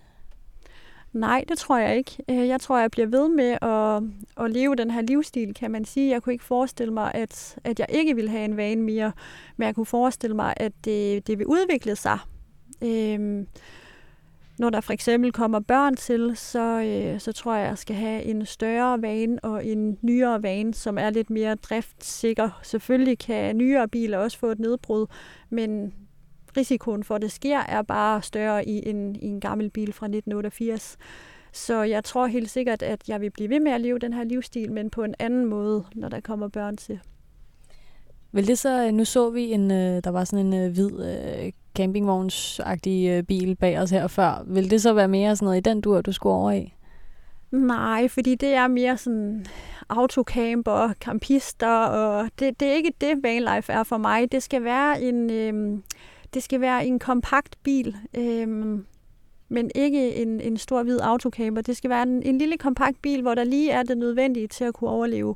Nej, 1.14 1.44
det 1.48 1.58
tror 1.58 1.78
jeg 1.78 1.98
ikke. 1.98 2.18
Øh, 2.30 2.48
jeg 2.48 2.62
tror, 2.62 2.80
jeg 2.80 2.92
bliver 2.92 3.08
ved 3.08 3.30
med 3.30 3.58
at, 3.62 4.04
at 4.46 4.52
leve 4.52 4.76
den 4.76 4.92
her 4.92 5.02
livsstil, 5.02 5.54
kan 5.54 5.72
man 5.72 5.86
sige. 5.86 6.10
Jeg 6.10 6.24
kunne 6.24 6.34
ikke 6.34 6.46
forestille 6.46 6.94
mig, 6.94 7.12
at, 7.14 7.58
at 7.64 7.80
jeg 7.80 7.88
ikke 7.90 8.16
ville 8.16 8.30
have 8.30 8.46
en 8.46 8.58
vane 8.58 8.82
mere, 8.82 9.12
men 9.58 9.66
jeg 9.66 9.76
kunne 9.76 9.86
forestille 9.86 10.36
mig, 10.36 10.54
at 10.58 10.72
det, 10.86 11.28
det 11.28 11.40
vil 11.40 11.48
udvikle 11.48 11.96
sig. 11.96 12.20
Øhm, 12.82 13.48
når 14.60 14.70
der 14.70 14.82
for 14.82 14.94
eksempel 14.94 15.32
kommer 15.32 15.60
børn 15.60 15.96
til, 15.96 16.32
så, 16.36 16.82
øh, 16.82 17.20
så 17.20 17.32
tror 17.32 17.56
jeg, 17.56 17.68
jeg 17.68 17.78
skal 17.78 17.96
have 17.96 18.24
en 18.24 18.46
større 18.46 19.02
vane 19.02 19.40
og 19.44 19.66
en 19.66 19.98
nyere 20.02 20.44
vane, 20.44 20.74
som 20.74 20.98
er 20.98 21.10
lidt 21.10 21.30
mere 21.30 21.56
driftsikker. 21.56 22.60
Selvfølgelig 22.64 23.20
kan 23.20 23.58
nyere 23.58 23.88
biler 23.88 24.18
også 24.18 24.38
få 24.38 24.48
et 24.48 24.60
nedbrud, 24.60 25.06
men 25.50 25.94
risikoen 26.58 27.04
for, 27.04 27.16
at 27.16 27.22
det 27.22 27.32
sker, 27.32 27.60
er 27.60 27.82
bare 27.82 28.22
større 28.22 28.66
i 28.68 28.90
en, 28.90 29.16
i 29.16 29.26
en 29.26 29.40
gammel 29.40 29.70
bil 29.70 29.94
fra 29.94 30.06
1988. 30.06 30.98
Så 31.54 31.84
jeg 31.84 32.04
tror 32.04 32.28
helt 32.28 32.50
sikkert, 32.50 32.82
at 32.82 33.10
jeg 33.10 33.22
vil 33.22 33.32
blive 33.32 33.50
ved 33.50 33.60
med 33.60 33.72
at 33.72 33.82
leve 33.82 34.00
den 34.00 34.14
her 34.14 34.24
livsstil, 34.24 34.72
men 34.72 34.90
på 34.90 35.04
en 35.04 35.16
anden 35.20 35.46
måde, 35.46 35.86
når 35.96 36.10
der 36.10 36.20
kommer 36.20 36.48
børn 36.48 36.78
til. 36.78 37.00
Vil 38.32 38.48
det 38.48 38.58
så, 38.58 38.86
øh, 38.86 38.94
nu 38.94 39.06
så 39.06 39.30
vi 39.30 39.52
en, 39.52 39.72
øh, 39.72 40.04
der 40.04 40.10
var 40.10 40.24
sådan 40.24 40.46
en 40.46 40.54
øh, 40.54 40.72
hvid 40.72 40.92
campingvognsagtig 41.80 43.28
bil 43.28 43.56
bag 43.56 43.80
os 43.80 43.90
her 43.90 44.08
før. 44.08 44.44
Vil 44.48 44.72
det 44.72 44.82
så 44.82 44.94
være 44.94 45.08
mere 45.08 45.36
sådan 45.36 45.46
noget 45.46 45.58
i 45.58 45.70
den 45.70 45.82
dur, 45.82 46.02
du 46.02 46.12
skulle 46.12 46.36
over 46.36 46.52
i? 46.52 46.74
Nej, 47.52 48.08
fordi 48.08 48.36
det 48.36 48.54
er 48.54 48.68
mere 48.68 48.98
sådan 48.98 49.46
autocamper, 49.90 50.94
campister, 50.94 51.86
og 51.86 52.30
det, 52.40 52.60
det 52.60 52.68
er 52.68 52.74
ikke 52.74 52.94
det, 53.02 53.24
vanlife 53.24 53.72
er 53.72 53.84
for 53.84 53.98
mig. 53.98 54.32
Det 54.32 54.44
skal 54.44 54.64
være 54.64 55.02
en, 55.02 55.32
øhm, 55.32 55.84
det 56.34 56.44
skal 56.44 56.62
være 56.62 56.86
en 56.86 57.00
kompakt 57.00 57.56
bil, 57.64 57.96
øhm, 58.14 58.86
men 59.50 59.72
ikke 59.76 60.16
en, 60.16 60.42
en 60.42 60.58
stor 60.58 60.84
hvid 60.84 61.00
autocamper. 61.00 61.62
Det 61.62 61.78
skal 61.78 61.90
være 61.90 62.04
en, 62.04 62.24
en 62.24 62.38
lille 62.38 62.58
kompakt 62.58 63.02
bil, 63.02 63.22
hvor 63.22 63.36
der 63.36 63.44
lige 63.44 63.72
er 63.72 63.84
det 63.84 63.98
nødvendige 63.98 64.48
til 64.48 64.64
at 64.64 64.74
kunne 64.74 64.90
overleve. 64.90 65.36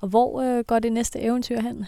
Og 0.00 0.08
hvor 0.08 0.42
øh, 0.42 0.64
går 0.64 0.78
det 0.78 0.92
næste 0.92 1.20
eventyr 1.20 1.60
hen? 1.60 1.86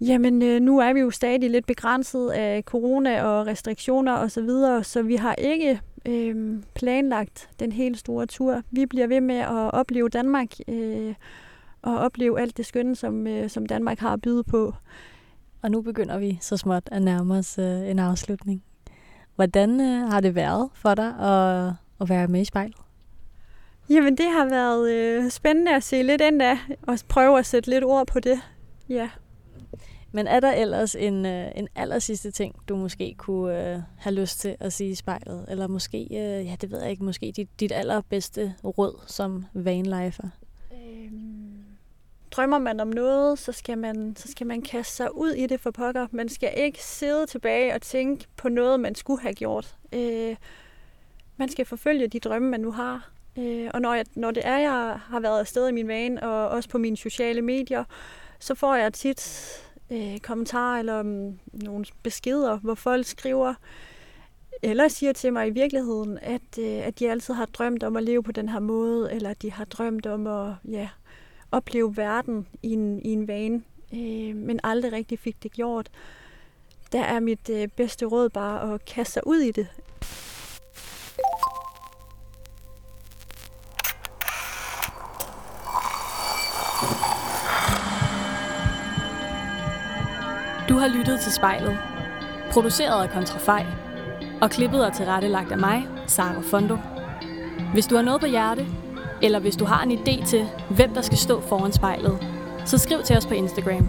Jamen, 0.00 0.42
øh, 0.42 0.60
nu 0.60 0.78
er 0.78 0.92
vi 0.92 1.00
jo 1.00 1.10
stadig 1.10 1.50
lidt 1.50 1.66
begrænset 1.66 2.30
af 2.30 2.62
corona 2.62 3.22
og 3.22 3.46
restriktioner 3.46 4.12
osv., 4.12 4.28
så, 4.28 4.40
videre, 4.42 4.84
så 4.84 5.02
vi 5.02 5.16
har 5.16 5.34
ikke 5.34 5.80
øh, 6.06 6.62
planlagt 6.74 7.50
den 7.60 7.72
helt 7.72 7.98
store 7.98 8.26
tur. 8.26 8.62
Vi 8.70 8.86
bliver 8.86 9.06
ved 9.06 9.20
med 9.20 9.36
at 9.36 9.74
opleve 9.74 10.08
Danmark 10.08 10.48
øh, 10.68 11.14
og 11.82 11.98
opleve 11.98 12.40
alt 12.40 12.56
det 12.56 12.66
skønne, 12.66 12.96
som, 12.96 13.26
øh, 13.26 13.50
som 13.50 13.66
Danmark 13.66 13.98
har 13.98 14.12
at 14.12 14.20
byde 14.20 14.44
på. 14.44 14.74
Og 15.62 15.70
nu 15.70 15.82
begynder 15.82 16.18
vi 16.18 16.38
så 16.40 16.56
småt 16.56 16.88
at 16.92 17.02
nærme 17.02 17.34
os 17.34 17.58
øh, 17.58 17.90
en 17.90 17.98
afslutning. 17.98 18.62
Hvordan 19.36 19.80
øh, 19.80 20.10
har 20.10 20.20
det 20.20 20.34
været 20.34 20.70
for 20.74 20.94
dig 20.94 21.06
at, 21.18 21.72
at 22.00 22.08
være 22.08 22.28
med 22.28 22.40
i 22.40 22.44
spejlet? 22.44 22.76
Jamen, 23.90 24.16
det 24.16 24.26
har 24.26 24.48
været 24.48 24.90
øh, 24.90 25.30
spændende 25.30 25.74
at 25.74 25.82
se 25.82 26.02
lidt 26.02 26.20
ind 26.20 26.42
af, 26.42 26.58
og 26.82 26.98
prøve 27.08 27.38
at 27.38 27.46
sætte 27.46 27.70
lidt 27.70 27.84
ord 27.84 28.06
på 28.06 28.20
det. 28.20 28.40
Ja. 28.88 29.10
Men 30.12 30.26
er 30.26 30.40
der 30.40 30.52
ellers 30.52 30.94
en, 30.94 31.26
øh, 31.26 31.50
en 31.54 31.68
aller 31.74 31.98
sidste 31.98 32.30
ting, 32.30 32.54
du 32.68 32.76
måske 32.76 33.14
kunne 33.18 33.74
øh, 33.74 33.80
have 33.98 34.14
lyst 34.14 34.40
til 34.40 34.56
at 34.60 34.72
sige 34.72 34.90
i 34.90 34.94
spejlet? 34.94 35.46
Eller 35.48 35.66
måske, 35.66 35.98
øh, 36.10 36.46
ja 36.46 36.56
det 36.60 36.70
ved 36.70 36.80
jeg 36.80 36.90
ikke, 36.90 37.04
måske 37.04 37.32
dit, 37.36 37.60
dit 37.60 37.72
allerbedste 37.72 38.54
råd 38.64 39.00
som 39.06 39.44
vanlifer? 39.52 40.28
Øhm, 40.72 41.64
drømmer 42.30 42.58
man 42.58 42.80
om 42.80 42.88
noget, 42.88 43.38
så 43.38 43.52
skal, 43.52 43.78
man, 43.78 44.16
så 44.16 44.28
skal 44.30 44.46
man 44.46 44.62
kaste 44.62 44.96
sig 44.96 45.16
ud 45.16 45.30
i 45.30 45.46
det 45.46 45.60
for 45.60 45.70
pokker. 45.70 46.06
Man 46.10 46.28
skal 46.28 46.52
ikke 46.56 46.84
sidde 46.84 47.26
tilbage 47.26 47.74
og 47.74 47.82
tænke 47.82 48.26
på 48.36 48.48
noget, 48.48 48.80
man 48.80 48.94
skulle 48.94 49.22
have 49.22 49.34
gjort. 49.34 49.76
Øh, 49.92 50.36
man 51.36 51.48
skal 51.48 51.64
forfølge 51.64 52.08
de 52.08 52.20
drømme, 52.20 52.50
man 52.50 52.60
nu 52.60 52.70
har. 52.72 53.10
Øh, 53.38 53.70
og 53.74 53.80
når, 53.80 53.94
jeg, 53.94 54.04
når 54.14 54.30
det 54.30 54.42
er, 54.46 54.58
jeg 54.58 54.98
har 55.04 55.20
været 55.20 55.40
afsted 55.40 55.68
i 55.68 55.72
min 55.72 55.88
vane, 55.88 56.22
og 56.22 56.48
også 56.48 56.68
på 56.68 56.78
mine 56.78 56.96
sociale 56.96 57.42
medier, 57.42 57.84
så 58.38 58.54
får 58.54 58.74
jeg 58.74 58.92
tit 58.92 59.20
øh, 59.90 60.18
kommentarer 60.18 60.78
eller 60.78 61.00
um, 61.00 61.38
nogle 61.52 61.84
beskeder, 62.02 62.58
hvor 62.58 62.74
folk 62.74 63.06
skriver, 63.06 63.54
eller 64.62 64.88
siger 64.88 65.12
til 65.12 65.32
mig 65.32 65.48
i 65.48 65.50
virkeligheden, 65.50 66.18
at, 66.22 66.58
øh, 66.58 66.86
at 66.86 66.98
de 66.98 67.10
altid 67.10 67.34
har 67.34 67.46
drømt 67.46 67.82
om 67.82 67.96
at 67.96 68.02
leve 68.02 68.22
på 68.22 68.32
den 68.32 68.48
her 68.48 68.60
måde, 68.60 69.12
eller 69.12 69.34
de 69.34 69.52
har 69.52 69.64
drømt 69.64 70.06
om 70.06 70.26
at 70.26 70.52
ja, 70.68 70.88
opleve 71.52 71.96
verden 71.96 72.46
i 72.62 72.72
en, 72.72 73.02
i 73.02 73.08
en 73.08 73.28
vane, 73.28 73.62
øh, 73.94 74.36
men 74.36 74.60
aldrig 74.64 74.92
rigtig 74.92 75.18
fik 75.18 75.42
det 75.42 75.52
gjort. 75.52 75.90
Der 76.92 77.02
er 77.02 77.20
mit 77.20 77.50
øh, 77.50 77.68
bedste 77.68 78.06
råd 78.06 78.28
bare 78.28 78.74
at 78.74 78.84
kaste 78.84 79.12
sig 79.12 79.26
ud 79.26 79.38
i 79.38 79.50
det. 79.50 79.66
Du 90.70 90.78
har 90.78 90.88
lyttet 90.88 91.20
til 91.20 91.32
spejlet. 91.32 91.78
Produceret 92.50 93.02
af 93.02 93.10
Kontrafej. 93.10 93.66
Og 94.40 94.50
klippet 94.50 94.86
og 94.86 94.92
tilrettelagt 94.92 95.52
af 95.52 95.58
mig, 95.58 95.86
Sara 96.06 96.40
Fondo. 96.50 96.76
Hvis 97.72 97.86
du 97.86 97.96
har 97.96 98.02
noget 98.02 98.20
på 98.20 98.26
hjerte, 98.26 98.66
eller 99.22 99.38
hvis 99.38 99.56
du 99.56 99.64
har 99.64 99.82
en 99.82 99.92
idé 99.92 100.26
til, 100.26 100.48
hvem 100.70 100.94
der 100.94 101.02
skal 101.02 101.18
stå 101.18 101.40
foran 101.40 101.72
spejlet, 101.72 102.18
så 102.64 102.78
skriv 102.78 103.02
til 103.02 103.16
os 103.16 103.26
på 103.26 103.34
Instagram. 103.34 103.88